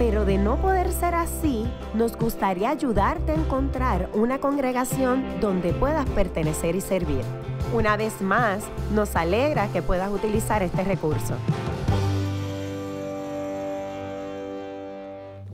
pero 0.00 0.24
de 0.24 0.38
no 0.38 0.56
poder 0.56 0.90
ser 0.92 1.14
así, 1.14 1.66
nos 1.92 2.16
gustaría 2.16 2.70
ayudarte 2.70 3.32
a 3.32 3.34
encontrar 3.34 4.08
una 4.14 4.40
congregación 4.40 5.22
donde 5.42 5.74
puedas 5.74 6.08
pertenecer 6.08 6.74
y 6.74 6.80
servir. 6.80 7.20
Una 7.74 7.98
vez 7.98 8.22
más, 8.22 8.64
nos 8.94 9.14
alegra 9.14 9.70
que 9.70 9.82
puedas 9.82 10.10
utilizar 10.10 10.62
este 10.62 10.84
recurso. 10.84 11.34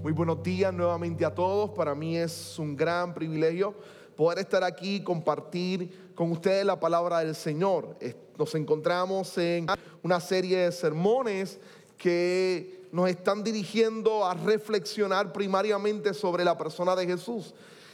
Muy 0.01 0.13
buenos 0.13 0.41
días 0.45 0.73
nuevamente 0.73 1.25
a 1.25 1.35
todos. 1.35 1.71
Para 1.71 1.97
mí 1.97 2.17
es 2.17 2.57
un 2.61 2.77
gran 2.77 3.15
privilegio 3.15 3.75
poder 4.15 4.39
estar 4.39 4.63
aquí 4.63 4.95
y 4.95 5.03
compartir 5.03 6.13
con 6.15 6.31
ustedes 6.31 6.65
la 6.65 6.79
palabra 6.79 7.19
del 7.19 7.35
Señor. 7.35 7.97
Nos 8.39 8.55
encontramos 8.55 9.37
en 9.39 9.67
una 10.05 10.21
serie 10.21 10.59
de 10.59 10.71
sermones 10.71 11.59
que 11.99 12.76
nos 12.97 13.11
están 13.11 13.45
dirigiendo 13.45 14.25
a 14.25 14.33
reflexionar 14.33 15.31
primariamente 15.31 16.15
sobre 16.15 16.43
la 16.43 16.57
persona 16.57 16.97
de 16.97 17.05
Jesús. 17.05 17.53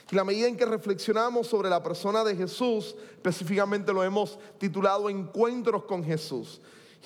Y 0.09 0.15
la 0.15 0.23
medida 0.23 0.47
en 0.47 0.57
que 0.57 0.65
reflexionamos 0.65 1.49
sobre 1.49 1.69
la 1.69 1.83
persona 1.83 2.23
de 2.23 2.37
Jesús, 2.37 2.95
específicamente 3.15 3.93
lo 3.93 4.05
hemos 4.05 4.39
titulado 4.59 5.11
Encuentros 5.11 5.87
con 5.87 6.05
Jesús. 6.05 6.61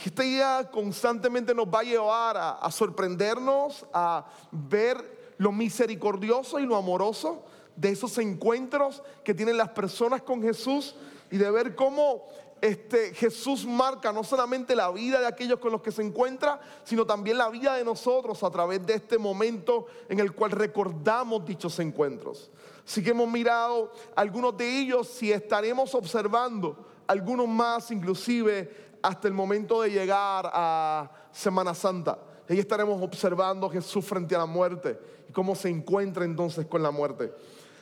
Esta 0.05 0.23
idea 0.23 0.71
constantemente 0.71 1.55
nos 1.55 1.69
va 1.69 1.81
a 1.81 1.85
llevar 1.85 2.37
a, 2.37 2.51
a 2.59 2.71
sorprendernos, 2.71 3.87
a 3.95 4.27
ver 4.53 5.33
lo 5.39 5.51
misericordioso 5.51 6.59
y 6.59 6.67
lo 6.67 6.77
amoroso 6.77 7.45
de 7.77 7.93
esos 7.93 8.19
encuentros 8.19 9.03
que 9.25 9.33
tienen 9.33 9.57
las 9.57 9.71
personas 9.71 10.21
con 10.21 10.43
Jesús 10.43 10.97
y 11.31 11.39
de 11.39 11.51
ver 11.51 11.75
cómo 11.75 12.27
este, 12.61 13.13
Jesús 13.15 13.67
marca 13.67 14.13
no 14.13 14.25
solamente 14.25 14.75
la 14.75 14.91
vida 14.91 15.21
de 15.21 15.27
aquellos 15.27 15.59
con 15.59 15.73
los 15.73 15.83
que 15.83 15.93
se 15.93 16.03
encuentra, 16.03 16.61
sino 16.85 17.05
también 17.05 17.39
la 17.39 17.51
vida 17.51 17.75
de 17.75 17.85
nosotros 17.85 18.43
a 18.43 18.51
través 18.51 18.85
de 18.87 18.95
este 18.95 19.19
momento 19.19 19.87
en 20.09 20.21
el 20.21 20.33
cual 20.33 20.53
recordamos 20.53 21.45
dichos 21.45 21.79
encuentros. 21.79 22.51
Así 22.87 23.03
que 23.03 23.11
hemos 23.11 23.29
mirado 23.29 23.93
algunos 24.15 24.57
de 24.57 24.81
ellos 24.81 25.23
y 25.23 25.33
estaremos 25.33 25.95
observando 25.95 26.87
algunos 27.07 27.47
más, 27.47 27.91
inclusive 27.91 28.87
hasta 29.03 29.29
el 29.29 29.35
momento 29.35 29.83
de 29.83 29.91
llegar 29.91 30.51
a 30.53 31.11
Semana 31.33 31.75
Santa. 31.75 32.19
Ahí 32.49 32.59
estaremos 32.59 33.03
observando 33.03 33.67
a 33.67 33.71
Jesús 33.71 34.05
frente 34.05 34.35
a 34.35 34.39
la 34.39 34.47
muerte 34.47 34.99
y 35.29 35.33
cómo 35.33 35.55
se 35.55 35.69
encuentra 35.69 36.25
entonces 36.25 36.65
con 36.67 36.83
la 36.83 36.91
muerte. 36.91 37.33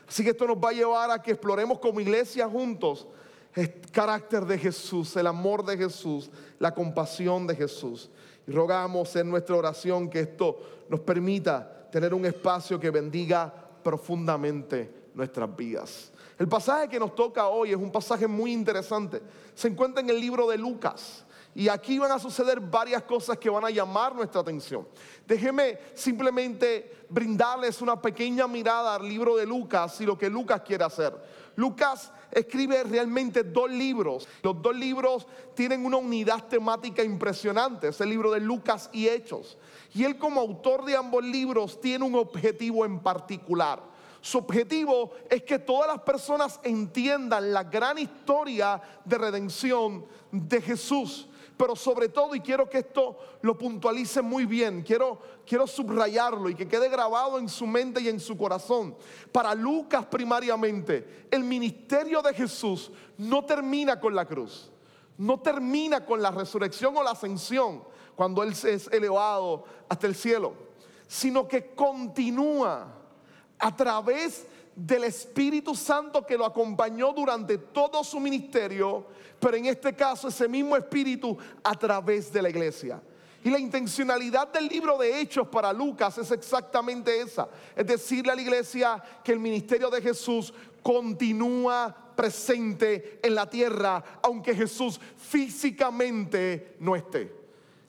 Así 0.09 0.25
que 0.25 0.31
esto 0.31 0.47
nos 0.47 0.57
va 0.57 0.71
a 0.71 0.73
llevar 0.73 1.11
a 1.11 1.23
que 1.23 1.33
exploremos 1.33 1.79
como 1.79 2.01
iglesia 2.01 2.49
juntos 2.49 3.07
carácter 3.93 4.45
de 4.45 4.59
Jesús, 4.59 5.17
el 5.17 5.27
amor 5.27 5.65
de 5.65 5.77
Jesús, 5.77 6.31
la 6.59 6.75
compasión 6.75 7.47
de 7.47 7.55
Jesús. 7.55 8.11
Y 8.47 8.53
rogamos 8.53 9.15
en 9.17 9.31
nuestra 9.31 9.57
oración 9.57 10.11
que 10.11 10.21
esto 10.21 10.85
nos 10.89 11.01
permita 11.01 11.89
tener 11.91 12.13
un 12.13 12.27
espacio 12.27 12.81
que 12.81 12.91
bendiga 12.91 13.53
profundamente 13.83 15.11
nuestras 15.15 15.55
vidas. 15.55 16.13
El 16.39 16.49
pasaje 16.49 16.89
que 16.89 16.99
nos 16.99 17.15
toca 17.15 17.47
hoy 17.47 17.71
es 17.71 17.77
un 17.77 17.93
pasaje 17.93 18.27
muy 18.27 18.53
interesante. 18.53 19.23
Se 19.55 19.69
encuentra 19.69 20.03
en 20.03 20.11
el 20.11 20.21
libro 20.21 20.49
de 20.49 20.59
Lucas. 20.59 21.25
Y 21.55 21.69
aquí 21.69 22.01
van 22.01 22.11
a 22.11 22.19
suceder 22.19 22.59
varias 22.59 23.05
cosas 23.05 23.39
que 23.39 23.49
van 23.49 23.65
a 23.65 23.71
llamar 23.71 24.13
nuestra 24.13 24.41
atención. 24.41 24.89
Déjeme 25.25 25.79
simplemente 25.95 27.07
brindarles 27.09 27.81
una 27.81 28.03
pequeña 28.03 28.49
mirada 28.49 28.97
al 28.97 29.09
libro 29.09 29.37
de 29.37 29.47
Lucas 29.47 30.01
y 30.01 30.05
lo 30.05 30.19
que 30.19 30.29
Lucas 30.29 30.63
quiere 30.63 30.83
hacer. 30.83 31.15
Lucas 31.55 32.13
escribe 32.35 32.83
realmente 32.85 33.43
dos 33.43 33.71
libros. 33.71 34.29
Los 34.43 34.61
dos 34.61 34.77
libros 34.77 35.27
tienen 35.55 35.85
una 35.85 35.97
unidad 35.97 36.45
temática 36.49 37.03
impresionante. 37.03 37.89
Es 37.89 38.01
el 38.01 38.11
libro 38.11 38.31
de 38.31 38.41
Lucas 38.41 38.91
y 38.93 39.09
Hechos. 39.09 39.57
Y 39.95 40.05
él 40.05 40.19
como 40.19 40.41
autor 40.41 40.85
de 40.85 40.97
ambos 40.97 41.25
libros 41.25 41.81
tiene 41.81 42.05
un 42.05 42.15
objetivo 42.15 42.85
en 42.85 43.01
particular. 43.01 43.83
Su 44.21 44.39
objetivo 44.39 45.13
es 45.29 45.43
que 45.43 45.59
todas 45.59 45.87
las 45.87 46.01
personas 46.01 46.59
entiendan 46.63 47.53
la 47.53 47.65
gran 47.65 47.99
historia 47.99 48.81
de 49.05 49.19
redención 49.19 50.07
de 50.33 50.63
Jesús 50.63 51.29
pero 51.57 51.77
sobre 51.77 52.09
todo, 52.09 52.35
y 52.35 52.41
quiero 52.41 52.69
que 52.69 52.79
esto 52.79 53.17
lo 53.43 53.57
puntualice 53.57 54.23
muy 54.23 54.45
bien, 54.45 54.83
quiero, 54.83 55.21
quiero 55.47 55.67
subrayarlo 55.67 56.49
y 56.49 56.55
que 56.55 56.67
quede 56.67 56.89
grabado 56.89 57.39
en 57.39 57.49
su 57.49 57.67
mente 57.67 58.01
y 58.01 58.09
en 58.09 58.19
su 58.19 58.37
corazón. 58.37 58.97
Para 59.31 59.55
Lucas 59.55 60.07
primariamente, 60.07 61.27
el 61.31 61.45
ministerio 61.45 62.23
de 62.23 62.35
Jesús 62.35 62.91
no 63.19 63.45
termina 63.45 64.01
con 64.01 64.15
la 64.15 64.25
cruz, 64.25 64.71
no 65.17 65.41
termina 65.41 66.05
con 66.05 66.21
la 66.21 66.33
resurrección 66.33 66.97
o 66.97 67.03
la 67.03 67.13
ascensión, 67.13 67.85
cuando 68.17 68.43
Él 68.43 68.53
es 68.53 68.89
elevado 68.93 69.65
hasta 69.89 70.07
el 70.07 70.15
cielo, 70.15 70.55
sino 71.07 71.47
que 71.47 71.75
continúa 71.75 72.93
a 73.59 73.77
través 73.77 74.47
del 74.75 75.05
Espíritu 75.05 75.75
Santo 75.75 76.27
que 76.27 76.37
lo 76.37 76.45
acompañó 76.45 77.13
durante 77.13 77.59
todo 77.59 78.03
su 78.03 78.19
ministerio, 78.19 79.07
pero 79.39 79.57
en 79.57 79.67
este 79.67 79.95
caso 79.95 80.29
ese 80.29 80.49
mismo 80.49 80.77
Espíritu 80.77 81.37
a 81.63 81.75
través 81.75 82.33
de 82.33 82.43
la 82.43 82.51
iglesia. 82.51 83.01
Y 83.45 83.51
la 83.51 83.59
intencionalidad 83.59 84.49
del 84.49 84.69
libro 84.69 84.97
de 84.97 85.21
Hechos 85.21 85.47
para 85.49 85.73
Lucas 85.73 86.17
es 86.17 86.31
exactamente 86.31 87.21
esa. 87.21 87.49
Es 87.77 87.87
decirle 87.87 88.33
a 88.33 88.35
la 88.35 88.41
iglesia 88.41 89.03
que 89.23 89.33
el 89.33 89.39
ministerio 89.39 89.91
de 89.91 90.01
Jesús 90.01 90.53
continúa 90.83 91.95
presente 92.17 93.21
en 93.23 93.35
la 93.35 93.49
tierra, 93.49 94.03
aunque 94.23 94.55
Jesús 94.55 94.99
físicamente 95.19 96.77
no 96.81 96.97
esté. 96.97 97.35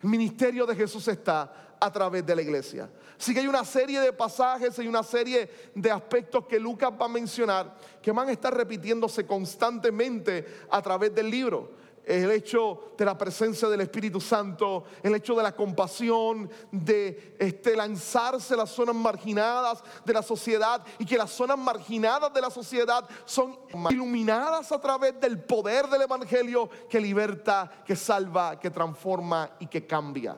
El 0.03 0.09
ministerio 0.09 0.65
de 0.65 0.75
Jesús 0.75 1.07
está 1.07 1.64
a 1.85 1.91
través 1.91 2.25
de 2.25 2.35
la 2.35 2.41
iglesia. 2.41 2.89
Así 3.17 3.33
que 3.33 3.39
hay 3.39 3.47
una 3.47 3.63
serie 3.63 4.01
de 4.01 4.11
pasajes 4.11 4.77
y 4.79 4.87
una 4.87 5.03
serie 5.03 5.49
de 5.73 5.91
aspectos 5.91 6.45
que 6.45 6.59
Lucas 6.59 6.91
va 6.99 7.05
a 7.05 7.09
mencionar 7.09 7.75
que 8.01 8.11
van 8.11 8.27
a 8.29 8.31
estar 8.31 8.55
repitiéndose 8.55 9.25
constantemente 9.25 10.45
a 10.69 10.81
través 10.81 11.13
del 11.13 11.29
libro 11.29 11.85
el 12.05 12.31
hecho 12.31 12.93
de 12.97 13.05
la 13.05 13.17
presencia 13.17 13.67
del 13.67 13.81
Espíritu 13.81 14.21
Santo, 14.21 14.85
el 15.01 15.15
hecho 15.15 15.35
de 15.35 15.43
la 15.43 15.55
compasión, 15.55 16.49
de 16.71 17.35
este, 17.39 17.75
lanzarse 17.75 18.55
las 18.55 18.69
zonas 18.69 18.95
marginadas 18.95 19.83
de 20.05 20.13
la 20.13 20.21
sociedad 20.21 20.83
y 20.99 21.05
que 21.05 21.17
las 21.17 21.31
zonas 21.31 21.57
marginadas 21.57 22.33
de 22.33 22.41
la 22.41 22.49
sociedad 22.49 23.07
son 23.25 23.57
iluminadas 23.89 24.71
a 24.71 24.79
través 24.79 25.19
del 25.19 25.39
poder 25.43 25.87
del 25.87 26.03
Evangelio 26.03 26.69
que 26.89 26.99
liberta, 26.99 27.83
que 27.85 27.95
salva, 27.95 28.59
que 28.59 28.69
transforma 28.69 29.51
y 29.59 29.67
que 29.67 29.85
cambia. 29.87 30.37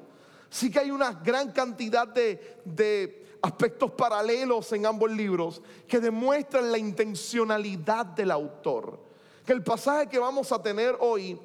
Sí 0.49 0.71
que 0.71 0.79
hay 0.79 0.91
una 0.91 1.11
gran 1.11 1.51
cantidad 1.51 2.07
de, 2.07 3.25
aspectos 3.41 3.91
paralelos 3.91 4.71
en 4.73 4.85
ambos 4.85 5.11
libros 5.11 5.61
que 5.87 5.99
demuestran 5.99 6.71
la 6.71 6.77
intencionalidad 6.77 8.05
del 8.05 8.31
autor. 8.31 8.99
Que 9.45 9.53
el 9.53 9.63
pasaje 9.63 10.07
que 10.07 10.19
vamos 10.19 10.51
a 10.51 10.61
tener 10.61 10.97
hoy, 10.99 11.39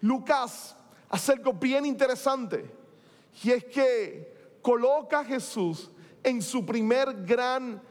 Lucas 0.00 0.76
hace 1.08 1.32
algo 1.32 1.52
bien 1.54 1.86
interesante. 1.86 2.70
Y 3.42 3.50
es 3.50 3.64
que 3.64 4.58
coloca 4.62 5.20
a 5.20 5.24
Jesús 5.24 5.90
en 6.22 6.40
su 6.40 6.64
primer 6.64 7.24
gran 7.24 7.82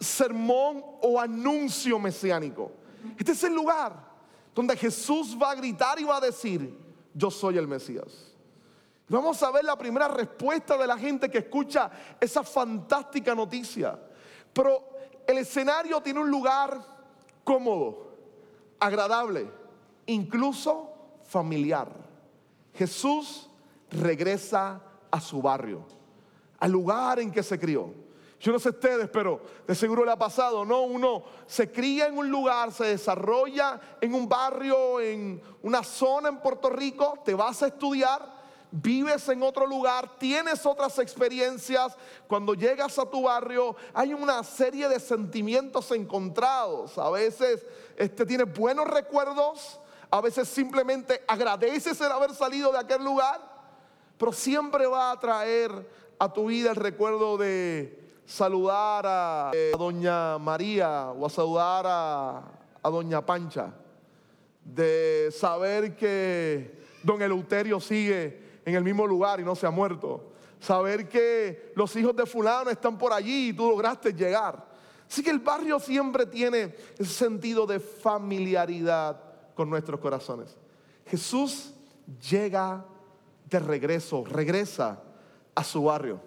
sermón 0.00 0.84
o 1.02 1.20
anuncio 1.20 1.98
mesiánico. 1.98 2.72
Este 3.18 3.32
es 3.32 3.44
el 3.44 3.54
lugar 3.54 4.06
donde 4.54 4.76
Jesús 4.76 5.36
va 5.40 5.50
a 5.50 5.54
gritar 5.54 6.00
y 6.00 6.04
va 6.04 6.16
a 6.16 6.20
decir, 6.20 6.76
yo 7.14 7.30
soy 7.30 7.58
el 7.58 7.68
Mesías. 7.68 8.25
Vamos 9.08 9.40
a 9.42 9.52
ver 9.52 9.64
la 9.64 9.78
primera 9.78 10.08
respuesta 10.08 10.76
de 10.76 10.86
la 10.86 10.98
gente 10.98 11.30
que 11.30 11.38
escucha 11.38 11.90
esa 12.20 12.42
fantástica 12.42 13.34
noticia. 13.34 13.98
Pero 14.52 14.88
el 15.26 15.38
escenario 15.38 16.00
tiene 16.00 16.20
un 16.20 16.30
lugar 16.30 16.80
cómodo, 17.44 18.08
agradable, 18.80 19.48
incluso 20.06 20.92
familiar. 21.24 21.88
Jesús 22.74 23.48
regresa 23.90 24.82
a 25.10 25.20
su 25.20 25.40
barrio, 25.40 25.86
al 26.58 26.72
lugar 26.72 27.20
en 27.20 27.30
que 27.30 27.44
se 27.44 27.60
crió. 27.60 27.94
Yo 28.40 28.52
no 28.52 28.58
sé 28.58 28.70
ustedes, 28.70 29.08
pero 29.08 29.40
de 29.66 29.74
seguro 29.74 30.04
le 30.04 30.10
ha 30.10 30.18
pasado, 30.18 30.64
¿no? 30.64 30.82
Uno 30.82 31.24
se 31.46 31.70
cría 31.70 32.06
en 32.06 32.18
un 32.18 32.28
lugar, 32.28 32.70
se 32.72 32.84
desarrolla 32.84 33.80
en 34.00 34.14
un 34.14 34.28
barrio, 34.28 35.00
en 35.00 35.40
una 35.62 35.82
zona 35.82 36.28
en 36.28 36.40
Puerto 36.40 36.68
Rico, 36.68 37.20
te 37.24 37.34
vas 37.34 37.62
a 37.62 37.68
estudiar 37.68 38.35
vives 38.70 39.28
en 39.28 39.42
otro 39.42 39.66
lugar, 39.66 40.18
tienes 40.18 40.64
otras 40.66 40.98
experiencias. 40.98 41.96
Cuando 42.26 42.54
llegas 42.54 42.98
a 42.98 43.06
tu 43.06 43.22
barrio 43.22 43.76
hay 43.94 44.14
una 44.14 44.42
serie 44.42 44.88
de 44.88 45.00
sentimientos 45.00 45.90
encontrados. 45.92 46.98
A 46.98 47.10
veces 47.10 47.64
este, 47.96 48.26
tienes 48.26 48.52
buenos 48.52 48.86
recuerdos, 48.86 49.80
a 50.10 50.20
veces 50.20 50.48
simplemente 50.48 51.22
agradeces 51.26 52.00
el 52.00 52.12
haber 52.12 52.34
salido 52.34 52.72
de 52.72 52.78
aquel 52.78 53.02
lugar, 53.04 53.40
pero 54.18 54.32
siempre 54.32 54.86
va 54.86 55.10
a 55.10 55.20
traer 55.20 55.70
a 56.18 56.32
tu 56.32 56.46
vida 56.46 56.70
el 56.70 56.76
recuerdo 56.76 57.36
de 57.36 58.02
saludar 58.24 59.04
a, 59.06 59.50
eh, 59.54 59.72
doña 59.78 60.38
María 60.38 61.10
o 61.10 61.26
a 61.26 61.30
saludar 61.30 61.84
a, 61.86 62.42
a 62.82 62.90
doña 62.90 63.24
Pancha, 63.24 63.72
de 64.64 65.30
saber 65.30 65.96
que 65.96 66.84
don 67.02 67.22
Eleuterio 67.22 67.78
sigue 67.78 68.45
en 68.66 68.74
el 68.74 68.84
mismo 68.84 69.06
lugar 69.06 69.40
y 69.40 69.44
no 69.44 69.54
se 69.54 69.64
ha 69.64 69.70
muerto, 69.70 70.32
saber 70.58 71.08
que 71.08 71.72
los 71.76 71.94
hijos 71.94 72.14
de 72.16 72.26
fulano 72.26 72.68
están 72.68 72.98
por 72.98 73.12
allí 73.12 73.50
y 73.50 73.52
tú 73.52 73.70
lograste 73.70 74.12
llegar. 74.12 74.66
Así 75.08 75.22
que 75.22 75.30
el 75.30 75.38
barrio 75.38 75.78
siempre 75.78 76.26
tiene 76.26 76.74
ese 76.98 77.12
sentido 77.12 77.64
de 77.64 77.78
familiaridad 77.78 79.22
con 79.54 79.70
nuestros 79.70 80.00
corazones. 80.00 80.56
Jesús 81.06 81.74
llega 82.28 82.84
de 83.48 83.60
regreso, 83.60 84.24
regresa 84.24 85.00
a 85.54 85.62
su 85.62 85.84
barrio, 85.84 86.20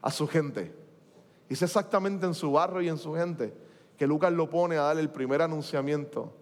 a 0.00 0.10
su 0.10 0.26
gente. 0.26 0.74
Y 1.50 1.52
es 1.52 1.60
exactamente 1.60 2.24
en 2.24 2.32
su 2.32 2.52
barrio 2.52 2.80
y 2.80 2.88
en 2.88 2.96
su 2.96 3.12
gente 3.14 3.52
que 3.98 4.06
Lucas 4.06 4.32
lo 4.32 4.48
pone 4.48 4.78
a 4.78 4.82
dar 4.82 4.98
el 4.98 5.10
primer 5.10 5.42
anunciamiento 5.42 6.34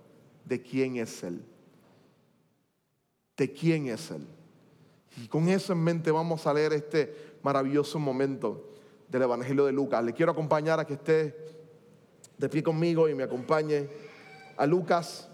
de 0.44 0.62
quién 0.62 0.94
es 0.94 1.24
Él. 1.24 1.44
De 3.36 3.52
quién 3.52 3.88
es 3.88 4.12
Él. 4.12 4.28
Y 5.18 5.28
con 5.28 5.48
eso 5.48 5.72
en 5.72 5.82
mente 5.82 6.10
vamos 6.10 6.46
a 6.46 6.54
leer 6.54 6.72
este 6.72 7.36
maravilloso 7.42 7.98
momento 7.98 8.70
del 9.08 9.22
Evangelio 9.22 9.66
de 9.66 9.72
Lucas. 9.72 10.02
Le 10.02 10.14
quiero 10.14 10.32
acompañar 10.32 10.80
a 10.80 10.86
que 10.86 10.94
esté 10.94 11.36
de 12.38 12.48
pie 12.48 12.62
conmigo 12.62 13.08
y 13.08 13.14
me 13.14 13.24
acompañe 13.24 13.88
a 14.56 14.66
Lucas. 14.66 15.28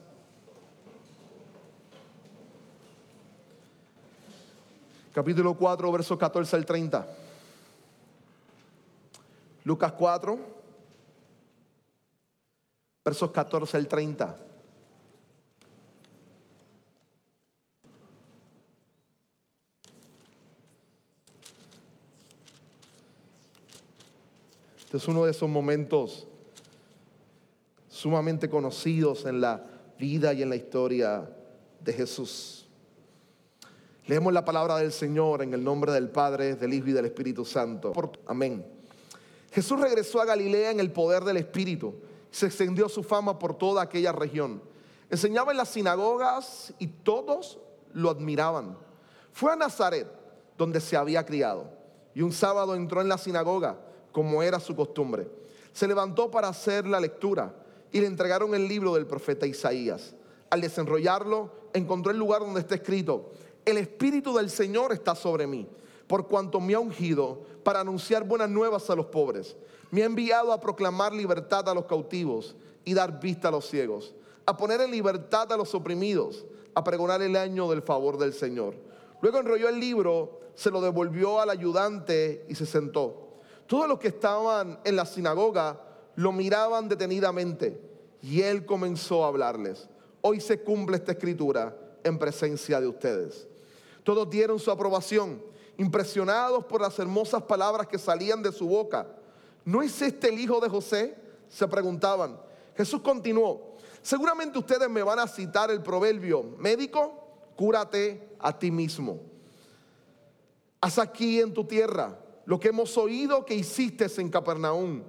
Capítulo 5.15 5.55
4, 5.55 5.93
versos 5.93 6.19
14 6.19 6.57
al 6.57 6.67
30. 6.67 7.09
Lucas 9.65 9.93
4, 9.93 10.39
versos 13.05 13.31
14 13.31 13.77
al 13.77 13.89
30. 13.89 14.48
Este 24.89 24.97
es 24.97 25.07
uno 25.07 25.27
de 25.27 25.33
esos 25.33 25.51
momentos 25.51 26.27
sumamente 27.91 28.49
conocidos 28.49 29.27
en 29.27 29.39
la 29.39 29.63
vida 29.99 30.33
y 30.33 30.41
en 30.41 30.49
la 30.49 30.57
historia 30.57 31.29
de 31.79 31.93
Jesús. 31.93 32.67
Leemos 34.07 34.33
la 34.33 34.47
palabra 34.47 34.79
del 34.79 34.91
Señor 34.91 35.43
en 35.43 35.53
el 35.53 35.63
nombre 35.63 35.93
del 35.93 36.09
Padre, 36.09 36.55
del 36.55 36.73
Hijo 36.73 36.89
y 36.89 36.93
del 36.93 37.05
Espíritu 37.05 37.45
Santo. 37.45 37.93
Amén. 38.27 38.65
Jesús 39.53 39.79
regresó 39.79 40.23
a 40.23 40.25
Galilea 40.25 40.71
en 40.71 40.81
el 40.81 40.91
poder 40.91 41.23
del 41.23 41.37
Espíritu. 41.37 41.97
Se 42.31 42.47
extendió 42.47 42.89
su 42.89 43.03
fama 43.03 43.39
por 43.39 43.59
toda 43.59 43.83
aquella 43.83 44.13
región. 44.13 44.63
Enseñaba 45.11 45.51
en 45.51 45.59
las 45.59 45.69
sinagogas 45.69 46.73
y 46.79 46.87
todos 46.87 47.59
lo 47.93 48.09
admiraban. 48.09 48.79
Fue 49.35 49.53
a 49.53 49.57
Nazaret, 49.57 50.09
donde 50.57 50.81
se 50.81 50.97
había 50.97 51.27
criado, 51.27 51.67
y 52.15 52.23
un 52.23 52.33
sábado 52.33 52.75
entró 52.75 53.03
en 53.03 53.11
la 53.11 53.19
sinagoga, 53.19 53.81
como 54.19 54.43
era 54.43 54.59
su 54.59 54.75
costumbre. 54.75 55.29
Se 55.73 55.87
levantó 55.87 56.29
para 56.29 56.49
hacer 56.49 56.89
la 56.89 56.99
lectura 56.99 57.55
y 57.93 58.01
le 58.01 58.09
entregaron 58.09 58.53
el 58.53 58.67
libro 58.67 58.93
del 58.95 59.07
profeta 59.07 59.47
Isaías. 59.47 60.13
Al 60.51 60.61
desenrollarlo, 60.61 61.53
encontró 61.73 62.11
el 62.11 62.19
lugar 62.19 62.41
donde 62.41 62.59
está 62.59 62.75
escrito, 62.75 63.31
el 63.65 63.77
Espíritu 63.77 64.35
del 64.35 64.51
Señor 64.51 64.93
está 64.93 65.15
sobre 65.15 65.47
mí 65.47 65.69
por 66.09 66.27
cuanto 66.27 66.59
me 66.59 66.75
ha 66.75 66.81
ungido 66.81 67.43
para 67.63 67.79
anunciar 67.79 68.25
buenas 68.25 68.51
nuevas 68.51 68.91
a 68.91 68.97
los 68.97 69.07
pobres. 69.07 69.55
Me 69.93 70.03
ha 70.03 70.07
enviado 70.07 70.53
a 70.53 70.59
proclamar 70.59 71.13
libertad 71.13 71.69
a 71.69 71.75
los 71.75 71.85
cautivos 71.85 72.57
y 72.85 72.95
dar 72.95 73.21
vista 73.21 73.47
a 73.47 73.53
los 73.53 73.69
ciegos, 73.69 74.17
a 74.47 74.57
poner 74.57 74.81
en 74.81 74.91
libertad 74.91 75.53
a 75.53 75.57
los 75.57 75.77
oprimidos, 75.77 76.45
a 76.75 76.83
pregonar 76.83 77.23
el 77.23 77.37
año 77.37 77.71
del 77.71 77.83
favor 77.83 78.19
del 78.19 78.33
Señor. 78.33 78.75
Luego 79.21 79.39
enrolló 79.39 79.69
el 79.69 79.79
libro, 79.79 80.41
se 80.57 80.73
lo 80.73 80.81
devolvió 80.81 81.41
al 81.41 81.51
ayudante 81.51 82.45
y 82.49 82.57
se 82.57 82.67
sentó. 82.67 83.28
Todos 83.69 83.87
los 83.87 83.99
que 83.99 84.09
estaban 84.09 84.81
en 84.83 84.97
la 84.97 85.05
sinagoga 85.05 85.79
lo 86.17 86.33
miraban 86.33 86.89
detenidamente 86.89 87.79
y 88.23 88.41
él 88.41 88.65
comenzó 88.65 89.25
a 89.25 89.29
hablarles. 89.29 89.89
Hoy 90.23 90.41
se 90.41 90.63
cumple 90.63 90.97
esta 90.97 91.13
escritura 91.13 91.77
en 92.03 92.19
presencia 92.19 92.81
de 92.81 92.89
ustedes. 92.89 93.47
Todos 94.03 94.29
dieron 94.31 94.59
su 94.59 94.71
aprobación 94.71 95.43
impresionados 95.77 96.65
por 96.65 96.81
las 96.81 96.99
hermosas 96.99 97.43
palabras 97.43 97.87
que 97.87 97.99
salían 97.99 98.43
de 98.43 98.53
su 98.53 98.67
boca. 98.67 99.07
¿No 99.67 99.83
es 99.83 100.01
este 100.01 100.31
el 100.31 100.41
hijo 100.41 100.61
de 100.61 100.71
José? 100.71 101.15
Se 101.51 101.69
preguntaban. 101.69 102.41
Jesús 102.75 103.03
continuó, 103.03 103.77
seguramente 104.01 104.59
ustedes 104.59 104.89
me 104.89 105.03
van 105.03 105.19
a 105.19 105.29
citar 105.29 105.71
el 105.71 105.83
proverbio, 105.83 106.43
médico, 106.57 107.13
cúrate 107.55 108.31
a 108.39 108.59
ti 108.59 108.71
mismo. 108.71 109.21
Haz 110.81 110.99
aquí 110.99 111.39
en 111.39 111.53
tu 111.53 111.65
tierra 111.65 112.19
lo 112.49 112.59
que 112.59 112.69
hemos 112.69 112.97
oído 112.97 113.45
que 113.45 113.55
hiciste 113.55 114.07
en 114.17 114.31
Capernaum. 114.31 115.03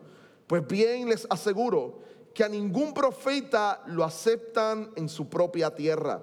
Pues 0.46 0.68
bien 0.68 1.08
les 1.08 1.26
aseguro 1.30 2.00
que 2.34 2.44
a 2.44 2.50
ningún 2.50 2.94
profeta 2.94 3.82
lo 3.86 4.04
aceptan 4.04 4.92
en 4.98 5.08
su 5.08 5.30
propia 5.30 5.74
tierra. 5.74 6.22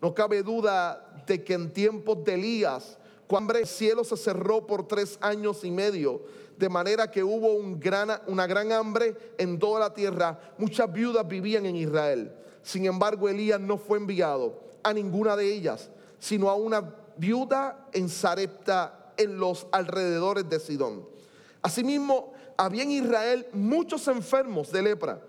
No 0.00 0.14
cabe 0.14 0.42
duda 0.42 1.22
de 1.26 1.44
que 1.44 1.52
en 1.52 1.70
tiempos 1.74 2.24
de 2.24 2.34
Elías, 2.34 2.96
cuando 3.26 3.52
el 3.52 3.66
cielo 3.66 4.02
se 4.02 4.16
cerró 4.16 4.66
por 4.66 4.88
tres 4.88 5.18
años 5.20 5.62
y 5.62 5.70
medio, 5.70 6.22
de 6.56 6.70
manera 6.70 7.10
que 7.10 7.22
hubo 7.22 7.52
una 7.52 8.46
gran 8.46 8.72
hambre 8.72 9.14
en 9.36 9.58
toda 9.58 9.80
la 9.80 9.92
tierra. 9.92 10.40
Muchas 10.56 10.90
viudas 10.90 11.28
vivían 11.28 11.66
en 11.66 11.76
Israel. 11.76 12.32
Sin 12.62 12.86
embargo, 12.86 13.28
Elías 13.28 13.60
no 13.60 13.76
fue 13.76 13.98
enviado 13.98 14.58
a 14.82 14.94
ninguna 14.94 15.36
de 15.36 15.52
ellas, 15.52 15.90
sino 16.18 16.48
a 16.48 16.54
una 16.54 16.94
viuda 17.18 17.88
en 17.92 18.08
Sarepta, 18.08 19.02
en 19.16 19.38
los 19.38 19.66
alrededores 19.72 20.48
de 20.48 20.60
Sidón. 20.60 21.06
Asimismo, 21.62 22.32
había 22.56 22.82
en 22.82 22.92
Israel 22.92 23.46
muchos 23.52 24.08
enfermos 24.08 24.70
de 24.72 24.82
lepra 24.82 25.20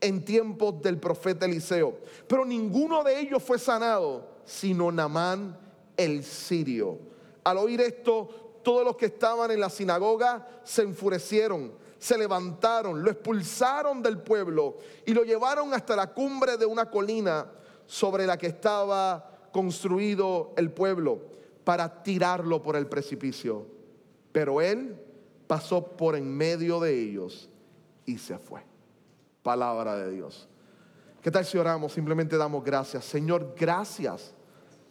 en 0.00 0.24
tiempos 0.24 0.82
del 0.82 0.98
profeta 0.98 1.46
Eliseo, 1.46 1.96
pero 2.26 2.44
ninguno 2.44 3.04
de 3.04 3.20
ellos 3.20 3.42
fue 3.42 3.58
sanado, 3.58 4.26
sino 4.44 4.90
Namán 4.90 5.56
el 5.96 6.24
sirio. 6.24 6.98
Al 7.44 7.58
oír 7.58 7.80
esto, 7.80 8.58
todos 8.62 8.84
los 8.84 8.96
que 8.96 9.06
estaban 9.06 9.50
en 9.50 9.60
la 9.60 9.70
sinagoga 9.70 10.46
se 10.64 10.82
enfurecieron, 10.82 11.72
se 11.98 12.18
levantaron, 12.18 13.02
lo 13.02 13.10
expulsaron 13.10 14.02
del 14.02 14.18
pueblo 14.18 14.78
y 15.06 15.14
lo 15.14 15.22
llevaron 15.22 15.72
hasta 15.72 15.94
la 15.94 16.12
cumbre 16.12 16.56
de 16.56 16.66
una 16.66 16.90
colina 16.90 17.46
sobre 17.86 18.26
la 18.26 18.36
que 18.36 18.48
estaba 18.48 19.30
construido 19.52 20.52
el 20.56 20.72
pueblo 20.72 21.31
para 21.64 22.02
tirarlo 22.02 22.62
por 22.62 22.76
el 22.76 22.86
precipicio. 22.86 23.66
Pero 24.32 24.60
él 24.60 24.96
pasó 25.46 25.86
por 25.86 26.16
en 26.16 26.34
medio 26.36 26.80
de 26.80 27.00
ellos 27.00 27.48
y 28.06 28.18
se 28.18 28.38
fue. 28.38 28.62
Palabra 29.42 29.96
de 29.96 30.10
Dios. 30.10 30.48
¿Qué 31.20 31.30
tal 31.30 31.44
si 31.44 31.58
oramos? 31.58 31.92
Simplemente 31.92 32.36
damos 32.36 32.64
gracias. 32.64 33.04
Señor, 33.04 33.54
gracias 33.56 34.34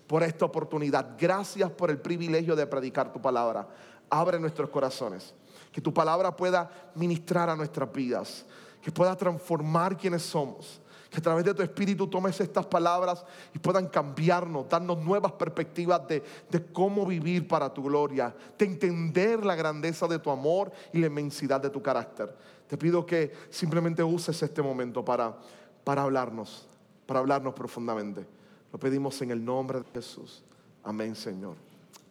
por 0.07 0.23
esta 0.23 0.45
oportunidad. 0.45 1.15
Gracias 1.17 1.69
por 1.71 1.89
el 1.89 1.99
privilegio 1.99 2.55
de 2.55 2.67
predicar 2.67 3.13
tu 3.13 3.21
palabra. 3.21 3.67
Abre 4.09 4.39
nuestros 4.39 4.69
corazones. 4.69 5.33
Que 5.71 5.79
tu 5.79 5.93
palabra 5.93 6.35
pueda 6.35 6.69
ministrar 6.95 7.49
a 7.49 7.55
nuestras 7.55 7.91
vidas. 7.91 8.45
Que 8.81 8.91
pueda 8.91 9.15
transformar 9.15 9.95
quienes 9.95 10.23
somos. 10.23 10.80
Que 11.11 11.17
a 11.17 11.21
través 11.21 11.43
de 11.43 11.53
tu 11.53 11.61
espíritu 11.61 12.07
tomes 12.07 12.39
estas 12.39 12.65
palabras 12.65 13.25
y 13.53 13.59
puedan 13.59 13.87
cambiarnos, 13.89 14.69
darnos 14.69 14.97
nuevas 15.03 15.33
perspectivas 15.33 16.07
de, 16.07 16.23
cómo 16.71 17.05
vivir 17.05 17.49
para 17.49 17.71
tu 17.71 17.83
gloria. 17.83 18.33
De 18.57 18.65
entender 18.65 19.45
la 19.45 19.55
grandeza 19.55 20.07
de 20.07 20.19
tu 20.19 20.31
amor 20.31 20.71
y 20.93 20.99
la 20.99 21.07
inmensidad 21.07 21.59
de 21.59 21.69
tu 21.69 21.81
carácter. 21.81 22.33
Te 22.65 22.77
pido 22.77 23.05
que 23.05 23.33
simplemente 23.49 24.01
uses 24.01 24.41
este 24.41 24.61
momento 24.61 25.03
para, 25.03 25.37
para 25.83 26.03
hablarnos, 26.03 26.65
para 27.05 27.19
hablarnos 27.19 27.53
profundamente. 27.53 28.25
Lo 28.71 28.79
pedimos 28.79 29.21
en 29.21 29.31
el 29.31 29.43
nombre 29.43 29.79
de 29.79 29.85
Jesús. 29.93 30.43
Amén, 30.81 31.13
Señor. 31.13 31.55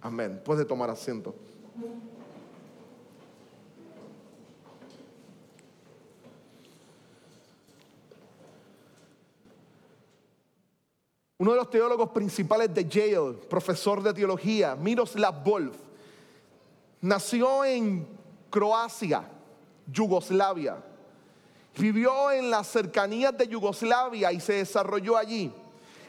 Amén. 0.03 0.43
Puede 0.45 0.67
tomar 0.67 0.91
asiento. 0.91 1.35
Uno 11.41 11.53
de 11.53 11.57
los 11.57 11.71
teólogos 11.71 12.11
principales 12.11 12.73
de 12.75 12.87
Yale, 12.87 13.33
profesor 13.49 14.03
de 14.03 14.13
teología, 14.13 14.77
Miroslav 14.77 15.43
Wolf, 15.43 15.75
nació 17.01 17.65
en 17.65 18.07
Croacia, 18.51 19.27
Yugoslavia. 19.91 20.77
Vivió 21.79 22.31
en 22.31 22.51
las 22.51 22.67
cercanías 22.67 23.35
de 23.39 23.49
Yugoslavia 23.49 24.31
y 24.33 24.39
se 24.39 24.53
desarrolló 24.53 25.17
allí. 25.17 25.51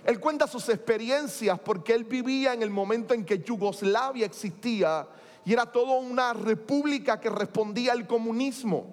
Él 0.04 0.20
cuenta 0.20 0.48
sus 0.48 0.68
experiencias 0.68 1.58
porque 1.62 1.94
él 1.94 2.04
vivía 2.04 2.54
en 2.54 2.62
el 2.62 2.70
momento 2.70 3.14
en 3.14 3.24
que 3.24 3.40
Yugoslavia 3.40 4.26
existía 4.26 5.08
y 5.46 5.54
era 5.54 5.66
toda 5.66 5.98
una 5.98 6.34
república 6.34 7.22
que 7.22 7.30
respondía 7.30 7.94
al 7.94 8.06
comunismo. 8.06 8.86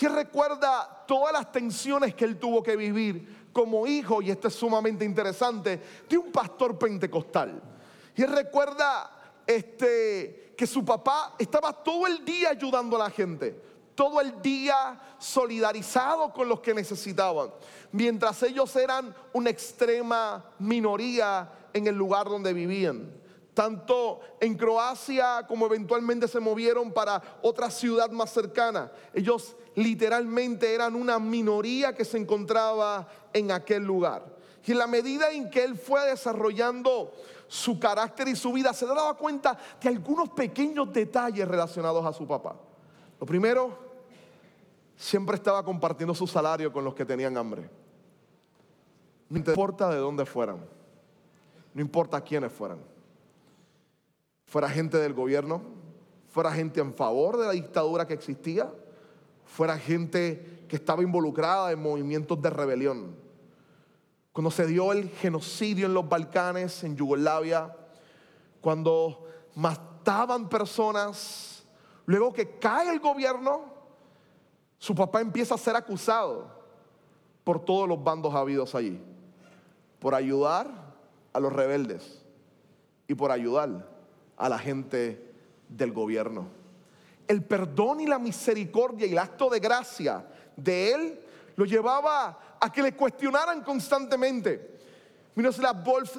Y 0.00 0.06
recuerda 0.06 1.04
todas 1.06 1.34
las 1.34 1.52
tensiones 1.52 2.14
que 2.14 2.24
él 2.24 2.38
tuvo 2.38 2.62
que 2.62 2.74
vivir 2.74 3.47
como 3.58 3.88
hijo, 3.88 4.22
y 4.22 4.30
esto 4.30 4.46
es 4.46 4.54
sumamente 4.54 5.04
interesante, 5.04 5.82
de 6.08 6.16
un 6.16 6.30
pastor 6.30 6.78
pentecostal. 6.78 7.60
Y 8.14 8.22
él 8.22 8.30
recuerda 8.30 9.32
este, 9.44 10.54
que 10.56 10.64
su 10.64 10.84
papá 10.84 11.34
estaba 11.36 11.72
todo 11.72 12.06
el 12.06 12.24
día 12.24 12.50
ayudando 12.50 12.94
a 12.94 13.00
la 13.00 13.10
gente, 13.10 13.60
todo 13.96 14.20
el 14.20 14.40
día 14.40 15.16
solidarizado 15.18 16.32
con 16.32 16.48
los 16.48 16.60
que 16.60 16.72
necesitaban, 16.72 17.50
mientras 17.90 18.40
ellos 18.44 18.76
eran 18.76 19.12
una 19.32 19.50
extrema 19.50 20.52
minoría 20.60 21.50
en 21.72 21.88
el 21.88 21.96
lugar 21.96 22.28
donde 22.28 22.52
vivían 22.52 23.10
tanto 23.58 24.20
en 24.38 24.54
Croacia 24.54 25.44
como 25.48 25.66
eventualmente 25.66 26.28
se 26.28 26.38
movieron 26.38 26.92
para 26.92 27.20
otra 27.42 27.72
ciudad 27.72 28.08
más 28.12 28.32
cercana. 28.32 28.92
Ellos 29.12 29.56
literalmente 29.74 30.72
eran 30.72 30.94
una 30.94 31.18
minoría 31.18 31.92
que 31.92 32.04
se 32.04 32.18
encontraba 32.18 33.08
en 33.32 33.50
aquel 33.50 33.82
lugar. 33.82 34.24
Y 34.64 34.70
en 34.70 34.78
la 34.78 34.86
medida 34.86 35.32
en 35.32 35.50
que 35.50 35.64
él 35.64 35.74
fue 35.76 36.08
desarrollando 36.08 37.10
su 37.48 37.80
carácter 37.80 38.28
y 38.28 38.36
su 38.36 38.52
vida, 38.52 38.72
se 38.72 38.86
daba 38.86 39.14
cuenta 39.14 39.58
de 39.82 39.88
algunos 39.88 40.28
pequeños 40.28 40.92
detalles 40.92 41.48
relacionados 41.48 42.06
a 42.06 42.12
su 42.12 42.28
papá. 42.28 42.54
Lo 43.18 43.26
primero, 43.26 43.76
siempre 44.96 45.34
estaba 45.34 45.64
compartiendo 45.64 46.14
su 46.14 46.28
salario 46.28 46.72
con 46.72 46.84
los 46.84 46.94
que 46.94 47.04
tenían 47.04 47.36
hambre. 47.36 47.68
No 49.28 49.38
importa 49.38 49.90
de 49.90 49.96
dónde 49.96 50.24
fueran, 50.24 50.64
no 51.74 51.80
importa 51.80 52.20
quiénes 52.20 52.52
fueran 52.52 52.97
fuera 54.48 54.68
gente 54.70 54.96
del 54.96 55.12
gobierno, 55.12 55.60
fuera 56.26 56.50
gente 56.50 56.80
en 56.80 56.94
favor 56.94 57.36
de 57.36 57.46
la 57.46 57.52
dictadura 57.52 58.06
que 58.06 58.14
existía, 58.14 58.72
fuera 59.44 59.78
gente 59.78 60.64
que 60.66 60.76
estaba 60.76 61.02
involucrada 61.02 61.70
en 61.70 61.80
movimientos 61.80 62.40
de 62.40 62.48
rebelión. 62.48 63.14
Cuando 64.32 64.50
se 64.50 64.66
dio 64.66 64.92
el 64.92 65.10
genocidio 65.10 65.84
en 65.86 65.92
los 65.92 66.08
Balcanes, 66.08 66.82
en 66.82 66.96
Yugoslavia, 66.96 67.76
cuando 68.62 69.26
mataban 69.54 70.48
personas, 70.48 71.66
luego 72.06 72.32
que 72.32 72.58
cae 72.58 72.90
el 72.90 73.00
gobierno, 73.00 73.64
su 74.78 74.94
papá 74.94 75.20
empieza 75.20 75.56
a 75.56 75.58
ser 75.58 75.76
acusado 75.76 76.50
por 77.44 77.62
todos 77.62 77.86
los 77.86 78.02
bandos 78.02 78.34
habidos 78.34 78.74
allí, 78.74 78.98
por 79.98 80.14
ayudar 80.14 80.94
a 81.34 81.40
los 81.40 81.52
rebeldes 81.52 82.24
y 83.06 83.14
por 83.14 83.30
ayudar 83.30 83.97
a 84.38 84.48
la 84.48 84.58
gente 84.58 85.34
del 85.68 85.92
gobierno. 85.92 86.48
El 87.26 87.44
perdón 87.44 88.00
y 88.00 88.06
la 88.06 88.18
misericordia 88.18 89.06
y 89.06 89.12
el 89.12 89.18
acto 89.18 89.50
de 89.50 89.60
gracia 89.60 90.24
de 90.56 90.92
él 90.92 91.20
lo 91.56 91.64
llevaba 91.64 92.56
a 92.60 92.72
que 92.72 92.82
le 92.82 92.94
cuestionaran 92.94 93.62
constantemente. 93.62 94.78
la 95.34 95.72
Wolf 95.72 96.18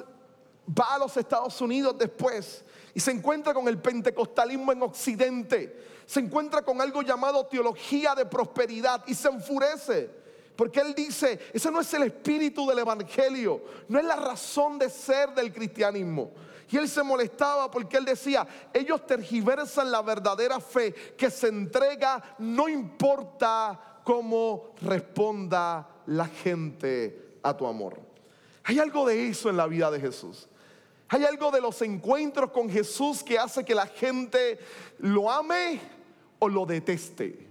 va 0.68 0.94
a 0.94 0.98
los 0.98 1.16
Estados 1.16 1.60
Unidos 1.60 1.96
después 1.98 2.64
y 2.94 3.00
se 3.00 3.10
encuentra 3.10 3.52
con 3.52 3.66
el 3.66 3.78
pentecostalismo 3.78 4.72
en 4.72 4.82
Occidente. 4.82 5.84
Se 6.06 6.20
encuentra 6.20 6.62
con 6.62 6.80
algo 6.80 7.02
llamado 7.02 7.46
teología 7.46 8.14
de 8.14 8.26
prosperidad 8.26 9.02
y 9.06 9.14
se 9.14 9.28
enfurece. 9.28 10.19
Porque 10.60 10.80
él 10.80 10.94
dice, 10.94 11.40
ese 11.54 11.70
no 11.70 11.80
es 11.80 11.94
el 11.94 12.02
espíritu 12.02 12.66
del 12.66 12.80
Evangelio, 12.80 13.64
no 13.88 13.98
es 13.98 14.04
la 14.04 14.16
razón 14.16 14.78
de 14.78 14.90
ser 14.90 15.30
del 15.30 15.54
cristianismo. 15.54 16.32
Y 16.70 16.76
él 16.76 16.86
se 16.86 17.02
molestaba 17.02 17.70
porque 17.70 17.96
él 17.96 18.04
decía, 18.04 18.46
ellos 18.74 19.06
tergiversan 19.06 19.90
la 19.90 20.02
verdadera 20.02 20.60
fe 20.60 20.92
que 21.16 21.30
se 21.30 21.48
entrega, 21.48 22.36
no 22.40 22.68
importa 22.68 24.02
cómo 24.04 24.74
responda 24.82 25.88
la 26.04 26.26
gente 26.26 27.38
a 27.42 27.56
tu 27.56 27.66
amor. 27.66 27.98
Hay 28.64 28.78
algo 28.80 29.06
de 29.06 29.30
eso 29.30 29.48
en 29.48 29.56
la 29.56 29.66
vida 29.66 29.90
de 29.90 29.98
Jesús. 29.98 30.46
Hay 31.08 31.24
algo 31.24 31.50
de 31.50 31.62
los 31.62 31.80
encuentros 31.80 32.50
con 32.50 32.68
Jesús 32.68 33.24
que 33.24 33.38
hace 33.38 33.64
que 33.64 33.74
la 33.74 33.86
gente 33.86 34.58
lo 34.98 35.30
ame 35.30 35.80
o 36.38 36.50
lo 36.50 36.66
deteste. 36.66 37.49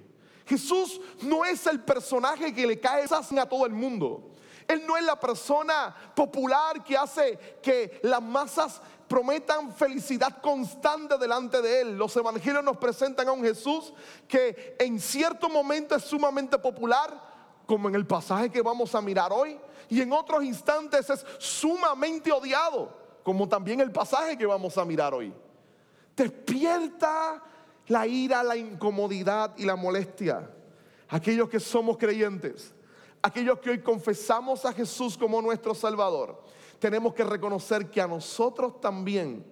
Jesús 0.50 1.00
no 1.22 1.46
es 1.46 1.68
el 1.68 1.80
personaje 1.82 2.52
que 2.52 2.66
le 2.66 2.80
cae 2.80 3.06
a 3.06 3.46
todo 3.46 3.68
el 3.68 3.72
mundo. 3.72 4.32
Él 4.68 4.84
no 4.88 4.98
es 4.98 5.04
la 5.04 5.20
persona 5.20 5.96
popular 6.16 6.84
que 6.84 6.98
hace 6.98 7.38
que 7.62 8.00
las 8.02 8.22
masas 8.22 8.82
prometan 9.08 9.72
felicidad 9.72 10.42
constante 10.42 11.20
delante 11.20 11.62
de 11.62 11.82
Él. 11.82 11.98
Los 11.98 12.16
evangelios 12.16 12.64
nos 12.64 12.78
presentan 12.78 13.28
a 13.28 13.32
un 13.32 13.44
Jesús 13.44 13.94
que 14.28 14.76
en 14.80 15.00
cierto 15.00 15.50
momento 15.50 15.96
es 15.96 16.04
sumamente 16.04 16.58
popular, 16.58 17.30
como 17.68 17.88
en 17.88 17.94
el 17.94 18.08
pasaje 18.08 18.50
que 18.50 18.64
vamos 18.64 18.96
a 18.96 19.02
mirar 19.02 19.32
hoy, 19.32 19.60
y 19.88 20.02
en 20.02 20.12
otros 20.12 20.44
instantes 20.44 21.08
es 21.12 21.24
sumamente 21.38 22.32
odiado, 22.32 22.92
como 23.24 23.48
también 23.48 23.82
el 23.82 23.92
pasaje 23.92 24.36
que 24.36 24.48
vamos 24.48 24.76
a 24.80 24.86
mirar 24.86 25.14
hoy. 25.14 25.32
Despierta 26.16 27.42
la 27.90 28.08
ira, 28.08 28.42
la 28.42 28.56
incomodidad 28.56 29.54
y 29.58 29.66
la 29.66 29.76
molestia. 29.76 30.50
Aquellos 31.10 31.50
que 31.50 31.60
somos 31.60 31.98
creyentes, 31.98 32.74
aquellos 33.22 33.60
que 33.60 33.72
hoy 33.72 33.82
confesamos 33.82 34.64
a 34.64 34.72
Jesús 34.72 35.18
como 35.18 35.42
nuestro 35.42 35.76
Salvador 35.76 36.42
tenemos 36.80 37.14
que 37.14 37.24
reconocer 37.24 37.90
que 37.90 38.02
a 38.02 38.08
nosotros 38.08 38.80
también 38.82 39.46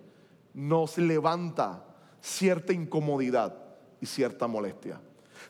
nos 0.54 0.98
levanta 0.98 1.86
cierta 2.22 2.74
incomodidad 2.74 3.56
y 4.02 4.06
cierta 4.06 4.48
molestia. 4.48 5.00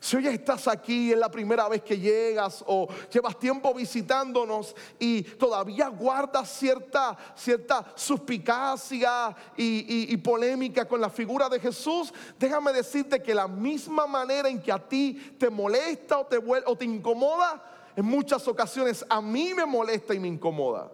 Si 0.00 0.16
hoy 0.16 0.28
estás 0.28 0.68
aquí, 0.68 1.12
es 1.12 1.18
la 1.18 1.30
primera 1.30 1.68
vez 1.68 1.82
que 1.82 1.98
llegas 1.98 2.62
o 2.66 2.88
llevas 3.12 3.38
tiempo 3.38 3.74
visitándonos 3.74 4.74
y 4.98 5.22
todavía 5.22 5.88
guardas 5.88 6.48
cierta, 6.50 7.16
cierta 7.34 7.92
suspicacia 7.94 9.34
y, 9.56 10.16
polémica 10.18 10.86
con 10.86 11.00
la 11.00 11.10
figura 11.10 11.48
de 11.48 11.60
Jesús, 11.60 12.12
déjame 12.38 12.72
decirte 12.72 13.22
que 13.22 13.34
la 13.34 13.48
misma 13.48 14.06
manera 14.06 14.48
en 14.48 14.60
que 14.60 14.72
a 14.72 14.78
ti 14.78 15.34
te 15.38 15.50
molesta 15.50 16.18
o 16.18 16.26
te, 16.26 16.38
o 16.38 16.76
te 16.76 16.84
incomoda, 16.84 17.92
en 17.96 18.04
muchas 18.04 18.46
ocasiones 18.46 19.04
a 19.08 19.20
mí 19.20 19.52
me 19.54 19.66
molesta 19.66 20.14
y 20.14 20.20
me 20.20 20.28
incomoda. 20.28 20.90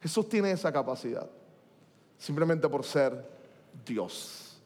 Jesús 0.00 0.28
tiene 0.28 0.50
esa 0.50 0.72
capacidad. 0.72 1.28
Simplemente 2.18 2.68
por 2.68 2.84
ser 2.84 3.24
Dios. 3.84 4.58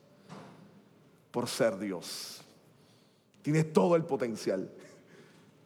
Por 1.31 1.49
ser 1.49 1.79
Dios. 1.79 2.42
Tiene 3.43 3.65
todo 3.65 3.97
el 3.97 4.05
potencial 4.05 4.71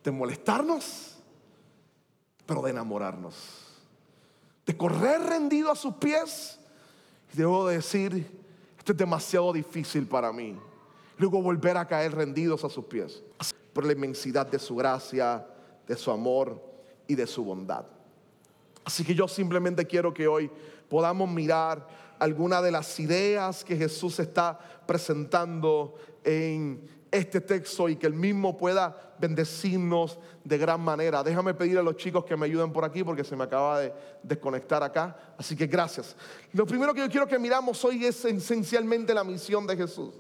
de 0.03 0.11
molestarnos, 0.11 1.19
pero 2.47 2.63
de 2.63 2.71
enamorarnos. 2.71 3.35
De 4.65 4.77
correr 4.77 5.21
rendido 5.21 5.71
a 5.71 5.77
sus 5.77 5.95
pies. 5.95 6.59
Y 7.33 7.37
debo 7.37 7.69
decir, 7.69 8.27
esto 8.79 8.93
es 8.93 8.99
demasiado 8.99 9.53
difícil 9.53 10.07
para 10.07 10.33
mí. 10.33 10.57
Luego 11.19 11.43
volver 11.43 11.77
a 11.77 11.87
caer 11.87 12.15
rendidos 12.15 12.65
a 12.65 12.71
sus 12.71 12.85
pies. 12.87 13.23
Por 13.73 13.85
la 13.85 13.93
inmensidad 13.93 14.47
de 14.47 14.59
su 14.59 14.77
gracia, 14.77 15.47
de 15.87 15.97
su 15.97 16.11
amor 16.11 16.63
y 17.07 17.15
de 17.15 17.27
su 17.27 17.45
bondad. 17.45 17.85
Así 18.85 19.05
que 19.05 19.15
yo 19.15 19.27
simplemente 19.27 19.85
quiero 19.85 20.15
que 20.15 20.29
hoy 20.29 20.51
podamos 20.89 21.29
mirar 21.29 21.87
algunas 22.19 22.63
de 22.63 22.71
las 22.71 22.99
ideas 23.01 23.65
que 23.65 23.77
Jesús 23.77 24.19
está 24.21 24.59
presentando 24.87 25.97
en 26.25 26.96
este 27.17 27.41
texto 27.41 27.89
y 27.89 27.97
que 27.97 28.07
el 28.07 28.15
mismo 28.15 28.57
pueda 28.57 29.15
bendecirnos 29.19 30.19
de 30.45 30.59
gran 30.59 30.81
manera. 30.81 31.23
Déjame 31.23 31.55
pedir 31.55 31.79
a 31.79 31.83
los 31.83 31.97
chicos 31.97 32.25
que 32.25 32.37
me 32.37 32.47
ayuden 32.47 32.73
por 32.73 32.85
aquí 32.85 33.03
porque 33.03 33.25
se 33.25 33.37
me 33.37 33.45
acaba 33.45 33.81
de 33.81 33.93
desconectar 34.23 34.83
acá. 34.83 35.35
Así 35.39 35.57
que 35.57 35.67
gracias. 35.67 36.15
Lo 36.53 36.67
primero 36.67 36.95
que 36.95 37.01
yo 37.01 37.09
quiero 37.09 37.27
que 37.27 37.39
miramos 37.39 37.85
hoy 37.85 38.05
es 38.05 38.25
esencialmente 38.25 39.15
la 39.15 39.25
misión 39.25 39.67
de 39.67 39.77
Jesús. 39.77 40.15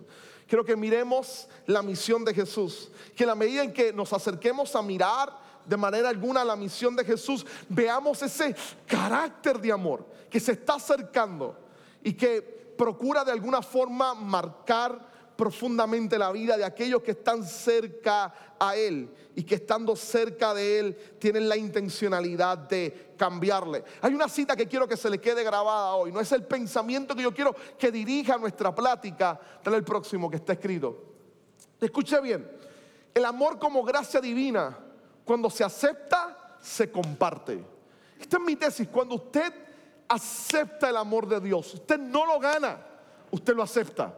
Quiero 0.46 0.64
que 0.64 0.76
miremos 0.76 1.48
la 1.66 1.82
misión 1.82 2.24
de 2.24 2.32
Jesús. 2.32 2.90
Que 3.14 3.24
en 3.24 3.28
la 3.28 3.34
medida 3.34 3.62
en 3.62 3.72
que 3.72 3.92
nos 3.92 4.12
acerquemos 4.12 4.74
a 4.76 4.82
mirar 4.82 5.46
de 5.64 5.76
manera 5.76 6.08
alguna 6.08 6.44
la 6.44 6.56
misión 6.56 6.94
de 6.94 7.04
Jesús, 7.04 7.44
veamos 7.68 8.22
ese 8.22 8.54
carácter 8.86 9.60
de 9.60 9.72
amor 9.72 10.06
que 10.30 10.38
se 10.38 10.52
está 10.52 10.74
acercando 10.74 11.58
y 12.02 12.12
que 12.12 12.40
procura 12.76 13.24
de 13.24 13.32
alguna 13.32 13.62
forma 13.62 14.14
marcar 14.14 15.15
profundamente 15.36 16.18
la 16.18 16.32
vida 16.32 16.56
de 16.56 16.64
aquellos 16.64 17.02
que 17.02 17.12
están 17.12 17.44
cerca 17.44 18.32
a 18.58 18.74
Él 18.74 19.10
y 19.34 19.42
que 19.42 19.56
estando 19.56 19.94
cerca 19.94 20.54
de 20.54 20.78
Él 20.78 20.96
tienen 21.18 21.48
la 21.48 21.56
intencionalidad 21.56 22.56
de 22.56 23.14
cambiarle. 23.16 23.84
Hay 24.00 24.14
una 24.14 24.28
cita 24.28 24.56
que 24.56 24.66
quiero 24.66 24.88
que 24.88 24.96
se 24.96 25.10
le 25.10 25.20
quede 25.20 25.44
grabada 25.44 25.94
hoy, 25.94 26.10
no 26.10 26.20
es 26.20 26.32
el 26.32 26.44
pensamiento 26.44 27.14
que 27.14 27.22
yo 27.22 27.34
quiero 27.34 27.54
que 27.78 27.92
dirija 27.92 28.38
nuestra 28.38 28.74
plática, 28.74 29.38
dale 29.62 29.76
el 29.76 29.84
próximo 29.84 30.30
que 30.30 30.36
está 30.36 30.54
escrito. 30.54 31.04
Escuche 31.80 32.20
bien, 32.20 32.50
el 33.14 33.24
amor 33.24 33.58
como 33.58 33.82
gracia 33.82 34.20
divina, 34.20 34.78
cuando 35.24 35.50
se 35.50 35.64
acepta, 35.64 36.56
se 36.60 36.90
comparte. 36.90 37.62
Esta 38.18 38.38
es 38.38 38.42
mi 38.42 38.56
tesis, 38.56 38.88
cuando 38.88 39.16
usted 39.16 39.52
acepta 40.08 40.88
el 40.88 40.96
amor 40.96 41.28
de 41.28 41.40
Dios, 41.40 41.74
usted 41.74 41.98
no 41.98 42.24
lo 42.24 42.40
gana, 42.40 42.78
usted 43.30 43.54
lo 43.54 43.62
acepta. 43.62 44.14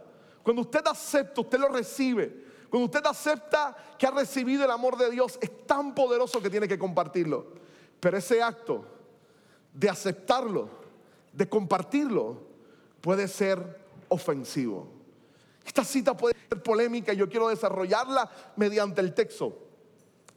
Cuando 0.49 0.63
usted 0.63 0.81
acepta, 0.87 1.43
usted 1.43 1.59
lo 1.59 1.69
recibe. 1.69 2.43
Cuando 2.71 2.87
usted 2.87 3.05
acepta 3.05 3.77
que 3.99 4.07
ha 4.07 4.11
recibido 4.11 4.65
el 4.65 4.71
amor 4.71 4.97
de 4.97 5.11
Dios, 5.11 5.39
es 5.43 5.67
tan 5.67 5.95
poderoso 5.95 6.41
que 6.41 6.49
tiene 6.49 6.67
que 6.67 6.79
compartirlo. 6.79 7.49
Pero 8.01 8.17
ese 8.17 8.43
acto 8.43 8.83
de 9.75 9.91
aceptarlo, 9.91 10.71
de 11.35 11.47
compartirlo, 11.51 12.41
puede 13.03 13.29
ser 13.29 13.79
ofensivo. 14.09 14.89
Esta 15.67 15.85
cita 15.85 16.17
puede 16.17 16.35
ser 16.49 16.63
polémica 16.63 17.13
y 17.13 17.19
yo 17.19 17.29
quiero 17.29 17.49
desarrollarla 17.51 18.31
mediante 18.57 19.03
el 19.03 19.13
texto. 19.13 19.55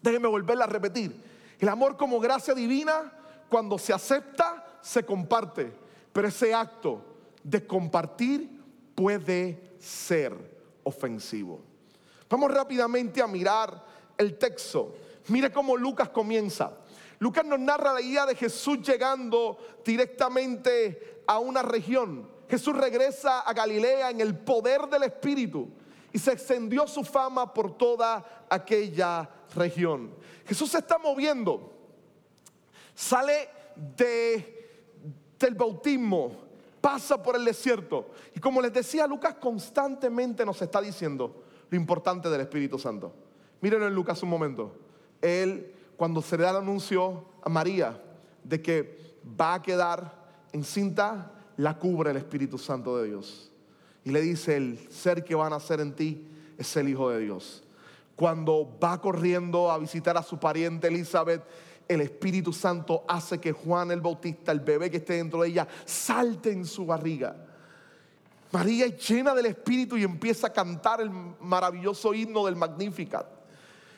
Déjenme 0.01 0.27
volverla 0.27 0.65
a 0.65 0.68
repetir. 0.68 1.24
El 1.58 1.70
amor 1.70 1.96
como 1.96 2.20
gracia 2.20 2.53
divina, 2.53 3.13
cuando 3.48 3.77
se 3.77 3.94
acepta, 3.94 4.77
se 4.82 5.06
comparte. 5.06 5.72
Pero 6.12 6.27
ese 6.27 6.53
acto 6.53 7.01
de 7.46 7.65
compartir 7.65 8.61
puede 8.95 9.75
ser 9.79 10.33
ofensivo. 10.83 11.62
Vamos 12.29 12.51
rápidamente 12.51 13.21
a 13.21 13.27
mirar 13.27 13.83
el 14.17 14.38
texto. 14.38 14.95
Mire 15.27 15.51
cómo 15.51 15.75
Lucas 15.75 16.10
comienza. 16.10 16.77
Lucas 17.19 17.45
nos 17.45 17.60
narra 17.60 17.93
la 17.93 18.01
idea 18.01 18.25
de 18.25 18.36
Jesús 18.36 18.81
llegando 18.81 19.57
directamente 19.86 21.21
a 21.27 21.39
una 21.39 21.62
región. 21.62 22.29
Jesús 22.50 22.75
regresa 22.75 23.41
a 23.41 23.53
Galilea 23.53 24.10
en 24.10 24.21
el 24.21 24.38
poder 24.38 24.81
del 24.88 25.03
Espíritu 25.03 25.69
y 26.12 26.19
se 26.19 26.33
extendió 26.33 26.88
su 26.88 27.03
fama 27.03 27.53
por 27.53 27.77
toda 27.77 28.45
aquella 28.50 29.29
región. 29.55 30.13
Jesús 30.45 30.71
se 30.71 30.79
está 30.79 30.98
moviendo, 30.98 31.71
sale 32.93 33.50
de, 33.75 34.83
del 35.39 35.55
bautismo, 35.55 36.36
pasa 36.82 37.22
por 37.22 37.36
el 37.36 37.46
desierto. 37.46 38.10
Y 38.36 38.40
como 38.40 38.62
les 38.62 38.74
decía, 38.74 39.08
Lucas 39.08 39.36
constantemente 39.36 40.46
nos 40.46 40.62
está 40.62 40.82
diciendo 40.82 41.44
lo 41.70 41.78
importante 41.78 42.30
del 42.30 42.42
Espíritu 42.42 42.78
Santo. 42.78 43.14
Mírenlo 43.62 43.88
en 43.88 43.96
Lucas 43.96 44.22
un 44.24 44.30
momento. 44.30 44.76
Él, 45.22 45.74
cuando 45.96 46.22
se 46.22 46.36
le 46.36 46.44
da 46.44 46.50
el 46.50 46.58
anuncio 46.58 47.26
a 47.44 47.50
María 47.50 48.02
de 48.44 48.62
que 48.62 49.16
va 49.40 49.54
a 49.54 49.62
quedar 49.62 50.20
encinta, 50.52 51.32
la 51.58 51.78
cubre 51.78 52.12
el 52.12 52.18
Espíritu 52.18 52.58
Santo 52.58 52.98
de 52.98 53.08
Dios. 53.08 53.52
Y 54.04 54.10
le 54.10 54.22
dice, 54.22 54.58
el 54.58 54.80
ser 54.90 55.24
que 55.24 55.36
va 55.36 55.48
a 55.48 55.52
nacer 55.52 55.80
en 55.80 55.96
ti 55.96 56.28
es 56.58 56.76
el 56.76 56.90
Hijo 56.90 57.10
de 57.12 57.20
Dios. 57.20 57.64
Cuando 58.16 58.78
va 58.84 59.00
corriendo 59.00 59.72
a 59.72 59.78
visitar 59.78 60.18
a 60.18 60.24
su 60.24 60.40
pariente 60.40 60.88
Elizabeth, 60.88 61.44
el 61.93 62.01
Espíritu 62.01 62.53
Santo 62.53 63.03
hace 63.07 63.39
que 63.39 63.51
Juan 63.51 63.91
el 63.91 64.01
Bautista, 64.01 64.51
el 64.51 64.62
bebé 64.62 64.89
que 64.89 64.98
esté 64.98 65.13
dentro 65.13 65.41
de 65.41 65.50
ella, 65.50 65.67
salte 65.86 66.51
en 66.51 66.65
su 66.65 66.86
barriga. 66.86 67.36
María 68.51 68.86
es 68.86 69.10
llena 69.10 69.33
del 69.33 69.45
Espíritu 69.48 69.98
y 69.98 70.03
empieza 70.03 70.48
a 70.48 70.53
cantar 70.53 71.01
el 71.01 71.10
maravilloso 71.10 72.13
himno 72.13 72.45
del 72.45 72.55
Magnificat. 72.55 73.25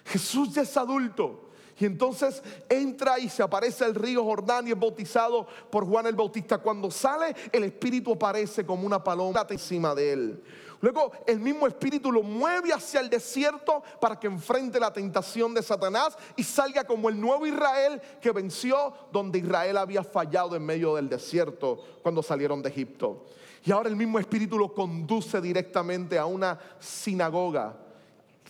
Jesús 0.05 0.53
ya 0.53 0.61
es 0.61 0.75
adulto. 0.77 1.49
Y 1.79 1.85
entonces 1.85 2.43
entra 2.69 3.17
y 3.17 3.29
se 3.29 3.41
aparece 3.41 3.83
el 3.85 3.95
río 3.95 4.23
Jordán 4.23 4.67
y 4.67 4.71
es 4.71 4.79
bautizado 4.79 5.47
por 5.71 5.85
Juan 5.85 6.05
el 6.05 6.15
Bautista. 6.15 6.59
Cuando 6.59 6.91
sale, 6.91 7.35
el 7.51 7.63
Espíritu 7.63 8.13
aparece 8.13 8.63
como 8.65 8.85
una 8.85 9.03
paloma 9.03 9.45
encima 9.49 9.95
de 9.95 10.13
él. 10.13 10.43
Luego 10.83 11.13
el 11.25 11.39
mismo 11.39 11.65
espíritu 11.65 12.11
lo 12.11 12.21
mueve 12.23 12.73
hacia 12.73 12.99
el 12.99 13.09
desierto 13.09 13.81
para 14.01 14.19
que 14.19 14.27
enfrente 14.27 14.81
la 14.81 14.91
tentación 14.91 15.53
de 15.53 15.63
Satanás 15.63 16.17
y 16.35 16.43
salga 16.43 16.83
como 16.83 17.07
el 17.07 17.17
nuevo 17.17 17.47
Israel 17.47 18.01
que 18.21 18.33
venció 18.33 18.93
donde 19.09 19.39
Israel 19.39 19.77
había 19.77 20.03
fallado 20.03 20.57
en 20.57 20.65
medio 20.65 20.95
del 20.95 21.07
desierto 21.07 21.79
cuando 22.01 22.21
salieron 22.21 22.61
de 22.61 22.67
Egipto. 22.67 23.23
Y 23.63 23.71
ahora 23.71 23.87
el 23.87 23.95
mismo 23.95 24.19
espíritu 24.19 24.59
lo 24.59 24.73
conduce 24.73 25.39
directamente 25.39 26.19
a 26.19 26.25
una 26.25 26.59
sinagoga. 26.79 27.77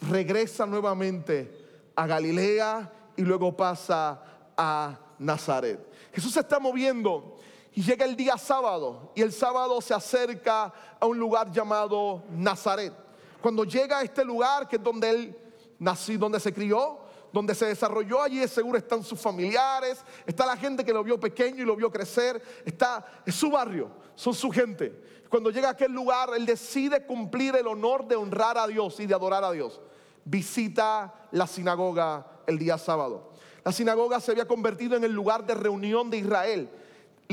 Regresa 0.10 0.66
nuevamente 0.66 1.56
a 1.96 2.08
Galilea 2.08 2.92
y 3.16 3.22
luego 3.22 3.56
pasa 3.56 4.24
a 4.58 5.00
Nazaret. 5.20 5.88
Jesús 6.12 6.34
se 6.34 6.40
está 6.40 6.60
moviendo 6.60 7.33
y 7.76 7.82
llega 7.82 8.06
el 8.06 8.16
día 8.16 8.38
sábado 8.38 9.12
y 9.16 9.22
el 9.22 9.32
sábado 9.32 9.82
se 9.82 9.94
acerca 9.94 10.72
a 11.00 11.06
un 11.06 11.18
lugar 11.18 11.52
llamado 11.52 12.24
Nazaret. 12.30 12.94
Cuando 13.42 13.64
llega 13.64 14.00
a 14.00 14.04
este 14.04 14.24
lugar, 14.24 14.68
que 14.68 14.76
es 14.76 14.84
donde 14.84 15.10
él 15.10 15.38
nació, 15.80 16.18
donde 16.20 16.40
se 16.40 16.54
crió, 16.54 17.00
donde 17.32 17.56
se 17.56 17.66
desarrolló, 17.66 18.22
allí 18.22 18.48
seguro 18.48 18.78
están 18.78 19.04
sus 19.04 19.20
familiares, 19.20 20.04
está 20.26 20.46
la 20.46 20.56
gente 20.56 20.86
que 20.86 20.94
lo 20.94 21.04
vio 21.04 21.20
pequeño 21.20 21.64
y 21.64 21.66
lo 21.66 21.76
vio 21.76 21.92
crecer, 21.92 22.42
está, 22.64 23.06
es 23.26 23.34
su 23.34 23.50
barrio, 23.50 23.90
son 24.14 24.36
su 24.36 24.52
gente. 24.52 25.24
Cuando 25.28 25.50
llega 25.50 25.70
a 25.70 25.72
aquel 25.72 25.92
lugar, 25.92 26.30
él 26.36 26.46
decide 26.46 27.08
cumplir 27.08 27.56
el 27.56 27.66
honor 27.66 28.08
de 28.08 28.16
honrar 28.16 28.56
a 28.60 28.68
Dios 28.68 29.00
y 29.00 29.08
de 29.08 29.16
adorar 29.16 29.44
a 29.44 29.52
Dios. 29.52 29.82
Visita 30.24 31.28
la 31.32 31.48
sinagoga 31.48 32.44
el 32.46 32.60
día 32.60 32.78
sábado. 32.78 33.32
La 33.66 33.72
sinagoga 33.72 34.20
se 34.20 34.32
había 34.32 34.48
convertido 34.48 34.96
en 34.96 35.04
el 35.04 35.12
lugar 35.12 35.44
de 35.44 35.56
reunión 35.56 36.12
de 36.12 36.18
Israel 36.18 36.70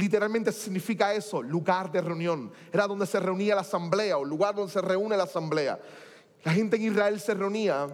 literalmente 0.00 0.50
significa 0.52 1.14
eso, 1.14 1.42
lugar 1.42 1.92
de 1.92 2.00
reunión. 2.00 2.52
Era 2.72 2.86
donde 2.86 3.06
se 3.06 3.20
reunía 3.20 3.54
la 3.54 3.60
asamblea 3.60 4.18
o 4.18 4.24
lugar 4.24 4.54
donde 4.54 4.72
se 4.72 4.80
reúne 4.80 5.16
la 5.16 5.24
asamblea. 5.24 5.78
La 6.42 6.52
gente 6.52 6.76
en 6.76 6.82
Israel 6.82 7.20
se 7.20 7.34
reunía 7.34 7.88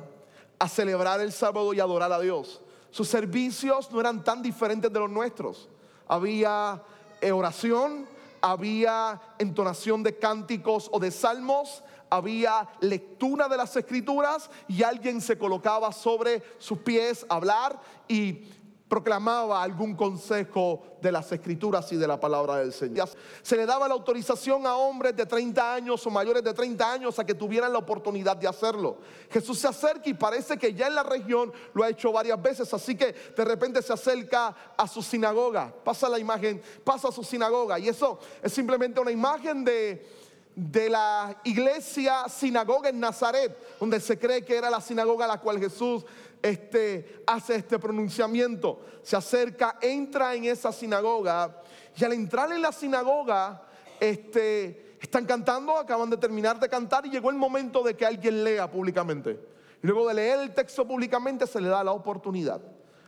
a 0.59 0.69
celebrar 0.69 1.21
el 1.21 1.33
sábado 1.33 1.75
y 1.75 1.81
adorar 1.81 2.13
a 2.13 2.21
Dios. 2.21 2.63
Sus 2.91 3.09
servicios 3.09 3.91
no 3.91 4.01
eran 4.01 4.25
tan 4.25 4.43
diferentes 4.43 4.93
de 4.93 4.99
los 4.99 5.11
nuestros. 5.11 5.69
Había 6.09 6.81
eh, 7.21 7.33
oración, 7.33 8.07
había 8.41 9.21
entonación 9.39 10.03
de 10.03 10.17
cánticos 10.17 10.89
o 10.93 11.01
de 11.01 11.11
salmos, 11.11 11.83
había 12.09 12.69
lectura 12.81 13.49
de 13.49 13.57
las 13.57 13.77
escrituras 13.77 14.49
y 14.69 14.83
alguien 14.83 15.21
se 15.21 15.37
colocaba 15.37 15.93
sobre 15.93 16.43
sus 16.59 16.79
pies 16.79 17.27
a 17.29 17.35
hablar 17.35 17.81
y 18.09 18.45
proclamaba 18.89 19.63
algún 19.63 19.97
consejo 19.97 20.99
de 21.03 21.11
las 21.11 21.31
escrituras 21.33 21.91
y 21.93 21.97
de 21.97 22.07
la 22.07 22.21
palabra 22.21 22.57
del 22.57 22.73
Señor. 22.73 23.09
Se 23.43 23.57
le 23.57 23.67
daba 23.67 23.89
la 23.89 23.95
autorización 23.95 24.67
a 24.67 24.77
hombres 24.77 25.17
de 25.17 25.27
30 25.27 25.75
años 25.75 26.07
o 26.07 26.11
mayores 26.11 26.43
de 26.45 26.55
30 26.55 26.93
años 26.93 27.19
a 27.19 27.27
que 27.27 27.35
tuvieran 27.35 27.73
la 27.73 27.79
oportunidad 27.79 28.37
de 28.37 28.47
hacerlo. 28.47 28.99
Jesús 29.31 29.59
se 29.59 29.69
acerca 29.69 30.09
y 30.09 30.15
parece 30.15 30.57
que 30.57 30.73
ya 30.73 30.87
en 30.87 30.95
la 30.95 31.03
región 31.03 31.53
lo 31.75 31.83
ha 31.83 31.89
hecho 31.89 32.13
varias 32.13 32.41
veces, 32.41 32.73
así 32.73 32.97
que 32.97 33.13
de 33.13 33.45
repente 33.45 33.83
se 33.83 33.93
acerca 33.93 34.55
a 34.77 34.87
su 34.87 35.03
sinagoga, 35.03 35.75
pasa 35.85 36.09
la 36.09 36.19
imagen, 36.19 36.63
pasa 36.85 37.09
a 37.09 37.13
su 37.13 37.25
sinagoga 37.25 37.79
y 37.79 37.89
eso 37.89 38.21
es 38.43 38.53
simplemente 38.53 39.01
una 39.01 39.11
imagen 39.11 39.65
de 39.65 40.27
de 40.57 40.89
la 40.89 41.39
iglesia 41.45 42.31
sinagoga 42.31 42.89
en 42.89 42.99
Nazaret, 42.99 43.55
donde 43.79 44.01
se 44.01 44.19
cree 44.19 44.43
que 44.43 44.57
era 44.57 44.71
la 44.71 44.81
sinagoga 44.81 45.27
a 45.27 45.29
la 45.29 45.39
cual 45.39 45.61
Jesús 45.61 46.03
este, 46.51 47.23
hace 47.27 47.57
este 47.57 47.79
pronunciamiento. 47.79 48.81
Se 49.03 49.17
acerca, 49.17 49.79
entra 49.81 50.35
en 50.35 50.45
esa 50.45 50.73
sinagoga 50.73 51.63
y 51.97 52.05
al 52.05 52.13
entrar 52.13 52.53
en 52.53 52.63
la 52.63 52.73
sinagoga, 52.73 53.63
este, 54.01 54.97
están 55.01 55.25
cantando, 55.25 55.77
acaban 55.77 56.11
de 56.11 56.17
terminar 56.17 56.59
de 56.61 56.69
cantar 56.69 57.07
y 57.07 57.11
llegó 57.11 57.31
el 57.31 57.37
momento 57.37 57.83
de 57.83 57.95
que 57.95 58.05
alguien 58.05 58.45
lea 58.45 58.71
públicamente. 58.71 59.41
Y 59.83 59.87
luego 59.87 60.09
de 60.09 60.15
leer 60.15 60.41
el 60.41 60.55
texto 60.55 60.87
públicamente 60.87 61.47
se 61.47 61.61
le 61.61 61.69
da 61.69 61.85
la 61.85 61.93
oportunidad 61.93 62.61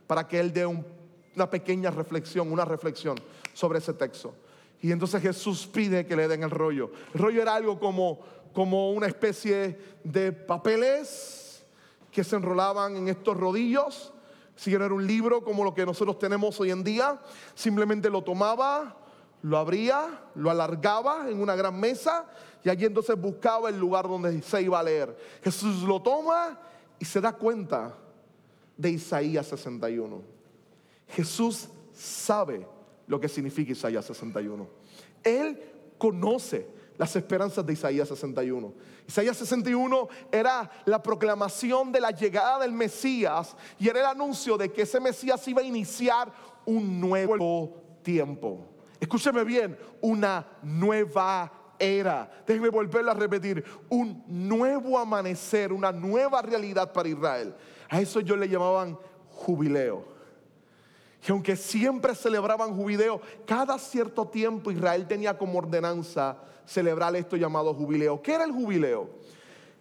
para 0.07 0.27
que 0.27 0.39
él 0.39 0.53
dé 0.53 0.65
una 0.65 1.49
pequeña 1.49 1.91
reflexión, 1.91 2.51
una 2.51 2.65
reflexión 2.65 3.17
sobre 3.53 3.79
ese 3.79 3.93
texto. 3.93 4.33
Y 4.81 4.91
entonces 4.91 5.21
Jesús 5.21 5.67
pide 5.67 6.05
que 6.05 6.15
le 6.15 6.27
den 6.27 6.43
el 6.43 6.49
rollo. 6.49 6.91
El 7.13 7.19
rollo 7.19 7.41
era 7.41 7.53
algo 7.53 7.79
como, 7.79 8.19
como 8.53 8.91
una 8.91 9.07
especie 9.07 9.77
de 10.03 10.31
papeles 10.31 11.48
que 12.11 12.23
se 12.23 12.35
enrolaban 12.35 12.95
en 12.95 13.07
estos 13.07 13.37
rodillos. 13.37 14.13
Si 14.55 14.71
no 14.77 14.85
era 14.85 14.93
un 14.93 15.07
libro 15.07 15.43
como 15.43 15.63
lo 15.63 15.73
que 15.73 15.85
nosotros 15.85 16.19
tenemos 16.19 16.59
hoy 16.59 16.71
en 16.71 16.83
día, 16.83 17.19
simplemente 17.55 18.09
lo 18.09 18.23
tomaba, 18.23 18.97
lo 19.41 19.57
abría, 19.57 20.25
lo 20.35 20.49
alargaba 20.49 21.29
en 21.29 21.41
una 21.41 21.55
gran 21.55 21.79
mesa 21.79 22.25
y 22.63 22.69
allí 22.69 22.85
entonces 22.85 23.19
buscaba 23.19 23.69
el 23.69 23.79
lugar 23.79 24.07
donde 24.07 24.41
se 24.41 24.61
iba 24.61 24.79
a 24.79 24.83
leer. 24.83 25.15
Jesús 25.41 25.83
lo 25.83 26.01
toma 26.01 26.59
y 26.99 27.05
se 27.05 27.21
da 27.21 27.31
cuenta 27.33 27.95
de 28.75 28.89
Isaías 28.89 29.47
61. 29.47 30.21
Jesús 31.07 31.69
sabe 31.93 32.67
lo 33.07 33.19
que 33.19 33.27
significa 33.29 33.71
Isaías 33.71 34.05
61. 34.05 34.67
Él 35.23 35.61
conoce 35.97 36.67
las 36.97 37.15
esperanzas 37.15 37.65
de 37.65 37.73
Isaías 37.73 38.09
61. 38.09 38.73
Isaías 39.09 39.37
61 39.37 40.07
era 40.31 40.69
la 40.85 41.01
proclamación 41.01 41.91
de 41.91 41.99
la 41.99 42.11
llegada 42.11 42.59
del 42.59 42.71
Mesías 42.71 43.57
y 43.79 43.89
era 43.89 44.01
el 44.01 44.05
anuncio 44.05 44.55
de 44.55 44.71
que 44.71 44.83
ese 44.83 44.99
Mesías 44.99 45.47
iba 45.47 45.63
a 45.63 45.65
iniciar 45.65 46.31
un 46.63 47.01
nuevo 47.01 47.73
tiempo. 48.03 48.67
Escúcheme 48.99 49.43
bien, 49.43 49.75
una 50.01 50.45
nueva 50.61 51.51
era. 51.79 52.29
Déjenme 52.45 52.69
volverlo 52.69 53.09
a 53.09 53.15
repetir, 53.15 53.65
un 53.89 54.23
nuevo 54.27 54.99
amanecer, 54.99 55.73
una 55.73 55.91
nueva 55.91 56.43
realidad 56.43 56.93
para 56.93 57.09
Israel. 57.09 57.55
A 57.89 57.99
eso 57.99 58.19
ellos 58.19 58.37
le 58.37 58.47
llamaban 58.47 58.95
jubileo. 59.31 60.18
Y 61.27 61.31
aunque 61.31 61.55
siempre 61.55 62.15
celebraban 62.15 62.75
jubileo, 62.75 63.21
cada 63.45 63.77
cierto 63.77 64.27
tiempo 64.27 64.71
Israel 64.71 65.07
tenía 65.07 65.37
como 65.37 65.59
ordenanza 65.59 66.37
celebrar 66.65 67.15
esto 67.15 67.35
llamado 67.35 67.73
jubileo. 67.73 68.21
¿Qué 68.21 68.33
era 68.33 68.45
el 68.45 68.51
jubileo? 68.51 69.09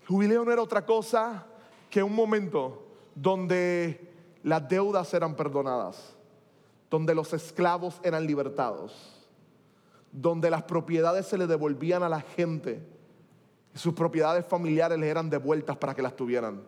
El 0.03 0.07
jubileo 0.09 0.45
no 0.45 0.53
era 0.53 0.63
otra 0.63 0.85
cosa 0.85 1.47
que 1.91 2.03
un 2.03 2.15
momento 2.15 2.87
donde 3.15 4.13
las 4.43 4.69
deudas 4.69 5.13
eran 5.15 5.37
perdonadas, 5.37 6.15
donde 6.91 7.15
los 7.15 7.33
esclavos 7.33 8.01
eran 8.03 8.27
libertados, 8.27 9.29
donde 10.11 10.51
las 10.51 10.63
propiedades 10.65 11.27
se 11.27 11.39
le 11.39 11.47
devolvían 11.47 12.03
a 12.03 12.09
la 12.09 12.21
gente 12.21 12.83
y 13.75 13.79
sus 13.79 13.95
propiedades 13.95 14.45
familiares 14.47 14.99
les 14.99 15.11
eran 15.11 15.31
devueltas 15.31 15.77
para 15.77 15.95
que 15.95 16.03
las 16.03 16.17
tuvieran, 16.17 16.63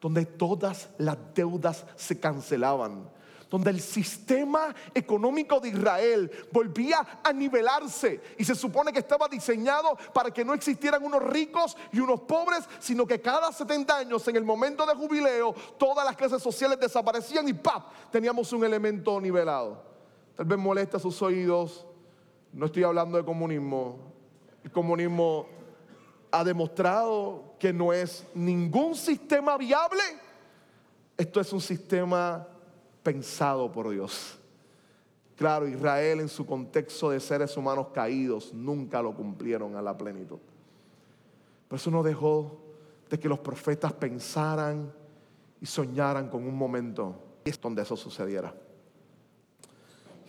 donde 0.00 0.24
todas 0.24 0.88
las 0.96 1.18
deudas 1.34 1.84
se 1.96 2.18
cancelaban 2.18 3.10
donde 3.50 3.70
el 3.70 3.80
sistema 3.80 4.74
económico 4.94 5.58
de 5.58 5.70
Israel 5.70 6.30
volvía 6.52 7.20
a 7.22 7.32
nivelarse 7.32 8.20
y 8.38 8.44
se 8.44 8.54
supone 8.54 8.92
que 8.92 9.00
estaba 9.00 9.28
diseñado 9.28 9.98
para 10.14 10.30
que 10.30 10.44
no 10.44 10.54
existieran 10.54 11.04
unos 11.04 11.22
ricos 11.22 11.76
y 11.92 11.98
unos 11.98 12.20
pobres, 12.20 12.60
sino 12.78 13.06
que 13.06 13.20
cada 13.20 13.52
70 13.52 13.98
años 13.98 14.26
en 14.28 14.36
el 14.36 14.44
momento 14.44 14.86
de 14.86 14.94
jubileo 14.94 15.54
todas 15.76 16.04
las 16.04 16.16
clases 16.16 16.42
sociales 16.42 16.78
desaparecían 16.78 17.48
y 17.48 17.52
¡pap! 17.52 18.10
teníamos 18.10 18.52
un 18.52 18.64
elemento 18.64 19.20
nivelado. 19.20 19.82
Tal 20.36 20.46
vez 20.46 20.58
molesta 20.58 20.98
sus 20.98 21.20
oídos, 21.20 21.86
no 22.52 22.66
estoy 22.66 22.84
hablando 22.84 23.18
de 23.18 23.24
comunismo. 23.24 23.98
El 24.62 24.70
comunismo 24.70 25.46
ha 26.30 26.44
demostrado 26.44 27.54
que 27.58 27.72
no 27.72 27.92
es 27.92 28.24
ningún 28.34 28.94
sistema 28.94 29.56
viable. 29.56 30.02
Esto 31.16 31.40
es 31.40 31.52
un 31.52 31.60
sistema 31.60 32.46
pensado 33.02 33.70
por 33.70 33.90
Dios. 33.90 34.38
Claro, 35.36 35.66
Israel 35.66 36.20
en 36.20 36.28
su 36.28 36.44
contexto 36.44 37.10
de 37.10 37.20
seres 37.20 37.56
humanos 37.56 37.88
caídos 37.94 38.52
nunca 38.52 39.00
lo 39.00 39.14
cumplieron 39.14 39.74
a 39.76 39.82
la 39.82 39.96
plenitud. 39.96 40.38
Pero 41.66 41.76
eso 41.76 41.90
no 41.90 42.02
dejó 42.02 42.60
de 43.08 43.18
que 43.18 43.28
los 43.28 43.38
profetas 43.38 43.92
pensaran 43.92 44.92
y 45.60 45.66
soñaran 45.66 46.28
con 46.28 46.44
un 46.44 46.56
momento 46.56 47.16
donde 47.60 47.82
eso 47.82 47.96
sucediera. 47.96 48.54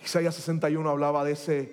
Isaías 0.04 0.34
61 0.34 0.88
hablaba 0.88 1.24
de 1.24 1.32
ese 1.32 1.72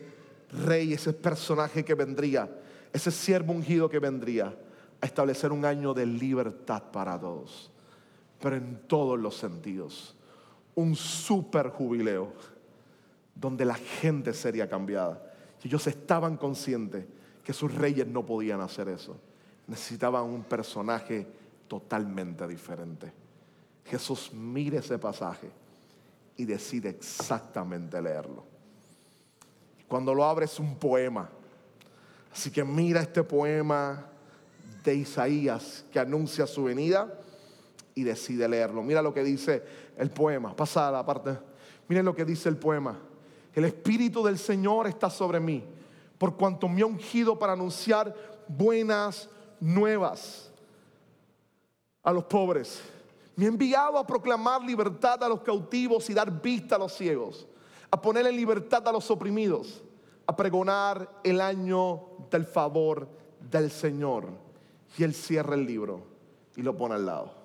rey, 0.52 0.94
ese 0.94 1.14
personaje 1.14 1.84
que 1.84 1.96
vendría, 1.96 2.50
ese 2.94 3.12
siervo 3.12 3.54
ungido 3.54 3.90
que 3.90 4.00
vendría 4.00 4.56
a 5.02 5.06
establecer 5.06 5.52
un 5.52 5.66
año 5.66 5.94
de 5.94 6.06
libertad 6.06 6.84
para 6.92 7.20
todos, 7.20 7.72
pero 8.40 8.56
en 8.56 8.82
todos 8.88 9.18
los 9.18 9.36
sentidos 9.36 10.16
un 10.80 10.96
super 10.96 11.70
jubileo 11.70 12.32
donde 13.36 13.66
la 13.66 13.76
gente 13.76 14.34
sería 14.34 14.70
cambiada. 14.70 15.22
Ellos 15.64 15.86
estaban 15.88 16.38
conscientes 16.38 17.06
que 17.44 17.54
sus 17.54 17.74
reyes 17.74 18.08
no 18.08 18.26
podían 18.26 18.62
hacer 18.62 18.88
eso. 18.88 19.18
Necesitaban 19.68 20.24
un 20.24 20.44
personaje 20.44 21.28
totalmente 21.68 22.48
diferente. 22.48 23.12
Jesús 23.86 24.32
mire 24.34 24.78
ese 24.78 24.98
pasaje 24.98 25.50
y 26.38 26.46
decide 26.46 26.90
exactamente 26.90 28.02
leerlo. 28.02 28.44
Cuando 29.88 30.14
lo 30.14 30.24
abre 30.24 30.46
es 30.46 30.60
un 30.60 30.76
poema. 30.76 31.30
Así 32.32 32.52
que 32.52 32.64
mira 32.64 33.02
este 33.02 33.24
poema 33.24 34.06
de 34.84 34.96
Isaías 34.96 35.84
que 35.92 36.00
anuncia 36.00 36.48
su 36.48 36.64
venida 36.64 37.20
y 37.96 38.04
decide 38.04 38.48
leerlo. 38.48 38.82
Mira 38.82 39.02
lo 39.02 39.14
que 39.14 39.24
dice 39.24 39.64
el 40.00 40.10
poema. 40.10 40.56
Pasa 40.56 40.88
a 40.88 40.92
la 40.92 41.06
parte. 41.06 41.38
Miren 41.88 42.06
lo 42.06 42.16
que 42.16 42.26
dice 42.26 42.50
el 42.50 42.58
poema. 42.58 42.98
El 43.54 43.66
Espíritu 43.66 44.24
del 44.24 44.40
Señor 44.40 44.88
está 44.88 45.10
sobre 45.10 45.40
mí, 45.40 45.64
por 46.18 46.36
cuanto 46.38 46.68
me 46.68 46.82
ha 46.82 46.86
ungido 46.86 47.38
para 47.38 47.54
anunciar 47.54 48.16
buenas 48.48 49.30
nuevas 49.60 50.52
a 52.02 52.14
los 52.14 52.24
pobres. 52.24 52.82
Me 53.36 53.46
ha 53.46 53.50
enviado 53.50 53.98
a 53.98 54.08
proclamar 54.08 54.64
libertad 54.64 55.22
a 55.24 55.30
los 55.30 55.42
cautivos 55.42 56.10
y 56.10 56.14
dar 56.14 56.42
vista 56.42 56.76
a 56.76 56.80
los 56.80 56.94
ciegos, 56.94 57.48
a 57.92 58.02
poner 58.02 58.26
en 58.28 58.36
libertad 58.36 58.88
a 58.88 58.92
los 58.92 59.10
oprimidos, 59.12 59.82
a 60.26 60.36
pregonar 60.36 61.20
el 61.24 61.42
año 61.42 62.04
del 62.32 62.46
favor 62.46 63.08
del 63.52 63.72
Señor. 63.72 64.28
Y 64.98 65.04
él 65.04 65.14
cierra 65.14 65.56
el 65.56 65.66
libro 65.66 66.02
y 66.56 66.62
lo 66.62 66.78
pone 66.78 66.96
al 66.96 67.06
lado. 67.06 67.39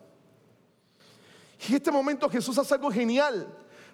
Y 1.67 1.71
en 1.71 1.77
este 1.77 1.91
momento 1.91 2.29
Jesús 2.29 2.59
hace 2.59 2.75
algo 2.75 2.91
genial. 2.91 3.47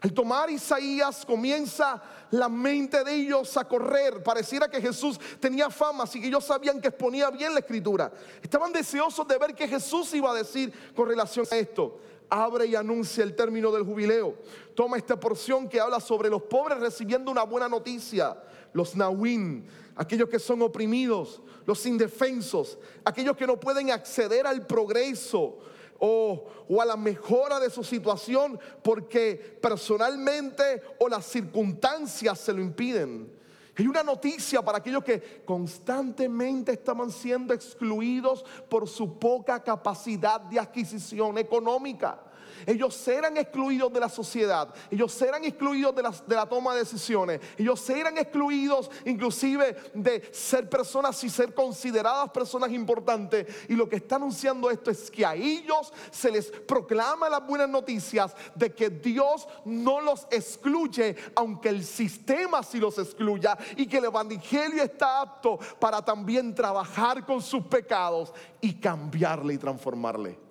Al 0.03 0.13
tomar 0.15 0.49
Isaías 0.51 1.27
comienza 1.27 2.03
la 2.31 2.49
mente 2.49 3.05
de 3.05 3.15
ellos 3.15 3.55
a 3.57 3.69
correr. 3.69 4.23
Pareciera 4.23 4.69
que 4.69 4.81
Jesús 4.81 5.21
tenía 5.39 5.69
fama, 5.69 6.05
así 6.05 6.21
que 6.21 6.29
ellos 6.29 6.45
sabían 6.45 6.81
que 6.81 6.89
exponía 6.89 7.31
bien 7.31 7.53
la 7.53 7.61
escritura. 7.61 8.11
Estaban 8.43 8.73
deseosos 8.73 9.29
de 9.29 9.37
ver 9.37 9.55
qué 9.55 9.69
Jesús 9.69 10.13
iba 10.15 10.31
a 10.31 10.35
decir 10.35 10.73
con 10.97 11.07
relación 11.07 11.47
a 11.51 11.57
esto. 11.57 12.01
Abre 12.31 12.67
y 12.67 12.77
anuncia 12.77 13.23
el 13.23 13.37
término 13.37 13.71
del 13.71 13.85
jubileo. 13.85 14.37
Toma 14.75 14.97
esta 14.97 15.21
porción 15.21 15.69
que 15.69 15.81
habla 15.81 16.01
sobre 16.01 16.31
los 16.31 16.43
pobres 16.43 16.79
recibiendo 16.81 17.31
una 17.31 17.43
buena 17.43 17.69
noticia. 17.69 18.43
Los 18.73 18.97
Nahuín, 18.97 19.67
aquellos 19.97 20.29
que 20.29 20.39
son 20.39 20.63
oprimidos, 20.63 21.43
los 21.67 21.85
indefensos, 21.85 22.79
aquellos 23.05 23.37
que 23.37 23.47
no 23.47 23.61
pueden 23.61 23.91
acceder 23.91 24.47
al 24.47 24.67
progreso, 24.67 25.59
o, 26.01 26.47
a 26.81 26.85
la 26.85 26.97
mejora 26.97 27.61
de 27.61 27.71
su 27.71 27.85
situación 27.85 28.59
porque 28.83 29.59
personalmente 29.61 30.83
o 30.99 31.09
las 31.09 31.27
circunstancias 31.27 32.39
se 32.39 32.53
lo 32.53 32.61
impiden. 32.61 33.31
Hay 33.77 33.87
una 33.87 34.03
noticia 34.03 34.63
para 34.63 34.79
aquellos 34.79 35.05
que 35.05 35.43
constantemente 35.45 36.73
estaban 36.73 37.11
siendo 37.11 37.55
excluidos 37.55 38.45
por 38.69 38.89
su 38.89 39.19
poca 39.19 39.63
capacidad 39.63 40.41
de 40.41 40.59
adquisición 40.59 41.39
económica. 41.39 42.21
Ellos 42.67 43.09
eran 43.09 43.37
excluidos 43.37 43.93
de 43.93 44.01
la 44.01 44.09
sociedad, 44.09 44.73
ellos 44.91 45.21
eran 45.23 45.45
excluidos 45.45 45.95
de 45.95 46.35
la, 46.35 46.47
toma 46.47 46.75
de 46.75 46.81
decisiones, 46.81 47.41
ellos 47.57 47.89
eran 47.91 48.19
excluidos 48.19 48.91
inclusive 49.05 49.77
de 49.95 50.29
ser 50.33 50.69
personas 50.69 51.23
y 51.25 51.31
ser 51.31 51.55
consideradas 51.55 52.31
personas 52.31 52.71
importantes. 52.73 53.47
Y 53.69 53.75
lo 53.75 53.89
que 53.89 53.97
está 53.97 54.17
anunciando 54.17 54.71
esto 54.71 54.91
es 54.91 55.11
que 55.11 55.25
a 55.25 55.35
ellos 55.35 55.93
se 56.11 56.31
les 56.31 56.51
proclama 56.51 57.29
las 57.29 57.47
buenas 57.47 57.69
noticias 57.69 58.35
de 58.55 58.73
que 58.73 58.91
Dios 58.91 59.47
no 59.65 60.01
los 60.01 60.27
excluye, 60.31 61.17
aunque 61.35 61.69
el 61.69 61.85
sistema 61.85 62.63
sí 62.63 62.79
los 62.79 62.99
excluya, 62.99 63.57
y 63.77 63.87
que 63.87 63.99
el 63.99 64.07
Evangelio 64.07 64.83
está 64.83 65.21
apto 65.21 65.59
para 65.79 66.03
también 66.03 66.55
trabajar 66.55 67.25
con 67.25 67.41
sus 67.43 67.65
pecados 67.65 68.33
y 68.61 68.75
cambiarle 68.75 69.55
y 69.55 69.59
transformarle. 69.59 70.50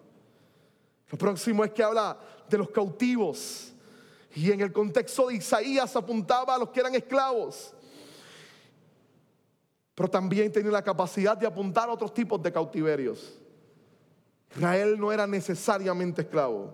Lo 1.09 1.17
próximo 1.17 1.63
es 1.63 1.71
que 1.71 1.83
habla 1.83 2.17
de 2.47 2.57
los 2.57 2.69
cautivos. 2.69 3.73
Y 4.35 4.51
en 4.51 4.61
el 4.61 4.71
contexto 4.71 5.27
de 5.27 5.35
Isaías 5.35 5.95
apuntaba 5.95 6.55
a 6.55 6.57
los 6.59 6.69
que 6.69 6.79
eran 6.79 6.93
esclavos. 6.93 7.73
Pero 9.95 10.09
también 10.09 10.51
tenía 10.51 10.71
la 10.71 10.83
capacidad 10.83 11.35
de 11.35 11.47
apuntar 11.47 11.89
a 11.89 11.93
otros 11.93 12.13
tipos 12.13 12.41
de 12.41 12.51
cautiverios. 12.51 13.37
Israel 14.51 14.99
no 14.99 15.11
era 15.11 15.27
necesariamente 15.27 16.21
esclavo, 16.21 16.73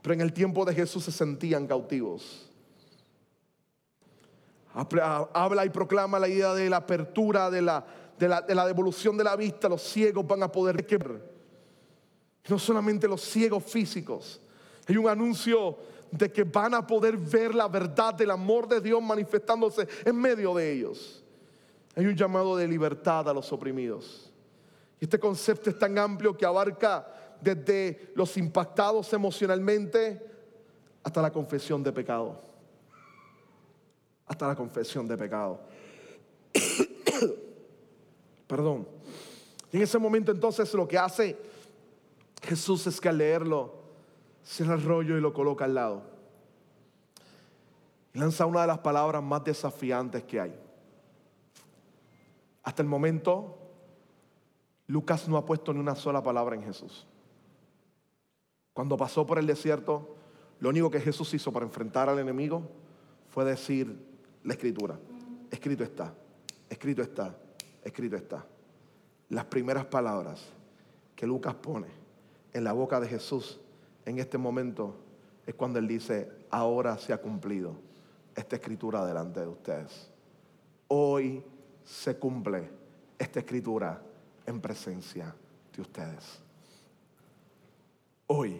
pero 0.00 0.14
en 0.14 0.20
el 0.20 0.32
tiempo 0.32 0.64
de 0.64 0.74
Jesús 0.74 1.04
se 1.04 1.12
sentían 1.12 1.66
cautivos. 1.66 2.50
Habla 4.72 5.64
y 5.64 5.70
proclama 5.70 6.18
la 6.18 6.28
idea 6.28 6.54
de 6.54 6.68
la 6.70 6.76
apertura, 6.78 7.50
de 7.50 7.62
la, 7.62 7.84
de 8.18 8.28
la, 8.28 8.42
de 8.42 8.54
la 8.54 8.66
devolución 8.66 9.16
de 9.16 9.24
la 9.24 9.34
vista. 9.34 9.68
Los 9.68 9.82
ciegos 9.82 10.26
van 10.26 10.42
a 10.42 10.52
poder 10.52 10.76
ver 10.76 11.35
no 12.48 12.58
solamente 12.58 13.08
los 13.08 13.22
ciegos 13.22 13.64
físicos. 13.64 14.40
Hay 14.86 14.96
un 14.96 15.08
anuncio 15.08 15.76
de 16.10 16.30
que 16.30 16.44
van 16.44 16.74
a 16.74 16.86
poder 16.86 17.16
ver 17.16 17.54
la 17.54 17.68
verdad 17.68 18.14
del 18.14 18.30
amor 18.30 18.68
de 18.68 18.80
Dios 18.80 19.02
manifestándose 19.02 19.88
en 20.04 20.16
medio 20.16 20.54
de 20.54 20.72
ellos. 20.72 21.22
Hay 21.94 22.06
un 22.06 22.14
llamado 22.14 22.56
de 22.56 22.68
libertad 22.68 23.28
a 23.28 23.34
los 23.34 23.52
oprimidos. 23.52 24.30
Y 25.00 25.04
este 25.04 25.18
concepto 25.18 25.70
es 25.70 25.78
tan 25.78 25.98
amplio 25.98 26.36
que 26.36 26.46
abarca 26.46 27.06
desde 27.40 28.12
los 28.14 28.36
impactados 28.36 29.12
emocionalmente 29.12 30.24
hasta 31.02 31.22
la 31.22 31.32
confesión 31.32 31.82
de 31.82 31.92
pecado. 31.92 32.40
Hasta 34.26 34.48
la 34.48 34.56
confesión 34.56 35.06
de 35.06 35.16
pecado. 35.16 35.60
Perdón. 38.46 38.88
Y 39.72 39.76
en 39.76 39.82
ese 39.82 39.98
momento 39.98 40.32
entonces 40.32 40.72
lo 40.74 40.86
que 40.86 40.98
hace 40.98 41.36
Jesús 42.46 42.86
es 42.86 43.00
que 43.00 43.08
al 43.08 43.18
leerlo, 43.18 43.74
cierra 44.44 44.74
el 44.74 44.82
rollo 44.82 45.18
y 45.18 45.20
lo 45.20 45.32
coloca 45.32 45.64
al 45.64 45.74
lado. 45.74 46.02
Y 48.14 48.18
lanza 48.18 48.46
una 48.46 48.60
de 48.60 48.68
las 48.68 48.78
palabras 48.78 49.22
más 49.22 49.44
desafiantes 49.44 50.22
que 50.24 50.40
hay. 50.40 50.58
Hasta 52.62 52.82
el 52.82 52.88
momento, 52.88 53.58
Lucas 54.86 55.28
no 55.28 55.36
ha 55.36 55.44
puesto 55.44 55.72
ni 55.74 55.80
una 55.80 55.96
sola 55.96 56.22
palabra 56.22 56.54
en 56.54 56.62
Jesús. 56.62 57.06
Cuando 58.72 58.96
pasó 58.96 59.26
por 59.26 59.38
el 59.38 59.46
desierto, 59.46 60.16
lo 60.60 60.68
único 60.68 60.90
que 60.90 61.00
Jesús 61.00 61.34
hizo 61.34 61.52
para 61.52 61.66
enfrentar 61.66 62.08
al 62.08 62.18
enemigo 62.18 62.70
fue 63.30 63.44
decir 63.44 64.06
la 64.44 64.52
escritura. 64.52 64.98
Escrito 65.50 65.82
está, 65.82 66.14
escrito 66.70 67.02
está, 67.02 67.36
escrito 67.82 68.16
está. 68.16 68.46
Las 69.30 69.46
primeras 69.46 69.86
palabras 69.86 70.44
que 71.16 71.26
Lucas 71.26 71.54
pone 71.54 72.05
en 72.56 72.64
la 72.64 72.72
boca 72.72 72.98
de 73.00 73.06
Jesús 73.06 73.60
en 74.06 74.18
este 74.18 74.38
momento 74.38 74.96
es 75.46 75.54
cuando 75.54 75.78
él 75.78 75.86
dice, 75.86 76.30
ahora 76.48 76.96
se 76.96 77.12
ha 77.12 77.18
cumplido 77.18 77.76
esta 78.34 78.56
escritura 78.56 79.04
delante 79.04 79.40
de 79.40 79.46
ustedes. 79.46 80.10
Hoy 80.88 81.44
se 81.84 82.16
cumple 82.16 82.70
esta 83.18 83.40
escritura 83.40 84.00
en 84.46 84.60
presencia 84.60 85.34
de 85.74 85.82
ustedes. 85.82 86.40
Hoy. 88.28 88.58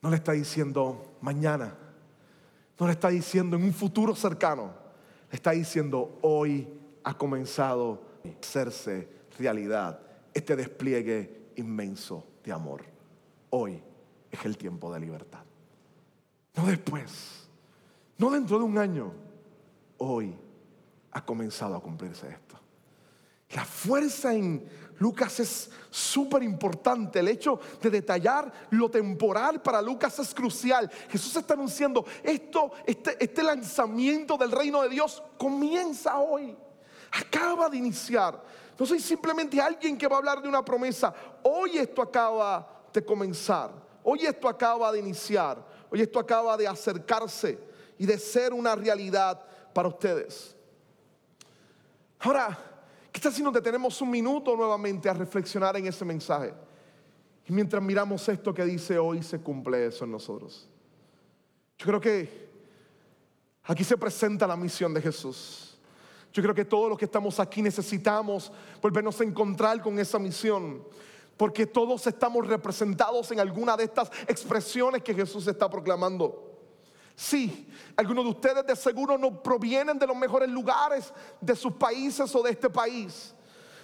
No 0.00 0.10
le 0.10 0.16
está 0.16 0.32
diciendo 0.32 1.16
mañana. 1.20 1.76
No 2.78 2.86
le 2.86 2.92
está 2.92 3.08
diciendo 3.08 3.56
en 3.56 3.64
un 3.64 3.72
futuro 3.74 4.14
cercano. 4.14 4.72
Le 5.30 5.36
está 5.36 5.50
diciendo 5.50 6.18
hoy 6.22 6.66
ha 7.04 7.16
comenzado 7.16 8.02
a 8.24 8.28
hacerse 8.40 9.08
realidad 9.38 10.00
este 10.32 10.56
despliegue 10.56 11.50
inmenso 11.56 12.26
de 12.44 12.52
amor. 12.52 12.84
Hoy 13.50 13.82
es 14.30 14.44
el 14.44 14.56
tiempo 14.56 14.92
de 14.92 15.00
libertad. 15.00 15.44
No 16.54 16.66
después. 16.66 17.48
No 18.18 18.30
dentro 18.30 18.58
de 18.58 18.64
un 18.64 18.78
año. 18.78 19.12
Hoy 19.98 20.36
ha 21.12 21.24
comenzado 21.24 21.74
a 21.74 21.82
cumplirse 21.82 22.28
esto. 22.28 22.58
La 23.50 23.64
fuerza 23.64 24.34
en 24.34 24.68
Lucas 24.98 25.38
es 25.40 25.70
súper 25.90 26.42
importante. 26.42 27.20
El 27.20 27.28
hecho 27.28 27.60
de 27.80 27.90
detallar 27.90 28.52
lo 28.70 28.90
temporal 28.90 29.62
para 29.62 29.80
Lucas 29.80 30.18
es 30.18 30.34
crucial. 30.34 30.90
Jesús 31.08 31.34
está 31.36 31.54
anunciando, 31.54 32.04
esto, 32.22 32.72
este, 32.84 33.22
este 33.22 33.42
lanzamiento 33.42 34.36
del 34.36 34.50
reino 34.50 34.82
de 34.82 34.88
Dios 34.88 35.22
comienza 35.38 36.18
hoy. 36.18 36.56
Acaba 37.12 37.68
de 37.68 37.76
iniciar. 37.76 38.42
No 38.78 38.86
soy 38.86 39.00
simplemente 39.00 39.60
alguien 39.60 39.96
que 39.96 40.08
va 40.08 40.16
a 40.16 40.18
hablar 40.18 40.42
de 40.42 40.48
una 40.48 40.64
promesa. 40.64 41.14
Hoy 41.42 41.78
esto 41.78 42.02
acaba 42.02 42.84
de 42.92 43.04
comenzar. 43.04 43.70
Hoy 44.02 44.26
esto 44.26 44.48
acaba 44.48 44.90
de 44.92 44.98
iniciar. 44.98 45.64
Hoy 45.90 46.02
esto 46.02 46.18
acaba 46.18 46.56
de 46.56 46.66
acercarse 46.66 47.58
y 47.98 48.06
de 48.06 48.18
ser 48.18 48.52
una 48.52 48.74
realidad 48.74 49.40
para 49.72 49.88
ustedes. 49.88 50.56
Ahora, 52.18 52.58
¿qué 53.12 53.20
tal 53.20 53.32
si 53.32 53.42
nos 53.42 53.52
detenemos 53.52 54.00
un 54.00 54.10
minuto 54.10 54.56
nuevamente 54.56 55.08
a 55.08 55.14
reflexionar 55.14 55.76
en 55.76 55.86
ese 55.86 56.04
mensaje? 56.04 56.52
Y 57.46 57.52
mientras 57.52 57.82
miramos 57.82 58.28
esto 58.28 58.52
que 58.54 58.64
dice 58.64 58.98
hoy, 58.98 59.22
se 59.22 59.38
cumple 59.40 59.86
eso 59.86 60.04
en 60.04 60.10
nosotros. 60.10 60.68
Yo 61.78 61.86
creo 61.86 62.00
que 62.00 62.50
aquí 63.64 63.84
se 63.84 63.96
presenta 63.96 64.46
la 64.46 64.56
misión 64.56 64.94
de 64.94 65.02
Jesús. 65.02 65.63
Yo 66.34 66.42
creo 66.42 66.54
que 66.54 66.64
todos 66.64 66.88
los 66.88 66.98
que 66.98 67.04
estamos 67.04 67.38
aquí 67.38 67.62
necesitamos 67.62 68.50
volvernos 68.82 69.20
a 69.20 69.24
encontrar 69.24 69.80
con 69.80 69.96
esa 70.00 70.18
misión. 70.18 70.84
Porque 71.36 71.64
todos 71.64 72.04
estamos 72.08 72.44
representados 72.48 73.30
en 73.30 73.38
alguna 73.38 73.76
de 73.76 73.84
estas 73.84 74.10
expresiones 74.26 75.04
que 75.04 75.14
Jesús 75.14 75.46
está 75.46 75.70
proclamando. 75.70 76.58
Sí, 77.14 77.68
algunos 77.94 78.24
de 78.24 78.30
ustedes 78.30 78.66
de 78.66 78.74
seguro 78.74 79.16
no 79.16 79.40
provienen 79.44 79.96
de 79.96 80.08
los 80.08 80.16
mejores 80.16 80.48
lugares 80.48 81.12
de 81.40 81.54
sus 81.54 81.74
países 81.74 82.34
o 82.34 82.42
de 82.42 82.50
este 82.50 82.68
país. 82.68 83.32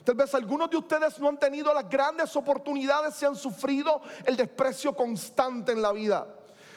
Tal 0.02 0.16
vez 0.16 0.34
algunos 0.34 0.68
de 0.70 0.76
ustedes 0.76 1.20
no 1.20 1.28
han 1.28 1.38
tenido 1.38 1.72
las 1.72 1.88
grandes 1.88 2.34
oportunidades 2.34 3.22
y 3.22 3.26
han 3.26 3.36
sufrido 3.36 4.00
el 4.24 4.36
desprecio 4.36 4.92
constante 4.92 5.70
en 5.70 5.82
la 5.82 5.92
vida. 5.92 6.26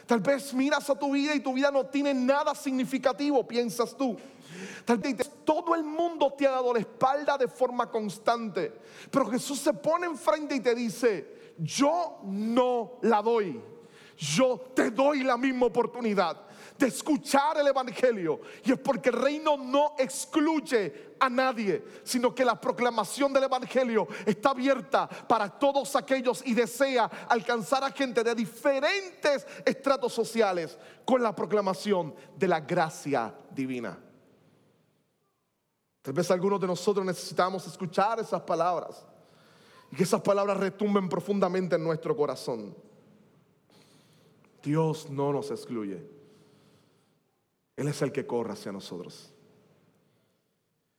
Tal 0.06 0.20
vez 0.20 0.54
miras 0.54 0.88
a 0.92 1.00
tu 1.00 1.14
vida 1.14 1.34
y 1.34 1.40
tu 1.40 1.54
vida 1.54 1.72
no 1.72 1.88
tiene 1.88 2.14
nada 2.14 2.54
significativo, 2.54 3.48
piensas 3.48 3.98
tú. 3.98 4.20
Tal 4.86 4.98
vez 4.98 5.16
todo 5.44 5.76
el 5.76 5.84
mundo 5.84 6.34
te 6.38 6.48
ha 6.48 6.52
dado 6.52 6.74
la 6.74 6.80
espalda 6.80 7.38
de 7.38 7.48
forma 7.48 7.90
constante. 7.90 8.72
Pero 9.10 9.28
Jesús 9.28 9.60
se 9.60 9.74
pone 9.74 10.08
enfrente 10.08 10.56
y 10.56 10.60
te 10.60 10.76
dice, 10.76 11.54
yo 11.58 12.20
no 12.24 13.00
la 13.02 13.22
doy 13.22 13.62
yo 14.18 14.72
te 14.74 14.92
doy 14.92 15.24
la 15.24 15.38
misma 15.38 15.68
oportunidad 15.68 16.38
de 16.78 16.88
escuchar 16.88 17.58
el 17.58 17.68
Evangelio. 17.68 18.42
Y 18.64 18.72
es 18.72 18.80
porque 18.80 19.10
el 19.10 19.16
reino 19.16 19.58
no 19.58 19.96
excluye 19.98 21.16
a 21.20 21.30
nadie, 21.30 21.84
sino 22.04 22.34
que 22.34 22.46
la 22.46 22.60
proclamación 22.60 23.34
del 23.34 23.44
Evangelio 23.44 24.08
está 24.26 24.50
abierta 24.52 25.08
para 25.08 25.50
todos 25.50 25.96
aquellos 25.96 26.42
y 26.46 26.54
desea 26.54 27.06
alcanzar 27.28 27.84
a 27.84 27.92
gente 27.92 28.24
de 28.24 28.36
diferentes 28.36 29.46
estratos 29.66 30.14
sociales 30.14 30.78
con 31.06 31.22
la 31.22 31.36
proclamación 31.36 32.16
de 32.36 32.48
la 32.48 32.60
gracia 32.60 33.34
divina. 33.52 33.98
Tal 36.04 36.14
vez 36.14 36.30
algunos 36.30 36.60
de 36.60 36.68
nosotros 36.68 37.06
necesitamos 37.06 37.66
escuchar 37.66 38.20
esas 38.20 38.42
palabras 38.42 39.06
y 39.90 39.96
que 39.96 40.04
esas 40.04 40.20
palabras 40.22 40.58
retumben 40.58 41.08
profundamente 41.08 41.78
en 41.78 41.84
nuestro 41.84 42.14
corazón. 42.16 42.76
Dios 44.62 45.10
no 45.10 45.32
nos 45.32 45.50
excluye. 45.50 46.06
Él 47.78 47.88
es 47.88 48.02
el 48.02 48.12
que 48.12 48.28
corre 48.28 48.52
hacia 48.52 48.74
nosotros. 48.74 49.32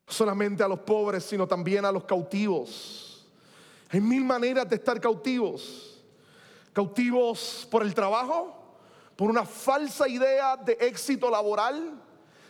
No 0.06 0.12
solamente 0.12 0.62
a 0.62 0.68
los 0.68 0.80
pobres, 0.80 1.22
sino 1.22 1.46
también 1.46 1.84
a 1.84 1.92
los 1.92 2.04
cautivos. 2.04 3.28
Hay 3.90 4.00
mil 4.00 4.24
maneras 4.24 4.66
de 4.70 4.76
estar 4.76 4.98
cautivos. 5.02 6.02
Cautivos 6.72 7.68
por 7.70 7.82
el 7.82 7.94
trabajo, 7.94 8.56
por 9.16 9.28
una 9.28 9.44
falsa 9.44 10.08
idea 10.08 10.56
de 10.56 10.78
éxito 10.80 11.28
laboral. 11.30 12.02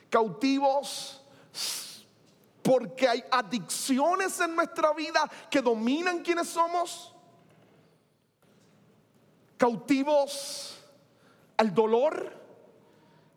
Cautivos 0.09 1.21
porque 2.65 3.07
hay 3.07 3.23
adicciones 3.31 4.41
en 4.41 4.57
nuestra 4.57 4.95
vida 4.95 5.31
que 5.51 5.61
dominan 5.61 6.23
quienes 6.23 6.49
somos. 6.49 7.15
Cautivos 9.59 10.83
al 11.59 11.75
dolor, 11.75 12.33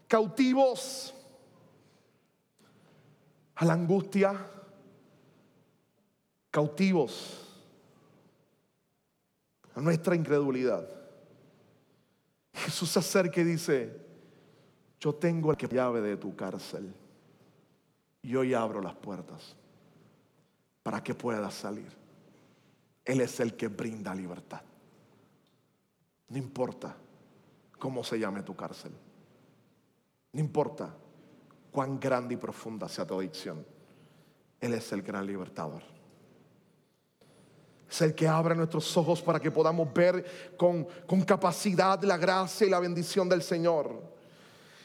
cautivos 0.08 1.14
a 3.56 3.66
la 3.66 3.74
angustia, 3.74 4.34
cautivos 6.50 7.54
a 9.76 9.82
nuestra 9.82 10.16
incredulidad. 10.16 10.88
Jesús 12.54 12.90
se 12.90 13.00
acerca 13.00 13.42
y 13.42 13.44
dice, 13.44 13.94
yo 15.02 15.14
tengo 15.14 15.52
la 15.52 15.58
llave 15.58 16.00
de 16.00 16.16
tu 16.16 16.34
cárcel 16.34 16.94
y 18.28 18.36
hoy 18.36 18.54
abro 18.54 18.82
las 18.82 18.94
puertas 18.94 19.56
para 20.84 21.02
que 21.02 21.16
puedas 21.16 21.54
salir. 21.54 21.88
Él 23.06 23.22
es 23.22 23.40
el 23.40 23.56
que 23.56 23.70
brinda 23.70 24.14
libertad. 24.14 24.60
No 26.28 26.38
importa 26.38 26.94
cómo 27.80 28.04
se 28.04 28.20
llame 28.20 28.44
tu 28.44 28.54
cárcel. 28.54 28.92
No 30.34 30.42
importa 30.42 30.94
cuán 31.72 31.98
grande 31.98 32.34
y 32.34 32.38
profunda 32.38 32.90
sea 32.90 33.08
tu 33.08 33.18
adicción. 33.18 33.66
Él 34.60 34.74
es 34.74 34.92
el 34.92 35.04
gran 35.04 35.26
libertador. 35.26 35.84
Es 37.90 38.02
el 38.02 38.14
que 38.14 38.28
abre 38.28 38.56
nuestros 38.56 38.98
ojos 38.98 39.22
para 39.22 39.40
que 39.40 39.52
podamos 39.52 39.94
ver 39.94 40.54
con, 40.58 40.86
con 41.08 41.22
capacidad 41.22 42.04
la 42.04 42.18
gracia 42.18 42.68
y 42.68 42.70
la 42.70 42.82
bendición 42.82 43.30
del 43.30 43.42
Señor. 43.42 44.17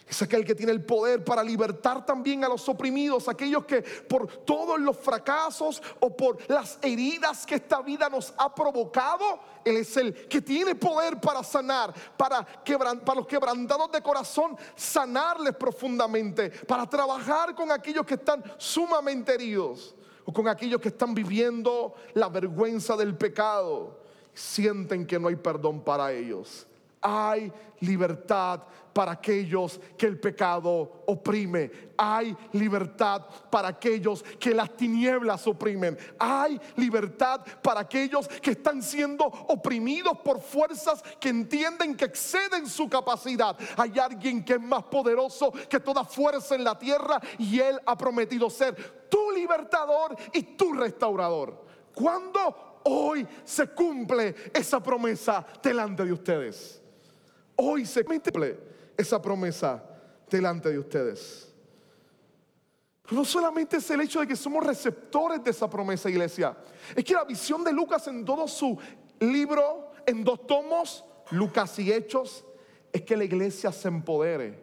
Es 0.08 0.20
aquel 0.20 0.44
que 0.44 0.54
tiene 0.54 0.72
el 0.72 0.84
poder 0.84 1.24
para 1.24 1.42
libertar 1.42 2.04
también 2.04 2.44
a 2.44 2.48
los 2.48 2.68
oprimidos, 2.68 3.28
aquellos 3.28 3.64
que 3.64 3.82
por 3.82 4.26
todos 4.44 4.78
los 4.80 4.96
fracasos 4.96 5.82
o 6.00 6.16
por 6.16 6.38
las 6.50 6.78
heridas 6.82 7.46
que 7.46 7.54
esta 7.54 7.80
vida 7.82 8.08
nos 8.08 8.34
ha 8.36 8.54
provocado, 8.54 9.40
Él 9.64 9.76
es 9.76 9.96
el 9.96 10.12
que 10.28 10.42
tiene 10.42 10.74
poder 10.74 11.20
para 11.20 11.42
sanar, 11.42 11.94
para, 12.16 12.44
para 13.04 13.20
los 13.20 13.26
quebrantados 13.26 13.90
de 13.92 14.02
corazón, 14.02 14.56
sanarles 14.74 15.54
profundamente, 15.54 16.50
para 16.50 16.88
trabajar 16.88 17.54
con 17.54 17.70
aquellos 17.70 18.04
que 18.04 18.14
están 18.14 18.42
sumamente 18.58 19.34
heridos 19.34 19.94
o 20.24 20.32
con 20.32 20.48
aquellos 20.48 20.80
que 20.80 20.88
están 20.88 21.14
viviendo 21.14 21.94
la 22.14 22.28
vergüenza 22.28 22.96
del 22.96 23.16
pecado, 23.16 24.00
sienten 24.34 25.06
que 25.06 25.18
no 25.18 25.28
hay 25.28 25.36
perdón 25.36 25.82
para 25.82 26.12
ellos. 26.12 26.66
Hay 27.02 27.52
libertad 27.80 28.62
para 28.92 29.12
aquellos 29.12 29.80
que 29.96 30.06
el 30.06 30.20
pecado 30.20 31.02
oprime. 31.06 31.70
Hay 31.96 32.36
libertad 32.52 33.22
para 33.50 33.68
aquellos 33.68 34.22
que 34.38 34.54
las 34.54 34.76
tinieblas 34.76 35.46
oprimen. 35.46 35.98
Hay 36.18 36.60
libertad 36.76 37.40
para 37.62 37.80
aquellos 37.80 38.28
que 38.28 38.52
están 38.52 38.82
siendo 38.82 39.24
oprimidos 39.24 40.18
por 40.18 40.40
fuerzas 40.40 41.02
que 41.20 41.30
entienden 41.30 41.96
que 41.96 42.04
exceden 42.04 42.66
su 42.66 42.88
capacidad. 42.88 43.56
Hay 43.76 43.98
alguien 43.98 44.44
que 44.44 44.54
es 44.54 44.60
más 44.60 44.84
poderoso 44.84 45.52
que 45.68 45.80
toda 45.80 46.04
fuerza 46.04 46.54
en 46.54 46.64
la 46.64 46.78
tierra 46.78 47.20
y 47.38 47.58
él 47.58 47.80
ha 47.86 47.96
prometido 47.96 48.50
ser 48.50 49.08
tu 49.08 49.30
libertador 49.32 50.16
y 50.32 50.42
tu 50.42 50.72
restaurador. 50.72 51.64
¿Cuándo? 51.94 52.80
Hoy 52.84 53.26
se 53.44 53.68
cumple 53.68 54.34
esa 54.52 54.82
promesa 54.82 55.46
delante 55.62 56.04
de 56.04 56.12
ustedes. 56.12 56.81
Hoy 57.56 57.86
se 57.86 58.04
cumple 58.04 58.58
esa 58.96 59.20
promesa 59.20 59.82
delante 60.28 60.70
de 60.70 60.78
ustedes. 60.78 61.48
no 63.10 63.24
solamente 63.24 63.76
es 63.76 63.90
el 63.90 64.00
hecho 64.00 64.20
de 64.20 64.26
que 64.26 64.36
somos 64.36 64.64
receptores 64.64 65.42
de 65.44 65.50
esa 65.50 65.68
promesa, 65.68 66.08
iglesia. 66.08 66.56
Es 66.96 67.04
que 67.04 67.12
la 67.12 67.24
visión 67.24 67.62
de 67.62 67.72
Lucas 67.72 68.06
en 68.08 68.24
todo 68.24 68.48
su 68.48 68.78
libro, 69.20 69.92
en 70.06 70.24
dos 70.24 70.46
tomos, 70.46 71.04
Lucas 71.30 71.78
y 71.78 71.92
Hechos, 71.92 72.44
es 72.92 73.02
que 73.02 73.16
la 73.16 73.24
iglesia 73.24 73.70
se 73.72 73.88
empodere 73.88 74.62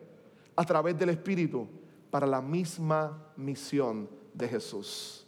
a 0.56 0.66
través 0.66 0.98
del 0.98 1.10
Espíritu 1.10 1.68
para 2.10 2.26
la 2.26 2.42
misma 2.42 3.32
misión 3.36 4.10
de 4.34 4.48
Jesús. 4.48 5.26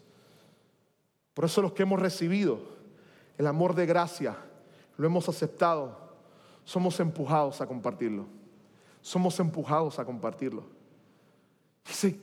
Por 1.34 1.45
eso 1.45 1.62
los 1.62 1.74
que 1.74 1.84
hemos 1.84 2.00
recibido 2.00 2.60
el 3.38 3.47
amor 3.47 3.74
de 3.74 3.86
gracia, 3.86 4.36
lo 4.97 5.08
hemos 5.08 5.28
aceptado, 5.30 6.01
somos 6.72 6.98
empujados 7.02 7.60
a 7.60 7.68
compartirlo. 7.68 8.26
Somos 9.02 9.38
empujados 9.42 10.00
a 10.00 10.06
compartirlo. 10.06 10.64
si 11.84 12.18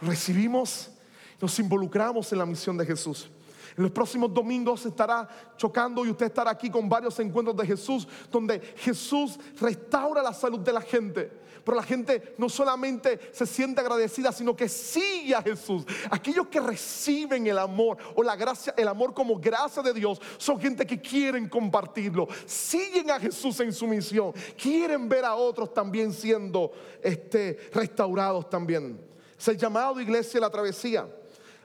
recibimos, 0.00 0.90
nos 1.38 1.58
involucramos 1.58 2.32
en 2.32 2.38
la 2.38 2.46
misión 2.46 2.78
de 2.78 2.86
Jesús. 2.86 3.30
En 3.76 3.82
los 3.82 3.92
próximos 3.92 4.32
domingos 4.32 4.84
estará 4.86 5.28
chocando 5.56 6.04
y 6.04 6.10
usted 6.10 6.26
estará 6.26 6.50
aquí 6.50 6.70
con 6.70 6.88
varios 6.88 7.18
encuentros 7.20 7.56
de 7.56 7.66
Jesús, 7.66 8.06
donde 8.30 8.60
Jesús 8.76 9.38
restaura 9.60 10.22
la 10.22 10.32
salud 10.32 10.60
de 10.60 10.72
la 10.72 10.80
gente. 10.80 11.40
Pero 11.64 11.76
la 11.76 11.82
gente 11.82 12.34
no 12.38 12.48
solamente 12.48 13.20
se 13.32 13.46
siente 13.46 13.80
agradecida, 13.80 14.32
sino 14.32 14.56
que 14.56 14.68
sigue 14.68 15.34
a 15.34 15.42
Jesús. 15.42 15.84
Aquellos 16.10 16.48
que 16.48 16.60
reciben 16.60 17.46
el 17.46 17.58
amor 17.58 17.98
o 18.14 18.22
la 18.22 18.34
gracia, 18.34 18.74
el 18.76 18.88
amor 18.88 19.14
como 19.14 19.38
gracia 19.38 19.82
de 19.82 19.92
Dios, 19.92 20.20
son 20.38 20.58
gente 20.58 20.86
que 20.86 21.00
quieren 21.00 21.48
compartirlo. 21.48 22.28
Siguen 22.46 23.10
a 23.10 23.20
Jesús 23.20 23.60
en 23.60 23.72
su 23.72 23.86
misión. 23.86 24.32
Quieren 24.56 25.08
ver 25.08 25.24
a 25.24 25.34
otros 25.34 25.72
también 25.74 26.12
siendo 26.12 26.72
este, 27.02 27.58
restaurados 27.72 28.48
también. 28.48 29.00
Es 29.38 29.48
el 29.48 29.56
llamado 29.56 30.00
iglesia 30.00 30.34
de 30.34 30.40
la 30.40 30.50
travesía 30.50 31.08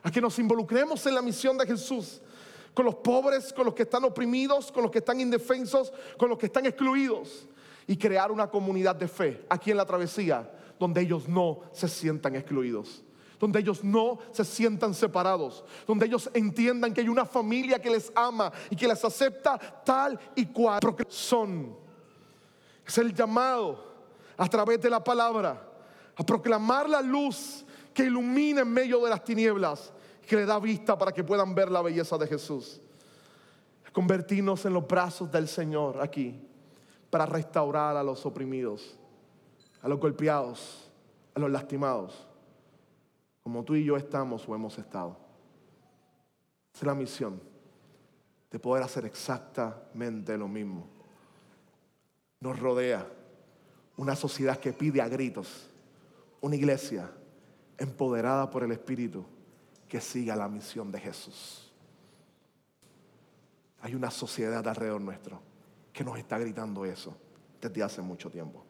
a 0.06 0.10
que 0.12 0.20
nos 0.20 0.38
involucremos 0.38 1.04
en 1.06 1.16
la 1.16 1.20
misión 1.20 1.58
de 1.58 1.66
Jesús, 1.66 2.20
con 2.72 2.84
los 2.84 2.94
pobres, 2.94 3.52
con 3.52 3.64
los 3.64 3.74
que 3.74 3.82
están 3.82 4.04
oprimidos, 4.04 4.70
con 4.70 4.84
los 4.84 4.92
que 4.92 4.98
están 4.98 5.18
indefensos, 5.20 5.92
con 6.16 6.28
los 6.28 6.38
que 6.38 6.46
están 6.46 6.64
excluidos, 6.64 7.48
y 7.88 7.96
crear 7.96 8.30
una 8.30 8.46
comunidad 8.48 8.94
de 8.94 9.08
fe 9.08 9.44
aquí 9.48 9.72
en 9.72 9.76
la 9.76 9.84
travesía, 9.84 10.48
donde 10.78 11.00
ellos 11.00 11.28
no 11.28 11.62
se 11.72 11.88
sientan 11.88 12.36
excluidos. 12.36 13.02
Donde 13.40 13.58
ellos 13.58 13.82
no 13.82 14.20
se 14.30 14.44
sientan 14.44 14.94
separados, 14.94 15.64
donde 15.88 16.06
ellos 16.06 16.30
entiendan 16.32 16.94
que 16.94 17.00
hay 17.00 17.08
una 17.08 17.26
familia 17.26 17.80
que 17.80 17.90
les 17.90 18.12
ama 18.14 18.52
y 18.70 18.76
que 18.76 18.86
les 18.86 19.04
acepta 19.04 19.58
tal 19.84 20.20
y 20.36 20.46
cual. 20.46 20.78
Son. 21.08 21.76
Es 22.86 22.96
el 22.96 23.12
llamado 23.12 23.92
a 24.36 24.48
través 24.48 24.80
de 24.80 24.88
la 24.88 25.02
palabra 25.02 25.68
a 26.14 26.24
proclamar 26.24 26.88
la 26.88 27.02
luz 27.02 27.65
que 27.96 28.04
ilumina 28.04 28.60
en 28.60 28.68
medio 28.68 29.02
de 29.02 29.08
las 29.08 29.24
tinieblas 29.24 29.90
que 30.28 30.36
le 30.36 30.44
da 30.44 30.58
vista 30.58 30.98
para 30.98 31.12
que 31.12 31.24
puedan 31.24 31.54
ver 31.54 31.70
la 31.70 31.80
belleza 31.80 32.18
de 32.18 32.26
Jesús. 32.26 32.78
Convertirnos 33.90 34.66
en 34.66 34.74
los 34.74 34.86
brazos 34.86 35.32
del 35.32 35.48
Señor 35.48 36.02
aquí 36.02 36.38
para 37.08 37.24
restaurar 37.24 37.96
a 37.96 38.02
los 38.02 38.26
oprimidos, 38.26 38.98
a 39.80 39.88
los 39.88 39.98
golpeados, 39.98 40.90
a 41.34 41.40
los 41.40 41.50
lastimados, 41.50 42.26
como 43.42 43.64
tú 43.64 43.74
y 43.74 43.84
yo 43.84 43.96
estamos 43.96 44.46
o 44.46 44.54
hemos 44.54 44.76
estado. 44.76 45.16
Esa 46.74 46.80
es 46.80 46.86
la 46.86 46.94
misión 46.94 47.40
de 48.50 48.58
poder 48.58 48.82
hacer 48.82 49.06
exactamente 49.06 50.36
lo 50.36 50.48
mismo. 50.48 50.86
Nos 52.40 52.60
rodea 52.60 53.06
una 53.96 54.14
sociedad 54.14 54.58
que 54.58 54.74
pide 54.74 55.00
a 55.00 55.08
gritos, 55.08 55.70
una 56.42 56.56
iglesia 56.56 57.10
empoderada 57.78 58.50
por 58.50 58.62
el 58.62 58.72
Espíritu 58.72 59.24
que 59.88 60.00
siga 60.00 60.34
la 60.36 60.48
misión 60.48 60.90
de 60.90 61.00
Jesús. 61.00 61.72
Hay 63.82 63.94
una 63.94 64.10
sociedad 64.10 64.66
alrededor 64.66 65.00
nuestro 65.00 65.40
que 65.92 66.04
nos 66.04 66.18
está 66.18 66.38
gritando 66.38 66.84
eso 66.84 67.16
desde 67.60 67.82
hace 67.82 68.02
mucho 68.02 68.30
tiempo. 68.30 68.64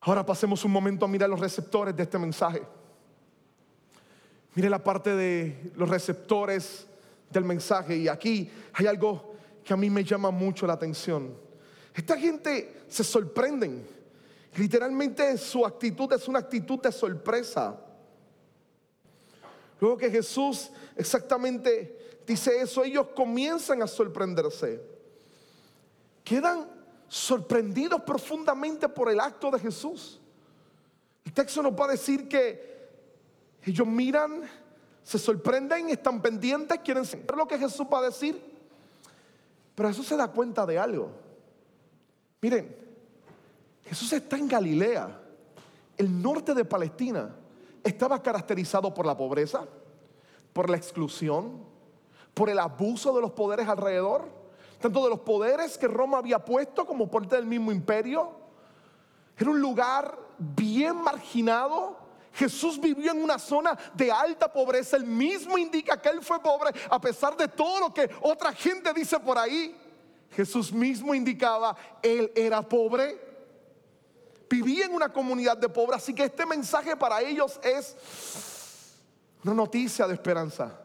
Ahora 0.00 0.26
pasemos 0.26 0.64
un 0.64 0.72
momento 0.72 1.04
a 1.04 1.08
mirar 1.08 1.30
los 1.30 1.38
receptores 1.38 1.94
de 1.94 2.02
este 2.02 2.18
mensaje. 2.18 2.62
Mire 4.54 4.68
la 4.68 4.82
parte 4.82 5.14
de 5.14 5.72
los 5.76 5.88
receptores 5.88 6.86
del 7.30 7.44
mensaje 7.44 7.96
y 7.96 8.08
aquí 8.08 8.50
hay 8.74 8.86
algo 8.86 9.34
que 9.64 9.72
a 9.72 9.76
mí 9.76 9.88
me 9.88 10.04
llama 10.04 10.30
mucho 10.30 10.66
la 10.66 10.72
atención. 10.72 11.34
Esta 11.94 12.18
gente 12.18 12.82
se 12.88 13.04
sorprenden. 13.04 13.86
Literalmente 14.56 15.38
su 15.38 15.64
actitud 15.64 16.12
es 16.12 16.28
una 16.28 16.40
actitud 16.40 16.78
de 16.80 16.92
sorpresa. 16.92 17.78
Luego 19.80 19.96
que 19.96 20.10
Jesús 20.10 20.70
exactamente 20.94 22.20
dice 22.26 22.60
eso, 22.60 22.84
ellos 22.84 23.08
comienzan 23.14 23.82
a 23.82 23.86
sorprenderse. 23.86 24.80
Quedan 26.22 26.68
sorprendidos 27.08 28.02
profundamente 28.02 28.88
por 28.88 29.10
el 29.10 29.20
acto 29.20 29.50
de 29.50 29.58
Jesús. 29.58 30.20
El 31.24 31.32
texto 31.32 31.62
nos 31.62 31.72
va 31.72 31.86
a 31.86 31.92
decir 31.92 32.28
que 32.28 32.90
ellos 33.64 33.86
miran, 33.86 34.42
se 35.02 35.18
sorprenden, 35.18 35.88
están 35.88 36.20
pendientes, 36.20 36.78
quieren 36.84 37.04
saber 37.04 37.34
lo 37.36 37.48
que 37.48 37.58
Jesús 37.58 37.86
va 37.92 37.98
a 38.00 38.02
decir. 38.02 38.40
Pero 39.74 39.88
Jesús 39.88 40.06
se 40.06 40.16
da 40.16 40.28
cuenta 40.28 40.66
de 40.66 40.78
algo. 40.78 41.10
Miren, 42.40 42.81
Jesús 43.92 44.14
está 44.14 44.38
en 44.38 44.48
Galilea, 44.48 45.20
el 45.98 46.22
norte 46.22 46.54
de 46.54 46.64
Palestina 46.64 47.36
estaba 47.84 48.22
caracterizado 48.22 48.94
por 48.94 49.04
la 49.04 49.14
pobreza, 49.14 49.66
por 50.54 50.70
la 50.70 50.78
exclusión, 50.78 51.62
por 52.32 52.48
el 52.48 52.58
abuso 52.58 53.14
de 53.14 53.20
los 53.20 53.32
poderes 53.32 53.68
alrededor, 53.68 54.30
tanto 54.80 55.04
de 55.04 55.10
los 55.10 55.20
poderes 55.20 55.76
que 55.76 55.88
Roma 55.88 56.16
había 56.16 56.42
puesto 56.42 56.86
como 56.86 57.10
parte 57.10 57.36
del 57.36 57.44
mismo 57.44 57.70
imperio. 57.70 58.30
Era 59.36 59.50
un 59.50 59.60
lugar 59.60 60.18
bien 60.38 60.96
marginado. 60.96 61.98
Jesús 62.32 62.80
vivió 62.80 63.12
en 63.12 63.22
una 63.22 63.38
zona 63.38 63.78
de 63.92 64.10
alta 64.10 64.50
pobreza. 64.50 64.96
Él 64.96 65.04
mismo 65.04 65.58
indica 65.58 66.00
que 66.00 66.08
él 66.08 66.22
fue 66.22 66.40
pobre 66.40 66.70
a 66.88 66.98
pesar 66.98 67.36
de 67.36 67.46
todo 67.46 67.80
lo 67.80 67.92
que 67.92 68.08
otra 68.22 68.54
gente 68.54 68.90
dice 68.94 69.20
por 69.20 69.36
ahí. 69.36 69.76
Jesús 70.30 70.72
mismo 70.72 71.14
indicaba, 71.14 71.76
él 72.00 72.32
era 72.34 72.62
pobre 72.62 73.31
vivía 74.52 74.84
en 74.84 74.92
una 74.92 75.10
comunidad 75.10 75.56
de 75.56 75.68
pobres, 75.70 76.02
así 76.02 76.14
que 76.14 76.24
este 76.24 76.44
mensaje 76.44 76.94
para 76.94 77.22
ellos 77.22 77.58
es 77.62 77.96
una 79.42 79.54
noticia 79.54 80.06
de 80.06 80.12
esperanza. 80.12 80.78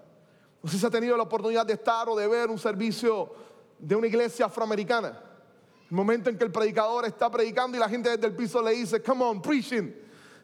No 0.63 0.69
sé 0.69 0.79
si 0.79 0.85
ha 0.85 0.89
tenido 0.89 1.17
la 1.17 1.23
oportunidad 1.23 1.65
de 1.65 1.73
estar 1.73 2.07
o 2.07 2.15
de 2.15 2.27
ver 2.27 2.49
un 2.49 2.57
servicio 2.57 3.33
de 3.77 3.93
una 3.93 4.07
iglesia 4.07 4.45
afroamericana. 4.45 5.21
El 5.89 5.95
momento 5.95 6.29
en 6.29 6.37
que 6.37 6.45
el 6.45 6.51
predicador 6.51 7.05
está 7.05 7.29
predicando 7.29 7.75
y 7.75 7.79
la 7.79 7.89
gente 7.89 8.09
desde 8.09 8.25
el 8.25 8.35
piso 8.35 8.61
le 8.61 8.71
dice, 8.71 9.03
come 9.03 9.23
on, 9.25 9.41
preaching. 9.41 9.93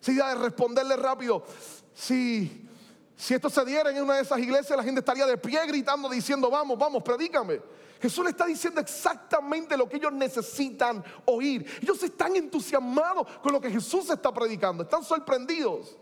Si 0.02 0.14
de 0.14 0.36
responderle 0.36 0.98
rápido, 0.98 1.46
si, 1.94 2.68
si 3.16 3.34
esto 3.34 3.50
se 3.50 3.64
diera 3.64 3.90
en 3.90 4.04
una 4.04 4.16
de 4.16 4.24
esas 4.24 4.40
iglesias, 4.40 4.76
la 4.76 4.84
gente 4.84 5.00
estaría 5.00 5.26
de 5.26 5.38
pie 5.38 5.66
gritando, 5.66 6.10
diciendo, 6.10 6.50
vamos, 6.50 6.78
vamos, 6.78 7.02
predícame. 7.02 7.62
Jesús 8.04 8.26
le 8.26 8.32
está 8.32 8.46
diciendo 8.46 8.82
exactamente 8.82 9.78
lo 9.78 9.88
que 9.88 9.96
ellos 9.96 10.12
necesitan 10.12 11.02
oír. 11.24 11.66
Ellos 11.82 12.04
están 12.04 12.36
entusiasmados 12.36 13.26
con 13.42 13.54
lo 13.54 13.62
que 13.62 13.72
Jesús 13.72 14.10
está 14.10 14.30
predicando, 14.34 14.84
están 14.84 15.06
sorprendidos. 15.06 15.96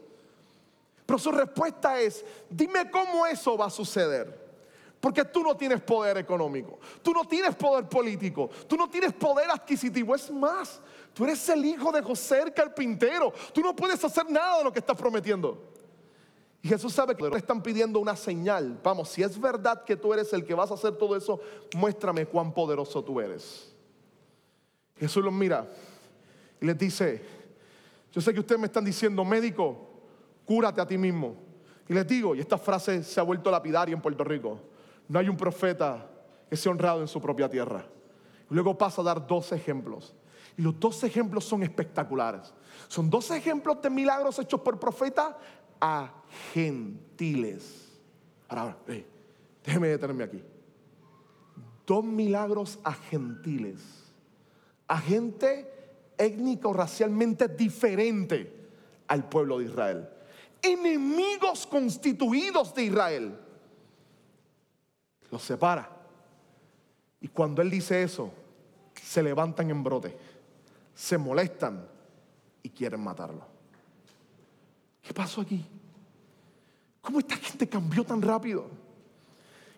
Pero 1.05 1.19
su 1.19 1.31
respuesta 1.31 1.99
es, 1.99 2.25
dime 2.49 2.89
cómo 2.89 3.27
eso 3.27 3.55
va 3.55 3.67
a 3.67 3.69
suceder. 3.69 4.35
Porque 4.99 5.23
tú 5.25 5.43
no 5.43 5.56
tienes 5.56 5.79
poder 5.79 6.17
económico, 6.17 6.79
tú 7.04 7.13
no 7.13 7.23
tienes 7.25 7.56
poder 7.56 7.87
político, 7.87 8.49
tú 8.67 8.77
no 8.77 8.89
tienes 8.89 9.13
poder 9.13 9.52
adquisitivo. 9.52 10.15
Es 10.15 10.31
más, 10.31 10.81
tú 11.13 11.23
eres 11.25 11.47
el 11.49 11.63
hijo 11.63 11.91
de 11.91 12.02
José 12.02 12.41
el 12.41 12.54
carpintero. 12.56 13.31
Tú 13.54 13.62
no 13.62 13.75
puedes 13.75 14.04
hacer 14.04 14.27
nada 14.27 14.58
de 14.58 14.63
lo 14.63 14.73
que 14.73 14.79
estás 14.79 14.97
prometiendo. 14.97 15.71
Y 16.62 16.67
Jesús 16.67 16.93
sabe 16.93 17.15
que 17.15 17.27
le 17.27 17.37
están 17.37 17.63
pidiendo 17.63 17.99
una 17.99 18.15
señal. 18.15 18.79
Vamos, 18.83 19.09
si 19.09 19.23
es 19.23 19.39
verdad 19.39 19.83
que 19.83 19.95
tú 19.95 20.13
eres 20.13 20.31
el 20.33 20.45
que 20.45 20.53
vas 20.53 20.69
a 20.69 20.75
hacer 20.75 20.95
todo 20.95 21.15
eso, 21.15 21.39
muéstrame 21.75 22.27
cuán 22.27 22.53
poderoso 22.53 23.03
tú 23.03 23.19
eres. 23.19 23.73
Jesús 24.97 25.23
los 25.23 25.33
mira 25.33 25.67
y 26.59 26.65
les 26.65 26.77
dice, 26.77 27.25
yo 28.12 28.21
sé 28.21 28.31
que 28.33 28.39
ustedes 28.39 28.62
me 28.62 28.67
están 28.67 28.85
diciendo, 28.85 29.25
médico, 29.25 29.89
cúrate 30.45 30.79
a 30.79 30.85
ti 30.85 30.97
mismo. 30.97 31.35
Y 31.89 31.93
les 31.93 32.07
digo, 32.07 32.35
y 32.35 32.39
esta 32.39 32.59
frase 32.59 33.03
se 33.03 33.19
ha 33.19 33.23
vuelto 33.23 33.49
lapidaria 33.49 33.95
en 33.95 34.01
Puerto 34.01 34.23
Rico, 34.23 34.59
no 35.07 35.17
hay 35.17 35.27
un 35.27 35.37
profeta 35.37 36.07
que 36.47 36.55
sea 36.55 36.71
honrado 36.71 37.01
en 37.01 37.07
su 37.07 37.19
propia 37.19 37.49
tierra. 37.49 37.83
Y 38.49 38.53
luego 38.53 38.77
pasa 38.77 39.01
a 39.01 39.05
dar 39.05 39.25
dos 39.25 39.51
ejemplos. 39.51 40.13
Y 40.57 40.62
los 40.62 40.79
dos 40.79 41.03
ejemplos 41.03 41.45
son 41.45 41.63
espectaculares. 41.63 42.53
Son 42.87 43.09
dos 43.09 43.31
ejemplos 43.31 43.81
de 43.81 43.89
milagros 43.89 44.37
hechos 44.37 44.62
por 44.62 44.79
profeta 44.79 45.37
a 45.82 46.13
gentiles. 46.54 47.90
Ahora, 48.48 48.62
ahora 48.62 49.04
déjeme 49.65 49.88
detenerme 49.88 50.23
aquí. 50.23 50.44
Dos 51.86 52.06
milagros 52.06 52.79
a 52.84 52.94
gentiles. 52.94 53.82
A 54.88 54.98
gente 54.98 55.67
étnica 56.17 56.67
o 56.67 56.73
racialmente 56.73 57.48
diferente 57.48 58.69
al 59.08 59.27
pueblo 59.27 59.60
de 59.60 59.65
Israel. 59.65 60.10
Enemigos 60.62 61.65
constituidos 61.65 62.73
de 62.75 62.84
Israel. 62.84 63.40
Los 65.32 65.42
separa. 65.42 65.90
Y 67.19 67.27
cuando 67.29 67.62
él 67.62 67.69
dice 67.69 68.04
eso, 68.04 68.32
se 69.02 69.23
levantan 69.23 69.69
en 69.69 69.84
brote, 69.84 70.15
se 70.94 71.17
molestan 71.17 71.88
y 72.63 72.69
quieren 72.69 73.02
matarlo. 73.02 73.50
¿Qué 75.02 75.13
pasó 75.13 75.41
aquí? 75.41 75.65
¿Cómo 77.02 77.19
esta 77.19 77.35
gente 77.35 77.67
cambió 77.67 78.04
tan 78.04 78.21
rápido? 78.21 78.67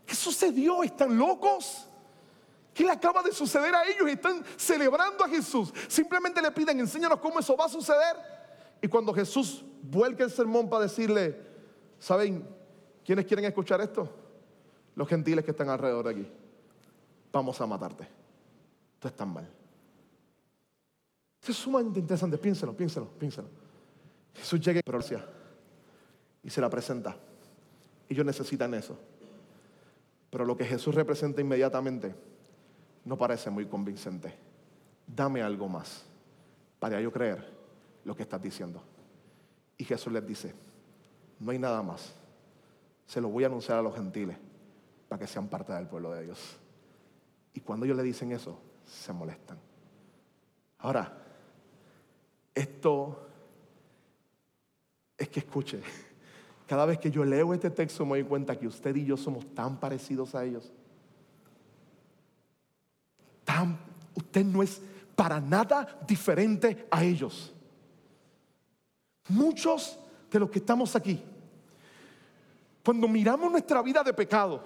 ¿Qué 0.06 0.16
sucedió? 0.16 0.84
¿Están 0.84 1.18
locos? 1.18 1.88
¿Qué 2.74 2.84
le 2.84 2.92
acaba 2.92 3.22
de 3.24 3.32
suceder 3.32 3.74
a 3.74 3.86
ellos? 3.86 4.08
Están 4.08 4.44
celebrando 4.58 5.24
a 5.24 5.30
Jesús. 5.30 5.74
Simplemente 5.88 6.42
le 6.42 6.52
piden, 6.52 6.80
enséñanos 6.80 7.20
cómo 7.20 7.40
eso 7.40 7.56
va 7.56 7.66
a 7.66 7.70
suceder. 7.70 8.18
Y 8.82 8.88
cuando 8.88 9.14
Jesús 9.14 9.64
vuelca 9.82 10.24
el 10.24 10.32
sermón 10.32 10.70
para 10.70 10.84
decirle, 10.84 11.40
¿saben 12.00 12.46
quiénes 13.06 13.26
quieren 13.26 13.46
escuchar 13.46 13.80
esto? 13.80 14.10
Los 14.96 15.08
gentiles 15.08 15.46
que 15.46 15.52
están 15.52 15.70
alrededor 15.70 16.06
de 16.06 16.12
aquí. 16.12 16.32
Vamos 17.32 17.60
a 17.62 17.66
matarte. 17.66 18.08
Tú 19.00 19.08
estás 19.08 19.28
mal. 19.28 19.50
es 21.48 21.56
sumamente 21.56 22.00
interesante. 22.00 22.38
Piénselo, 22.38 22.76
piénselo, 22.76 23.08
piénselo. 23.08 23.63
Jesús 24.36 24.60
llega 24.60 24.82
y 26.44 26.50
se 26.50 26.62
la 26.62 26.70
presenta. 26.70 27.16
Ellos 28.10 28.26
necesitan 28.26 28.74
eso. 28.74 28.98
Pero 30.30 30.46
lo 30.46 30.58
que 30.58 30.66
Jesús 30.66 30.96
representa 30.96 31.42
inmediatamente 31.42 32.16
no 33.06 33.18
parece 33.18 33.50
muy 33.50 33.66
convincente. 33.68 34.34
Dame 35.06 35.42
algo 35.42 35.68
más 35.68 36.04
para 36.80 37.00
yo 37.00 37.12
creer 37.12 37.46
lo 38.04 38.16
que 38.16 38.24
estás 38.24 38.42
diciendo. 38.42 38.82
Y 39.78 39.86
Jesús 39.86 40.12
les 40.12 40.26
dice, 40.26 40.54
no 41.40 41.52
hay 41.52 41.60
nada 41.60 41.82
más. 41.82 42.14
Se 43.06 43.22
lo 43.22 43.30
voy 43.30 43.44
a 43.44 43.48
anunciar 43.48 43.78
a 43.78 43.82
los 43.82 43.96
gentiles 43.96 44.38
para 45.08 45.20
que 45.20 45.28
sean 45.28 45.48
parte 45.48 45.74
del 45.74 45.88
pueblo 45.88 46.12
de 46.12 46.24
Dios. 46.24 46.58
Y 47.54 47.60
cuando 47.60 47.86
ellos 47.86 47.98
le 47.98 48.04
dicen 48.04 48.32
eso, 48.32 48.60
se 48.86 49.14
molestan. 49.14 49.60
Ahora, 50.80 51.16
esto 52.54 53.30
es 55.24 55.30
que 55.30 55.40
escuche, 55.40 55.82
cada 56.68 56.86
vez 56.86 57.00
que 57.00 57.12
yo 57.12 57.24
leo 57.24 57.54
este 57.54 57.70
texto 57.70 58.06
me 58.06 58.20
doy 58.20 58.24
cuenta 58.24 58.58
que 58.58 58.68
usted 58.68 58.96
y 58.96 59.06
yo 59.06 59.18
somos 59.18 59.46
tan 59.54 59.80
parecidos 59.80 60.36
a 60.36 60.46
ellos 60.46 60.72
usted 64.16 64.44
no 64.46 64.64
es 64.64 64.82
para 65.16 65.40
nada 65.40 66.00
diferente 66.08 66.88
a 66.90 67.04
ellos. 67.04 67.54
Muchos 69.30 69.98
de 70.32 70.40
los 70.40 70.50
que 70.50 70.60
estamos 70.60 70.96
aquí, 70.96 71.24
cuando 72.84 73.08
miramos 73.08 73.52
nuestra 73.52 73.82
vida 73.82 74.04
de 74.04 74.14
pecado, 74.14 74.64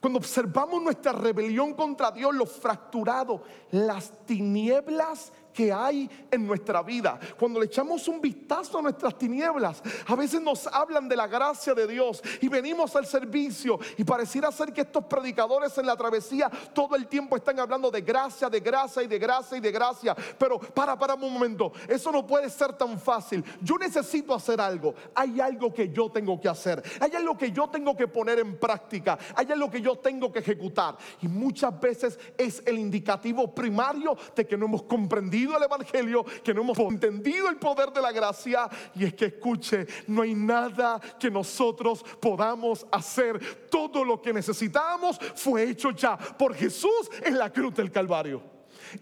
cuando 0.00 0.18
observamos 0.18 0.82
nuestra 0.82 1.12
rebelión 1.12 1.74
contra 1.74 2.10
Dios, 2.10 2.34
lo 2.34 2.46
fracturado, 2.46 3.44
las 3.70 4.26
tinieblas 4.26 5.32
que 5.52 5.72
hay 5.72 6.08
en 6.30 6.46
nuestra 6.46 6.82
vida. 6.82 7.18
Cuando 7.38 7.60
le 7.60 7.66
echamos 7.66 8.06
un 8.08 8.20
vistazo 8.20 8.78
a 8.78 8.82
nuestras 8.82 9.16
tinieblas, 9.18 9.82
a 10.06 10.14
veces 10.14 10.40
nos 10.40 10.66
hablan 10.66 11.08
de 11.08 11.16
la 11.16 11.26
gracia 11.26 11.74
de 11.74 11.86
Dios 11.86 12.22
y 12.40 12.48
venimos 12.48 12.94
al 12.96 13.06
servicio 13.06 13.78
y 13.96 14.04
pareciera 14.04 14.50
ser 14.52 14.72
que 14.72 14.82
estos 14.82 15.04
predicadores 15.04 15.76
en 15.78 15.86
la 15.86 15.96
travesía 15.96 16.50
todo 16.72 16.96
el 16.96 17.06
tiempo 17.06 17.36
están 17.36 17.58
hablando 17.58 17.90
de 17.90 18.00
gracia, 18.00 18.48
de 18.48 18.60
gracia 18.60 19.02
y 19.02 19.06
de 19.06 19.18
gracia 19.18 19.58
y 19.58 19.60
de 19.60 19.72
gracia. 19.72 20.16
Pero 20.38 20.58
para, 20.58 20.98
para 20.98 21.14
un 21.14 21.32
momento, 21.32 21.72
eso 21.88 22.12
no 22.12 22.26
puede 22.26 22.48
ser 22.50 22.72
tan 22.74 22.98
fácil. 22.98 23.44
Yo 23.60 23.76
necesito 23.78 24.34
hacer 24.34 24.60
algo. 24.60 24.94
Hay 25.14 25.40
algo 25.40 25.72
que 25.72 25.90
yo 25.90 26.10
tengo 26.10 26.40
que 26.40 26.48
hacer. 26.48 26.82
Hay 27.00 27.14
algo 27.14 27.36
que 27.36 27.52
yo 27.52 27.68
tengo 27.68 27.96
que 27.96 28.08
poner 28.08 28.38
en 28.38 28.58
práctica. 28.58 29.18
Hay 29.34 29.50
algo 29.50 29.70
que 29.70 29.80
yo 29.80 29.96
tengo 29.98 30.32
que 30.32 30.40
ejecutar. 30.40 30.96
Y 31.22 31.28
muchas 31.28 31.78
veces 31.80 32.18
es 32.36 32.62
el 32.66 32.78
indicativo 32.78 33.54
primario 33.54 34.16
de 34.34 34.46
que 34.46 34.56
no 34.56 34.66
hemos 34.66 34.82
comprendido 34.84 35.39
el 35.44 35.62
Evangelio, 35.62 36.24
que 36.44 36.52
no 36.54 36.62
hemos 36.62 36.78
entendido 36.78 37.48
el 37.48 37.56
poder 37.56 37.92
de 37.92 38.00
la 38.00 38.12
gracia. 38.12 38.68
Y 38.94 39.04
es 39.04 39.14
que 39.14 39.26
escuche, 39.26 39.86
no 40.06 40.22
hay 40.22 40.34
nada 40.34 41.00
que 41.18 41.30
nosotros 41.30 42.04
podamos 42.20 42.86
hacer. 42.90 43.68
Todo 43.70 44.04
lo 44.04 44.20
que 44.20 44.32
necesitamos 44.32 45.18
fue 45.34 45.70
hecho 45.70 45.90
ya 45.90 46.16
por 46.16 46.54
Jesús 46.54 47.10
en 47.22 47.38
la 47.38 47.52
cruz 47.52 47.74
del 47.74 47.90
Calvario. 47.90 48.42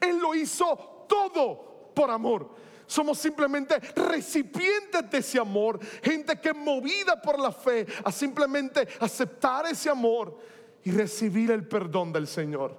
Él 0.00 0.18
lo 0.18 0.34
hizo 0.34 1.06
todo 1.08 1.92
por 1.94 2.10
amor. 2.10 2.50
Somos 2.86 3.18
simplemente 3.18 3.78
recipientes 3.94 5.10
de 5.10 5.18
ese 5.18 5.38
amor. 5.38 5.78
Gente 6.02 6.40
que 6.40 6.54
movida 6.54 7.20
por 7.20 7.38
la 7.38 7.52
fe 7.52 7.86
a 8.02 8.10
simplemente 8.10 8.88
aceptar 8.98 9.66
ese 9.66 9.90
amor 9.90 10.38
y 10.82 10.90
recibir 10.90 11.50
el 11.50 11.68
perdón 11.68 12.12
del 12.12 12.26
Señor. 12.26 12.76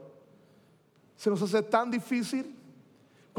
Se 1.15 1.29
nos 1.29 1.41
hace 1.41 1.61
tan 1.61 1.91
difícil 1.91 2.58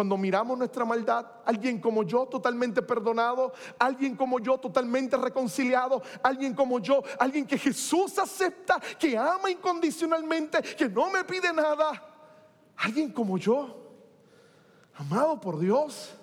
cuando 0.00 0.16
miramos 0.16 0.56
nuestra 0.56 0.86
maldad, 0.86 1.26
alguien 1.44 1.78
como 1.78 2.02
yo 2.04 2.24
totalmente 2.24 2.80
perdonado, 2.80 3.52
alguien 3.78 4.16
como 4.16 4.40
yo 4.40 4.56
totalmente 4.56 5.14
reconciliado, 5.18 6.02
alguien 6.22 6.54
como 6.54 6.78
yo, 6.78 7.02
alguien 7.18 7.46
que 7.46 7.58
Jesús 7.58 8.18
acepta, 8.18 8.80
que 8.98 9.18
ama 9.18 9.50
incondicionalmente, 9.50 10.62
que 10.62 10.88
no 10.88 11.10
me 11.10 11.22
pide 11.22 11.52
nada, 11.52 12.02
alguien 12.78 13.12
como 13.12 13.36
yo, 13.36 13.76
amado 14.94 15.38
por 15.38 15.58
Dios, 15.58 16.14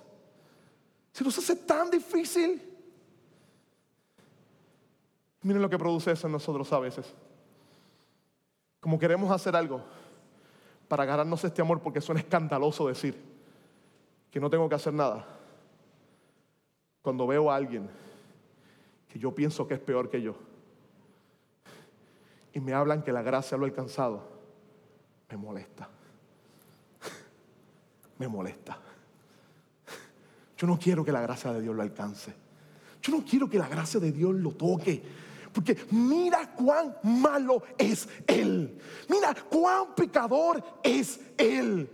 se 1.11 1.23
nos 1.23 1.38
hace 1.38 1.55
tan 1.55 1.91
difícil. 1.91 2.59
Miren 5.43 5.61
lo 5.61 5.69
que 5.69 5.78
produce 5.78 6.13
eso 6.13 6.25
en 6.25 6.34
nosotros 6.34 6.73
a 6.73 6.80
veces. 6.80 7.13
Como 8.80 8.97
queremos 8.97 9.30
hacer 9.30 9.55
algo 9.55 9.84
para 10.88 11.05
ganarnos 11.05 11.43
este 11.43 11.61
amor, 11.61 11.80
porque 11.80 12.01
suena 12.01 12.21
escandaloso 12.21 12.88
decir 12.88 13.36
que 14.38 14.41
no 14.41 14.51
tengo 14.51 14.69
que 14.69 14.75
hacer 14.75 14.93
nada. 14.93 15.25
Cuando 17.01 17.25
veo 17.25 17.49
a 17.49 17.55
alguien 17.55 17.89
que 19.09 19.17
yo 19.17 19.33
pienso 19.33 19.67
que 19.67 19.73
es 19.73 19.79
peor 19.79 20.11
que 20.11 20.21
yo 20.21 20.35
y 22.53 22.59
me 22.59 22.71
hablan 22.71 23.01
que 23.01 23.11
la 23.11 23.23
gracia 23.23 23.57
lo 23.57 23.63
ha 23.63 23.67
alcanzado, 23.67 24.29
me 25.31 25.38
molesta. 25.38 25.89
Me 28.19 28.27
molesta. 28.27 28.79
Yo 30.55 30.67
no 30.67 30.77
quiero 30.77 31.03
que 31.03 31.11
la 31.11 31.21
gracia 31.21 31.51
de 31.51 31.61
Dios 31.61 31.75
lo 31.75 31.81
alcance. 31.81 32.31
Yo 33.01 33.17
no 33.17 33.25
quiero 33.25 33.49
que 33.49 33.57
la 33.57 33.67
gracia 33.67 33.99
de 33.99 34.11
Dios 34.11 34.35
lo 34.35 34.51
toque. 34.51 35.01
Porque 35.51 35.75
mira 35.89 36.53
cuán 36.53 36.95
malo 37.01 37.63
es 37.75 38.07
Él. 38.27 38.77
Mira 39.09 39.33
cuán 39.49 39.95
pecador 39.95 40.63
es 40.83 41.19
Él. 41.39 41.89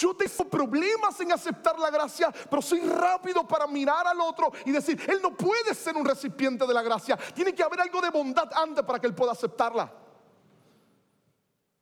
Yo 0.00 0.14
tengo 0.14 0.48
problemas 0.48 1.20
en 1.20 1.32
aceptar 1.32 1.78
la 1.78 1.90
gracia, 1.90 2.32
pero 2.48 2.62
soy 2.62 2.80
rápido 2.80 3.46
para 3.46 3.66
mirar 3.66 4.06
al 4.06 4.18
otro 4.20 4.50
y 4.64 4.72
decir, 4.72 4.98
Él 5.06 5.20
no 5.22 5.36
puede 5.36 5.74
ser 5.74 5.96
un 5.96 6.04
recipiente 6.04 6.66
de 6.66 6.72
la 6.72 6.82
gracia. 6.82 7.18
Tiene 7.34 7.54
que 7.54 7.62
haber 7.62 7.80
algo 7.80 8.00
de 8.00 8.08
bondad 8.08 8.48
antes 8.54 8.82
para 8.84 8.98
que 8.98 9.06
Él 9.06 9.14
pueda 9.14 9.32
aceptarla. 9.32 9.92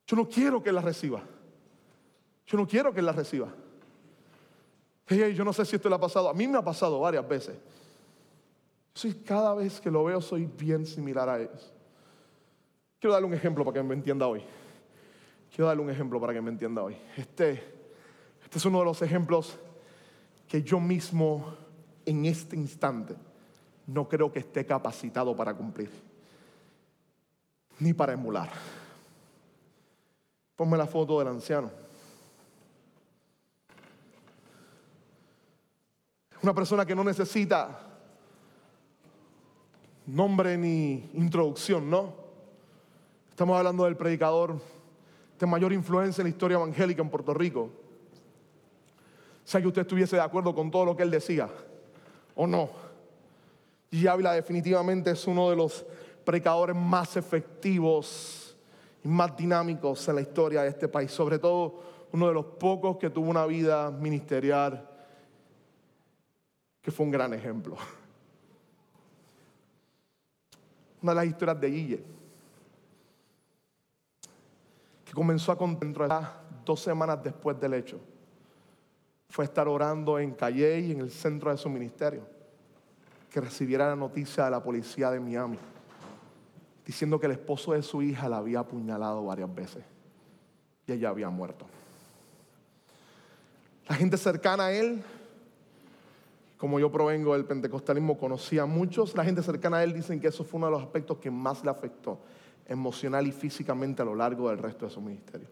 Yo 0.09 0.17
no 0.17 0.29
quiero 0.29 0.61
que 0.61 0.73
la 0.73 0.81
reciba. 0.81 1.23
Yo 2.47 2.59
no 2.59 2.67
quiero 2.67 2.93
que 2.93 3.01
la 3.01 3.13
reciba. 3.13 3.49
yo 5.09 5.45
no 5.45 5.53
sé 5.53 5.65
si 5.65 5.77
esto 5.77 5.89
le 5.89 5.95
ha 5.95 6.01
pasado. 6.01 6.29
A 6.29 6.35
mí 6.35 6.49
me 6.49 6.59
ha 6.59 6.65
pasado 6.65 6.99
varias 6.99 7.29
veces. 7.29 7.57
Soy, 8.93 9.15
cada 9.15 9.55
vez 9.55 9.81
que 9.81 9.89
lo 9.89 10.03
veo 10.03 10.21
soy 10.21 10.47
bien 10.47 10.85
similar 10.85 11.29
a 11.29 11.41
ellos. 11.41 11.73
Quiero 12.99 13.13
darle 13.13 13.29
un 13.29 13.35
ejemplo 13.35 13.65
para 13.65 13.81
que 13.81 13.87
me 13.87 13.95
entienda 13.95 14.27
hoy. 14.27 14.43
Quiero 15.55 15.69
darle 15.69 15.85
un 15.85 15.91
ejemplo 15.91 16.21
para 16.21 16.33
que 16.33 16.41
me 16.41 16.51
entienda 16.51 16.83
hoy. 16.83 16.97
Este, 17.17 17.80
este 18.51 18.59
es 18.59 18.65
uno 18.65 18.81
de 18.81 18.85
los 18.85 19.01
ejemplos 19.01 19.57
que 20.49 20.61
yo 20.61 20.81
mismo 20.81 21.55
en 22.05 22.27
este 22.27 22.57
instante 22.57 23.15
no 23.87 24.09
creo 24.09 24.33
que 24.33 24.41
esté 24.41 24.67
capacitado 24.67 25.37
para 25.37 25.55
cumplir, 25.55 25.89
ni 27.79 27.93
para 27.93 28.13
emular. 28.13 28.51
Ponme 30.57 30.77
la 30.77 30.89
foto 30.89 31.21
del 31.21 31.29
anciano. 31.29 31.71
Una 36.43 36.53
persona 36.53 36.85
que 36.85 36.97
no 36.97 37.05
necesita 37.05 37.87
nombre 40.07 40.59
ni 40.59 41.09
introducción, 41.15 41.89
¿no? 41.89 42.15
Estamos 43.29 43.57
hablando 43.57 43.85
del 43.85 43.97
predicador 43.97 44.61
de 45.39 45.47
mayor 45.47 45.73
influencia 45.73 46.23
en 46.23 46.27
la 46.27 46.31
historia 46.31 46.57
evangélica 46.57 47.01
en 47.01 47.11
Puerto 47.11 47.33
Rico. 47.33 47.71
Sea 49.51 49.61
que 49.61 49.67
usted 49.67 49.83
estuviese 49.83 50.15
de 50.15 50.23
acuerdo 50.23 50.55
con 50.55 50.71
todo 50.71 50.85
lo 50.85 50.97
que 50.97 51.03
él 51.03 51.11
decía 51.11 51.49
o 52.37 52.47
no. 52.47 52.71
Y 53.91 54.07
Ávila 54.07 54.33
definitivamente 54.33 55.11
es 55.11 55.27
uno 55.27 55.51
de 55.51 55.57
los 55.57 55.85
predicadores 56.25 56.77
más 56.77 57.17
efectivos 57.17 58.57
y 59.03 59.09
más 59.09 59.37
dinámicos 59.37 60.09
en 60.09 60.15
la 60.15 60.21
historia 60.21 60.63
de 60.63 60.69
este 60.69 60.87
país, 60.87 61.11
sobre 61.11 61.41
todo 61.41 61.83
uno 62.13 62.29
de 62.29 62.35
los 62.35 62.45
pocos 62.45 62.97
que 62.97 63.11
tuvo 63.11 63.29
una 63.29 63.45
vida 63.45 63.91
ministerial 63.91 64.89
que 66.81 66.93
fue 66.93 67.07
un 67.07 67.11
gran 67.11 67.35
ejemplo. 67.35 67.77
Una 71.03 71.11
de 71.11 71.17
las 71.17 71.27
historias 71.27 71.61
de 71.61 71.71
Guille, 71.71 72.05
que 75.05 75.13
comenzó 75.13 75.51
a 75.51 75.59
contemplar 75.59 76.41
dos 76.65 76.79
semanas 76.79 77.21
después 77.21 77.59
del 77.59 77.75
hecho, 77.75 78.01
fue 79.31 79.47
estar 79.47 79.67
orando 79.67 80.19
en 80.19 80.33
Calle 80.33 80.91
en 80.93 81.01
el 81.01 81.11
centro 81.11 81.51
de 81.51 81.57
su 81.57 81.71
ministerio, 81.71 82.23
que 83.31 83.41
recibiera 83.41 83.89
la 83.89 83.97
noticia 83.97 84.45
de 84.45 84.51
la 84.51 84.63
policía 84.63 85.11
de 85.11 85.21
Miami, 85.21 85.59
diciendo 86.85 87.19
que 87.19 87.27
el 87.27 87.33
esposo 87.33 87.73
de 87.73 87.83
su 87.83 88.03
hija 88.03 88.29
la 88.29 88.37
había 88.37 88.59
apuñalado 88.59 89.25
varias 89.25 89.55
veces 89.55 89.85
y 90.87 90.93
ella 90.93 91.09
había 91.09 91.31
muerto. 91.31 91.65
La 93.89 93.95
gente 93.97 94.19
cercana 94.19 94.67
a 94.67 94.73
él 94.73 95.03
como 96.61 96.79
yo 96.79 96.93
provengo 96.93 97.33
del 97.33 97.47
pentecostalismo, 97.47 98.19
conocía 98.19 98.65
a 98.65 98.67
muchos. 98.67 99.17
La 99.17 99.25
gente 99.25 99.43
cercana 99.43 99.79
a 99.79 99.83
él 99.83 99.95
dicen 99.95 100.21
que 100.21 100.29
eso 100.29 100.45
fue 100.45 100.59
uno 100.59 100.67
de 100.67 100.73
los 100.73 100.83
aspectos 100.83 101.17
que 101.17 101.31
más 101.31 101.65
le 101.65 101.71
afectó 101.71 102.21
emocional 102.67 103.27
y 103.27 103.33
físicamente 103.33 104.03
a 104.03 104.05
lo 104.05 104.15
largo 104.15 104.51
del 104.51 104.59
resto 104.59 104.85
de 104.85 104.91
su 104.91 105.01
ministerio. 105.01 105.49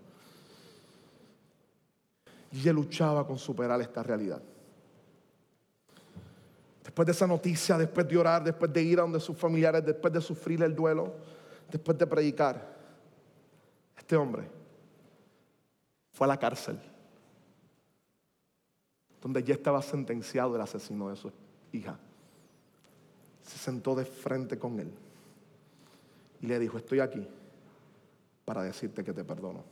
Y 2.53 2.61
ella 2.61 2.73
luchaba 2.73 3.27
con 3.27 3.39
superar 3.39 3.81
esta 3.81 4.03
realidad. 4.03 4.43
Después 6.83 7.07
de 7.07 7.13
esa 7.13 7.27
noticia, 7.27 7.77
después 7.77 8.09
de 8.09 8.17
orar, 8.17 8.43
después 8.43 8.73
de 8.73 8.83
ir 8.83 8.99
a 8.99 9.03
donde 9.03 9.21
sus 9.21 9.37
familiares, 9.37 9.85
después 9.85 10.13
de 10.13 10.21
sufrir 10.21 10.63
el 10.63 10.75
duelo, 10.75 11.13
después 11.71 11.99
de 11.99 12.07
predicar, 12.07 12.77
este 13.97 14.17
hombre 14.17 14.49
fue 16.13 16.27
a 16.27 16.29
la 16.29 16.39
cárcel 16.39 16.81
donde 19.21 19.43
ya 19.43 19.55
estaba 19.55 19.83
sentenciado 19.83 20.55
el 20.55 20.63
asesino 20.63 21.11
de 21.11 21.17
su 21.17 21.33
hija. 21.73 21.99
Se 23.43 23.59
sentó 23.59 23.95
de 23.95 24.05
frente 24.05 24.59
con 24.59 24.79
él 24.79 24.93
y 26.41 26.47
le 26.47 26.59
dijo, 26.59 26.79
estoy 26.79 27.01
aquí 27.01 27.27
para 28.45 28.63
decirte 28.63 29.05
que 29.05 29.13
te 29.13 29.25
perdono. 29.25 29.65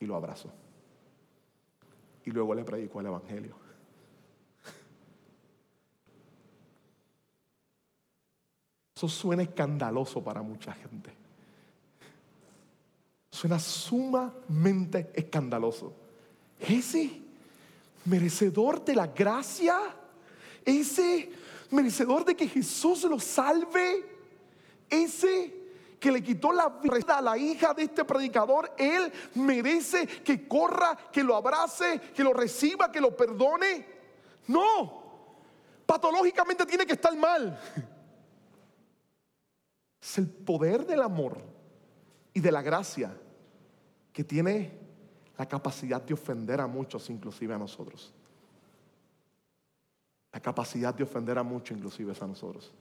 Y 0.00 0.06
lo 0.06 0.14
abrazó. 0.14 0.50
Y 2.28 2.30
luego 2.30 2.54
le 2.54 2.62
predicó 2.62 3.00
el 3.00 3.06
Evangelio. 3.06 3.56
Eso 8.94 9.08
suena 9.08 9.44
escandaloso 9.44 10.22
para 10.22 10.42
mucha 10.42 10.74
gente. 10.74 11.10
Suena 13.30 13.58
sumamente 13.58 15.10
escandaloso. 15.14 15.94
Ese 16.60 17.18
merecedor 18.04 18.84
de 18.84 18.94
la 18.94 19.06
gracia, 19.06 19.78
ese 20.66 21.32
merecedor 21.70 22.26
de 22.26 22.36
que 22.36 22.46
Jesús 22.46 23.04
lo 23.04 23.18
salve, 23.18 24.04
ese 24.90 25.57
que 25.98 26.12
le 26.12 26.22
quitó 26.22 26.52
la 26.52 26.68
vida 26.68 27.18
a 27.18 27.22
la 27.22 27.36
hija 27.36 27.74
de 27.74 27.84
este 27.84 28.04
predicador, 28.04 28.72
él 28.78 29.12
merece 29.34 30.06
que 30.06 30.46
corra, 30.46 30.96
que 31.10 31.22
lo 31.22 31.34
abrace, 31.36 32.00
que 32.14 32.22
lo 32.22 32.32
reciba, 32.32 32.90
que 32.90 33.00
lo 33.00 33.16
perdone. 33.16 33.86
No, 34.46 35.02
patológicamente 35.84 36.64
tiene 36.66 36.86
que 36.86 36.94
estar 36.94 37.16
mal. 37.16 37.58
Es 40.00 40.18
el 40.18 40.28
poder 40.28 40.86
del 40.86 41.02
amor 41.02 41.38
y 42.32 42.40
de 42.40 42.52
la 42.52 42.62
gracia 42.62 43.12
que 44.12 44.24
tiene 44.24 44.72
la 45.36 45.46
capacidad 45.46 46.00
de 46.00 46.14
ofender 46.14 46.60
a 46.60 46.66
muchos, 46.66 47.10
inclusive 47.10 47.54
a 47.54 47.58
nosotros. 47.58 48.12
La 50.32 50.40
capacidad 50.40 50.94
de 50.94 51.02
ofender 51.02 51.38
a 51.38 51.42
muchos, 51.42 51.76
inclusive 51.76 52.14
a 52.20 52.26
nosotros. 52.26 52.72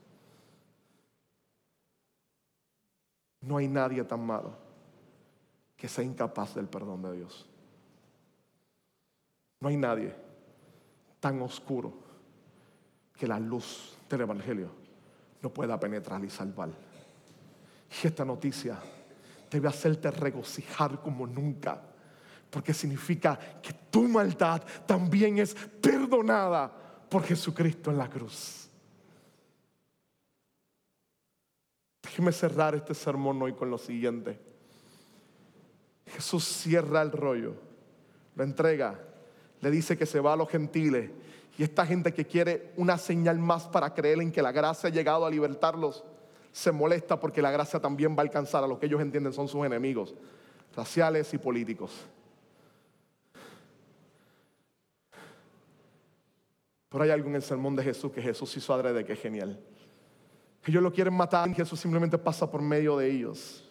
No 3.41 3.57
hay 3.57 3.67
nadie 3.67 4.03
tan 4.03 4.25
malo 4.25 4.51
que 5.75 5.87
sea 5.87 6.03
incapaz 6.03 6.55
del 6.55 6.67
perdón 6.67 7.03
de 7.03 7.13
Dios. 7.13 7.45
No 9.59 9.69
hay 9.69 9.77
nadie 9.77 10.13
tan 11.19 11.41
oscuro 11.41 11.93
que 13.13 13.27
la 13.27 13.39
luz 13.39 13.97
del 14.09 14.21
Evangelio 14.21 14.69
no 15.41 15.49
pueda 15.49 15.79
penetrar 15.79 16.23
y 16.23 16.29
salvar. 16.29 16.69
Y 18.03 18.07
esta 18.07 18.25
noticia 18.25 18.77
debe 19.49 19.67
hacerte 19.67 20.11
regocijar 20.11 21.01
como 21.01 21.25
nunca 21.25 21.81
porque 22.49 22.73
significa 22.73 23.37
que 23.61 23.73
tu 23.89 24.03
maldad 24.03 24.61
también 24.85 25.37
es 25.39 25.53
perdonada 25.53 26.71
por 27.09 27.23
Jesucristo 27.23 27.91
en 27.91 27.97
la 27.97 28.09
cruz. 28.09 28.66
Déjeme 32.17 32.31
cerrar 32.31 32.73
este 32.73 32.95
sermón 32.95 33.39
hoy 33.43 33.53
con 33.53 33.69
lo 33.69 33.77
siguiente. 33.77 34.39
Jesús 36.07 36.43
cierra 36.43 37.03
el 37.03 37.11
rollo, 37.11 37.53
lo 38.35 38.43
entrega, 38.43 38.99
le 39.61 39.69
dice 39.69 39.95
que 39.95 40.07
se 40.07 40.19
va 40.19 40.33
a 40.33 40.35
los 40.35 40.49
gentiles 40.49 41.11
y 41.59 41.63
esta 41.63 41.85
gente 41.85 42.15
que 42.15 42.25
quiere 42.25 42.73
una 42.75 42.97
señal 42.97 43.37
más 43.37 43.67
para 43.67 43.93
creer 43.93 44.19
en 44.19 44.31
que 44.31 44.41
la 44.41 44.51
gracia 44.51 44.89
ha 44.89 44.91
llegado 44.91 45.27
a 45.27 45.29
libertarlos, 45.29 46.03
se 46.51 46.71
molesta 46.71 47.19
porque 47.19 47.39
la 47.39 47.51
gracia 47.51 47.79
también 47.79 48.15
va 48.15 48.21
a 48.21 48.21
alcanzar 48.21 48.63
a 48.63 48.67
lo 48.67 48.79
que 48.79 48.87
ellos 48.87 48.99
entienden 48.99 49.31
son 49.31 49.47
sus 49.47 49.63
enemigos, 49.63 50.15
raciales 50.75 51.31
y 51.35 51.37
políticos. 51.37 51.91
Pero 56.89 57.03
hay 57.03 57.11
algo 57.11 57.29
en 57.29 57.35
el 57.35 57.43
sermón 57.43 57.75
de 57.75 57.83
Jesús 57.83 58.11
que 58.11 58.23
Jesús 58.23 58.57
hizo 58.57 58.73
adrede 58.73 59.05
que 59.05 59.13
es 59.13 59.21
genial. 59.21 59.59
Ellos 60.67 60.83
lo 60.83 60.91
quieren 60.91 61.13
matar 61.13 61.49
y 61.49 61.53
Jesús 61.53 61.79
simplemente 61.79 62.17
pasa 62.17 62.51
por 62.51 62.61
medio 62.61 62.97
de 62.97 63.09
ellos. 63.09 63.63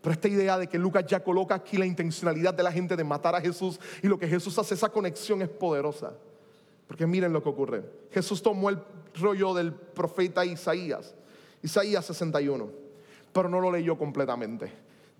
Pero 0.00 0.12
esta 0.12 0.28
idea 0.28 0.56
de 0.56 0.68
que 0.68 0.78
Lucas 0.78 1.04
ya 1.04 1.18
coloca 1.18 1.56
aquí 1.56 1.76
la 1.76 1.84
intencionalidad 1.84 2.54
de 2.54 2.62
la 2.62 2.70
gente 2.70 2.94
de 2.94 3.02
matar 3.02 3.34
a 3.34 3.40
Jesús 3.40 3.80
y 4.02 4.06
lo 4.06 4.16
que 4.16 4.28
Jesús 4.28 4.56
hace, 4.56 4.74
esa 4.74 4.88
conexión 4.88 5.42
es 5.42 5.48
poderosa. 5.48 6.12
Porque 6.86 7.08
miren 7.08 7.32
lo 7.32 7.42
que 7.42 7.48
ocurre. 7.48 7.82
Jesús 8.12 8.40
tomó 8.40 8.70
el 8.70 8.78
rollo 9.20 9.52
del 9.52 9.72
profeta 9.72 10.44
Isaías, 10.44 11.14
Isaías 11.60 12.04
61, 12.04 12.70
pero 13.32 13.48
no 13.48 13.58
lo 13.58 13.72
leyó 13.72 13.98
completamente. 13.98 14.70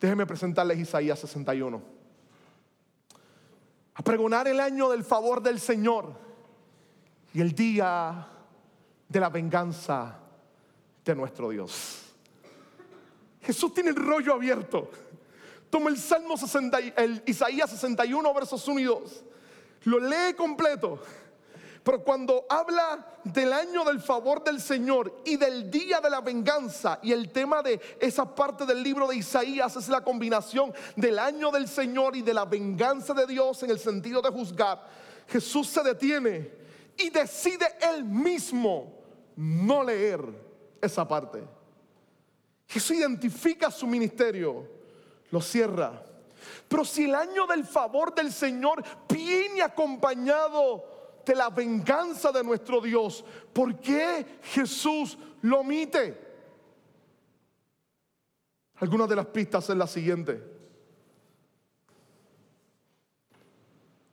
Déjenme 0.00 0.26
presentarles 0.26 0.78
Isaías 0.78 1.18
61. 1.18 1.82
A 3.94 4.02
pregonar 4.04 4.46
el 4.46 4.60
año 4.60 4.88
del 4.88 5.02
favor 5.02 5.42
del 5.42 5.58
Señor 5.58 6.14
y 7.32 7.40
el 7.40 7.54
día 7.54 8.28
de 9.08 9.20
la 9.20 9.30
venganza 9.30 10.20
de 11.04 11.14
nuestro 11.14 11.50
Dios. 11.50 12.02
Jesús 13.42 13.74
tiene 13.74 13.90
el 13.90 13.96
rollo 13.96 14.32
abierto. 14.32 14.90
Toma 15.68 15.90
el 15.90 15.98
Salmo 15.98 16.36
60, 16.36 16.78
el 16.96 17.22
Isaías 17.26 17.70
61, 17.70 18.32
versos 18.32 18.66
1 18.66 18.80
y 18.80 18.84
2. 18.84 19.24
Lo 19.84 19.98
lee 20.00 20.34
completo. 20.36 21.00
Pero 21.82 22.02
cuando 22.02 22.46
habla 22.48 23.06
del 23.24 23.52
año 23.52 23.84
del 23.84 24.00
favor 24.00 24.42
del 24.42 24.58
Señor 24.58 25.20
y 25.26 25.36
del 25.36 25.70
día 25.70 26.00
de 26.00 26.08
la 26.08 26.22
venganza, 26.22 26.98
y 27.02 27.12
el 27.12 27.30
tema 27.30 27.62
de 27.62 27.78
esa 28.00 28.34
parte 28.34 28.64
del 28.64 28.82
libro 28.82 29.06
de 29.06 29.16
Isaías 29.16 29.76
es 29.76 29.90
la 29.90 30.02
combinación 30.02 30.72
del 30.96 31.18
año 31.18 31.50
del 31.50 31.68
Señor 31.68 32.16
y 32.16 32.22
de 32.22 32.32
la 32.32 32.46
venganza 32.46 33.12
de 33.12 33.26
Dios 33.26 33.62
en 33.62 33.70
el 33.70 33.78
sentido 33.78 34.22
de 34.22 34.30
juzgar, 34.30 34.88
Jesús 35.28 35.68
se 35.68 35.82
detiene 35.82 36.52
y 36.96 37.10
decide 37.10 37.66
él 37.92 38.04
mismo 38.04 38.94
no 39.36 39.84
leer 39.84 40.43
esa 40.84 41.06
parte. 41.06 41.42
Jesús 42.66 42.96
identifica 42.96 43.70
su 43.70 43.86
ministerio, 43.86 44.66
lo 45.30 45.40
cierra. 45.40 46.02
Pero 46.68 46.84
si 46.84 47.04
el 47.04 47.14
año 47.14 47.46
del 47.46 47.64
favor 47.64 48.14
del 48.14 48.32
Señor 48.32 48.82
viene 49.08 49.62
acompañado 49.62 50.84
de 51.24 51.34
la 51.34 51.50
venganza 51.50 52.32
de 52.32 52.42
nuestro 52.42 52.80
Dios, 52.80 53.24
¿por 53.52 53.78
qué 53.80 54.38
Jesús 54.42 55.16
lo 55.42 55.60
omite? 55.60 56.20
Algunas 58.76 59.08
de 59.08 59.16
las 59.16 59.26
pistas 59.26 59.68
es 59.70 59.76
la 59.76 59.86
siguiente. 59.86 60.42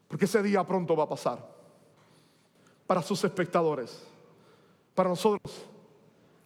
Porque 0.08 0.26
ese 0.26 0.44
día 0.44 0.64
pronto 0.66 0.96
va 0.96 1.06
a 1.06 1.10
pasar 1.10 1.52
para 2.86 3.02
sus 3.02 3.24
espectadores. 3.24 4.04
Para 4.94 5.10
nosotros, 5.10 5.66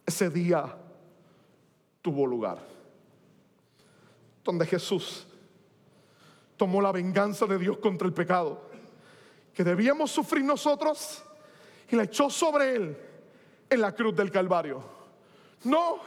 ese 0.05 0.29
día 0.29 0.75
tuvo 2.01 2.25
lugar. 2.25 2.59
Donde 4.43 4.65
Jesús 4.65 5.25
tomó 6.55 6.81
la 6.81 6.91
venganza 6.91 7.45
de 7.45 7.57
Dios 7.57 7.77
contra 7.79 8.07
el 8.07 8.13
pecado 8.13 8.69
que 9.55 9.63
debíamos 9.63 10.11
sufrir 10.11 10.43
nosotros 10.43 11.23
y 11.89 11.95
la 11.95 12.03
echó 12.03 12.29
sobre 12.29 12.75
él 12.75 12.97
en 13.69 13.81
la 13.81 13.95
cruz 13.95 14.13
del 14.15 14.29
Calvario. 14.29 14.83
No, 15.63 15.99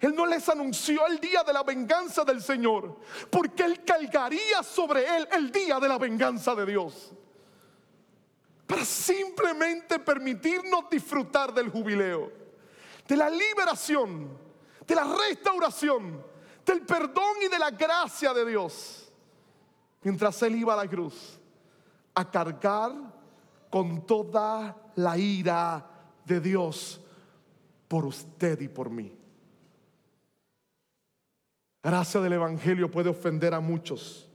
él 0.00 0.14
no 0.14 0.24
les 0.24 0.48
anunció 0.48 1.04
el 1.08 1.18
día 1.18 1.42
de 1.42 1.52
la 1.52 1.64
venganza 1.64 2.24
del 2.24 2.40
Señor, 2.40 2.96
porque 3.28 3.64
él 3.64 3.84
cargaría 3.84 4.62
sobre 4.62 5.04
él 5.16 5.28
el 5.32 5.50
día 5.50 5.80
de 5.80 5.88
la 5.88 5.98
venganza 5.98 6.54
de 6.54 6.66
Dios. 6.66 7.10
Para 8.64 8.84
simplemente 8.84 9.98
permitirnos 9.98 10.88
disfrutar 10.88 11.52
del 11.52 11.70
jubileo, 11.70 12.30
de 13.08 13.16
la 13.16 13.30
liberación, 13.30 14.28
de 14.86 14.94
la 14.94 15.04
restauración, 15.04 16.22
del 16.64 16.82
perdón 16.82 17.36
y 17.42 17.48
de 17.48 17.58
la 17.58 17.70
gracia 17.70 18.34
de 18.34 18.44
Dios. 18.44 19.10
Mientras 20.02 20.40
él 20.42 20.56
iba 20.56 20.74
a 20.74 20.76
la 20.76 20.88
cruz 20.88 21.40
a 22.14 22.30
cargar 22.30 22.92
con 23.70 24.06
toda 24.06 24.76
la 24.96 25.16
ira 25.16 25.84
de 26.24 26.40
Dios 26.40 27.00
por 27.88 28.04
usted 28.04 28.60
y 28.60 28.68
por 28.68 28.90
mí. 28.90 29.16
Gracia 31.82 32.20
del 32.20 32.34
Evangelio 32.34 32.90
puede 32.90 33.08
ofender 33.08 33.54
a 33.54 33.60
muchos 33.60 34.28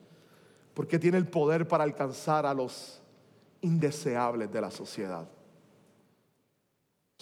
porque 0.73 0.97
tiene 0.97 1.19
el 1.19 1.27
poder 1.27 1.67
para 1.67 1.83
alcanzar 1.83 2.47
a 2.47 2.53
los 2.53 2.99
indeseables 3.61 4.51
de 4.51 4.61
la 4.61 4.71
sociedad. 4.71 5.29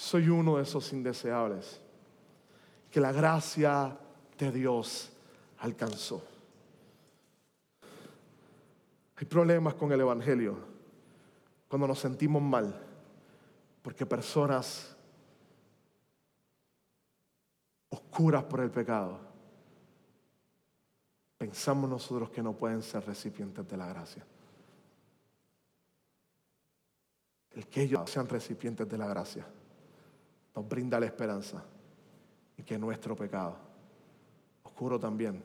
Soy 0.02 0.30
uno 0.30 0.58
de 0.58 0.64
esos 0.64 0.92
indeseables 0.94 1.80
que 2.90 3.00
la 3.00 3.12
gracia 3.12 3.96
de 4.36 4.52
Dios 4.52 5.12
alcanzó. 5.60 6.26
Hay 9.16 9.28
problemas 9.28 9.76
con 9.76 9.92
el 9.92 10.02
Evangelio 10.02 10.58
cuando 11.68 11.88
nos 11.88 12.00
sentimos 12.00 12.42
mal, 12.42 12.84
porque 13.84 14.08
personas 14.08 14.98
oscuras 17.90 18.44
por 18.46 18.62
el 18.62 18.72
pecado, 18.72 19.20
pensamos 21.38 21.88
nosotros 21.88 22.32
que 22.32 22.42
no 22.42 22.54
pueden 22.54 22.82
ser 22.82 23.06
recipientes 23.06 23.70
de 23.70 23.78
la 23.78 23.86
gracia. 23.86 24.26
El 27.52 27.68
que 27.68 27.84
ellos 27.84 28.10
sean 28.10 28.28
recipientes 28.28 28.90
de 28.90 28.98
la 28.98 29.06
gracia 29.06 29.46
nos 30.56 30.68
brinda 30.68 31.00
la 31.00 31.06
esperanza 31.06 31.64
y 32.58 32.64
que 32.64 32.78
nuestro 32.78 33.16
pecado, 33.16 33.58
oscuro 34.64 35.00
también, 35.00 35.44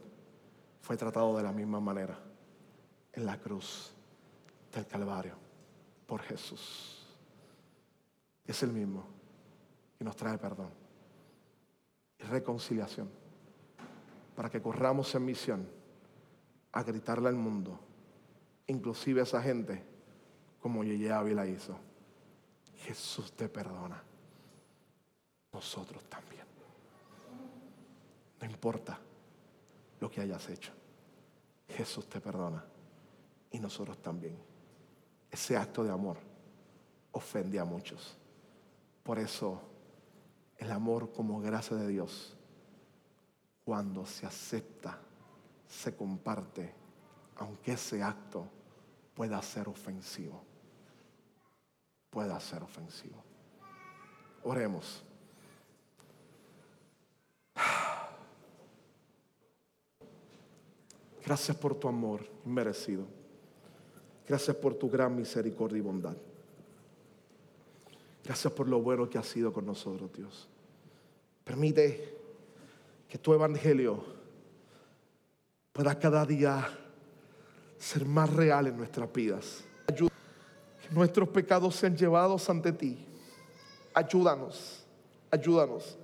fue 0.80 0.96
tratado 0.96 1.36
de 1.36 1.42
la 1.42 1.52
misma 1.52 1.80
manera 1.80 2.18
en 3.12 3.26
la 3.26 3.38
cruz 3.38 3.92
del 4.72 4.86
Calvario 4.86 5.34
por 6.06 6.22
Jesús. 6.22 7.06
Es 8.46 8.62
el 8.62 8.72
mismo 8.72 9.04
y 9.98 10.04
nos 10.04 10.14
trae 10.14 10.38
perdón 10.38 10.70
y 12.18 12.22
reconciliación 12.24 13.10
para 14.34 14.50
que 14.50 14.60
corramos 14.60 15.14
en 15.14 15.24
misión 15.24 15.68
a 16.72 16.82
gritarle 16.82 17.28
al 17.28 17.36
mundo, 17.36 17.80
inclusive 18.66 19.20
a 19.20 19.24
esa 19.24 19.42
gente 19.42 19.82
como 20.60 20.84
Yeye 20.84 21.10
Ávila 21.10 21.46
hizo. 21.46 21.76
Jesús 22.76 23.32
te 23.32 23.48
perdona. 23.48 24.05
Nosotros 25.56 26.04
también. 26.04 26.44
No 28.38 28.46
importa 28.46 28.98
lo 29.98 30.10
que 30.10 30.20
hayas 30.20 30.46
hecho. 30.50 30.70
Jesús 31.66 32.06
te 32.10 32.20
perdona 32.20 32.62
y 33.50 33.58
nosotros 33.58 33.96
también. 34.02 34.36
Ese 35.30 35.56
acto 35.56 35.82
de 35.82 35.90
amor 35.90 36.18
ofende 37.12 37.58
a 37.58 37.64
muchos. 37.64 38.18
Por 39.02 39.18
eso 39.18 39.62
el 40.58 40.70
amor 40.70 41.10
como 41.14 41.40
gracia 41.40 41.74
de 41.74 41.88
Dios, 41.88 42.36
cuando 43.64 44.04
se 44.04 44.26
acepta, 44.26 44.98
se 45.66 45.96
comparte, 45.96 46.74
aunque 47.36 47.72
ese 47.72 48.02
acto 48.02 48.46
pueda 49.14 49.40
ser 49.40 49.70
ofensivo, 49.70 50.44
pueda 52.10 52.38
ser 52.40 52.62
ofensivo. 52.62 53.24
Oremos. 54.44 55.05
Gracias 61.26 61.56
por 61.56 61.74
tu 61.74 61.88
amor 61.88 62.24
inmerecido. 62.44 63.04
Gracias 64.28 64.56
por 64.56 64.74
tu 64.74 64.88
gran 64.88 65.16
misericordia 65.16 65.78
y 65.78 65.80
bondad. 65.80 66.16
Gracias 68.24 68.52
por 68.52 68.68
lo 68.68 68.80
bueno 68.80 69.10
que 69.10 69.18
has 69.18 69.26
sido 69.26 69.52
con 69.52 69.66
nosotros, 69.66 70.12
Dios. 70.12 70.48
Permite 71.42 72.16
que 73.08 73.18
tu 73.18 73.34
evangelio 73.34 74.04
pueda 75.72 75.98
cada 75.98 76.24
día 76.24 76.64
ser 77.76 78.04
más 78.04 78.32
real 78.32 78.68
en 78.68 78.76
nuestras 78.76 79.12
vidas. 79.12 79.64
Ayúdanos. 79.88 80.12
Que 80.80 80.94
nuestros 80.94 81.28
pecados 81.30 81.74
sean 81.74 81.96
llevados 81.96 82.48
ante 82.48 82.70
ti. 82.70 83.04
Ayúdanos, 83.92 84.84
ayúdanos 85.32 85.98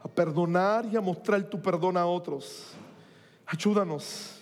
a 0.00 0.08
perdonar 0.08 0.86
y 0.86 0.96
a 0.96 1.00
mostrar 1.00 1.40
tu 1.48 1.62
perdón 1.62 1.96
a 1.96 2.04
otros. 2.04 2.72
Ayúdanos 3.46 4.38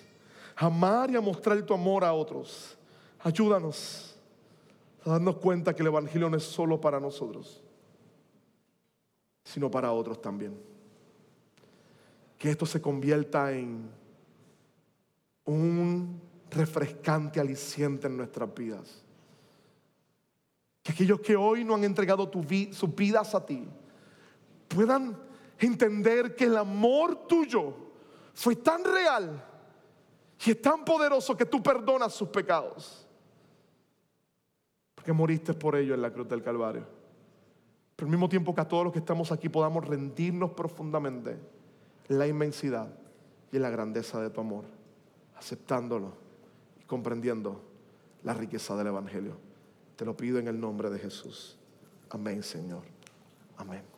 amar 0.58 1.10
y 1.10 1.16
a 1.16 1.20
mostrar 1.20 1.62
tu 1.62 1.72
amor 1.72 2.04
a 2.04 2.12
otros. 2.12 2.76
Ayúdanos 3.20 4.16
a 5.04 5.10
darnos 5.10 5.36
cuenta 5.36 5.74
que 5.74 5.82
el 5.82 5.88
Evangelio 5.88 6.28
no 6.28 6.36
es 6.36 6.42
solo 6.42 6.80
para 6.80 6.98
nosotros, 6.98 7.62
sino 9.44 9.70
para 9.70 9.92
otros 9.92 10.20
también. 10.20 10.60
Que 12.36 12.50
esto 12.50 12.66
se 12.66 12.80
convierta 12.80 13.52
en 13.52 13.88
un 15.44 16.20
refrescante 16.50 17.38
aliciente 17.38 18.08
en 18.08 18.16
nuestras 18.16 18.52
vidas. 18.52 19.04
Que 20.82 20.92
aquellos 20.92 21.20
que 21.20 21.36
hoy 21.36 21.64
no 21.64 21.74
han 21.74 21.84
entregado 21.84 22.30
sus 22.72 22.94
vidas 22.94 23.34
a 23.34 23.46
ti 23.46 23.64
puedan 24.66 25.16
entender 25.58 26.34
que 26.34 26.44
el 26.44 26.56
amor 26.56 27.26
tuyo 27.28 27.74
fue 28.34 28.56
tan 28.56 28.84
real 28.84 29.44
y 30.44 30.50
es 30.50 30.62
tan 30.62 30.84
poderoso 30.84 31.36
que 31.36 31.44
tú 31.44 31.62
perdonas 31.62 32.12
sus 32.12 32.28
pecados 32.28 33.08
que 35.08 35.12
moriste 35.14 35.54
por 35.54 35.74
ello 35.74 35.94
en 35.94 36.02
la 36.02 36.12
cruz 36.12 36.28
del 36.28 36.42
Calvario. 36.42 36.84
Pero 37.96 38.06
al 38.06 38.10
mismo 38.10 38.28
tiempo 38.28 38.54
que 38.54 38.60
a 38.60 38.68
todos 38.68 38.84
los 38.84 38.92
que 38.92 38.98
estamos 38.98 39.32
aquí 39.32 39.48
podamos 39.48 39.86
rendirnos 39.86 40.50
profundamente 40.50 41.38
en 42.10 42.18
la 42.18 42.26
inmensidad 42.26 42.88
y 43.50 43.56
en 43.56 43.62
la 43.62 43.70
grandeza 43.70 44.20
de 44.20 44.28
tu 44.28 44.42
amor, 44.42 44.64
aceptándolo 45.34 46.12
y 46.78 46.84
comprendiendo 46.84 47.60
la 48.22 48.34
riqueza 48.34 48.76
del 48.76 48.88
Evangelio. 48.88 49.38
Te 49.96 50.04
lo 50.04 50.14
pido 50.14 50.38
en 50.38 50.46
el 50.46 50.60
nombre 50.60 50.90
de 50.90 50.98
Jesús. 50.98 51.56
Amén, 52.10 52.42
Señor. 52.42 52.82
Amén. 53.56 53.97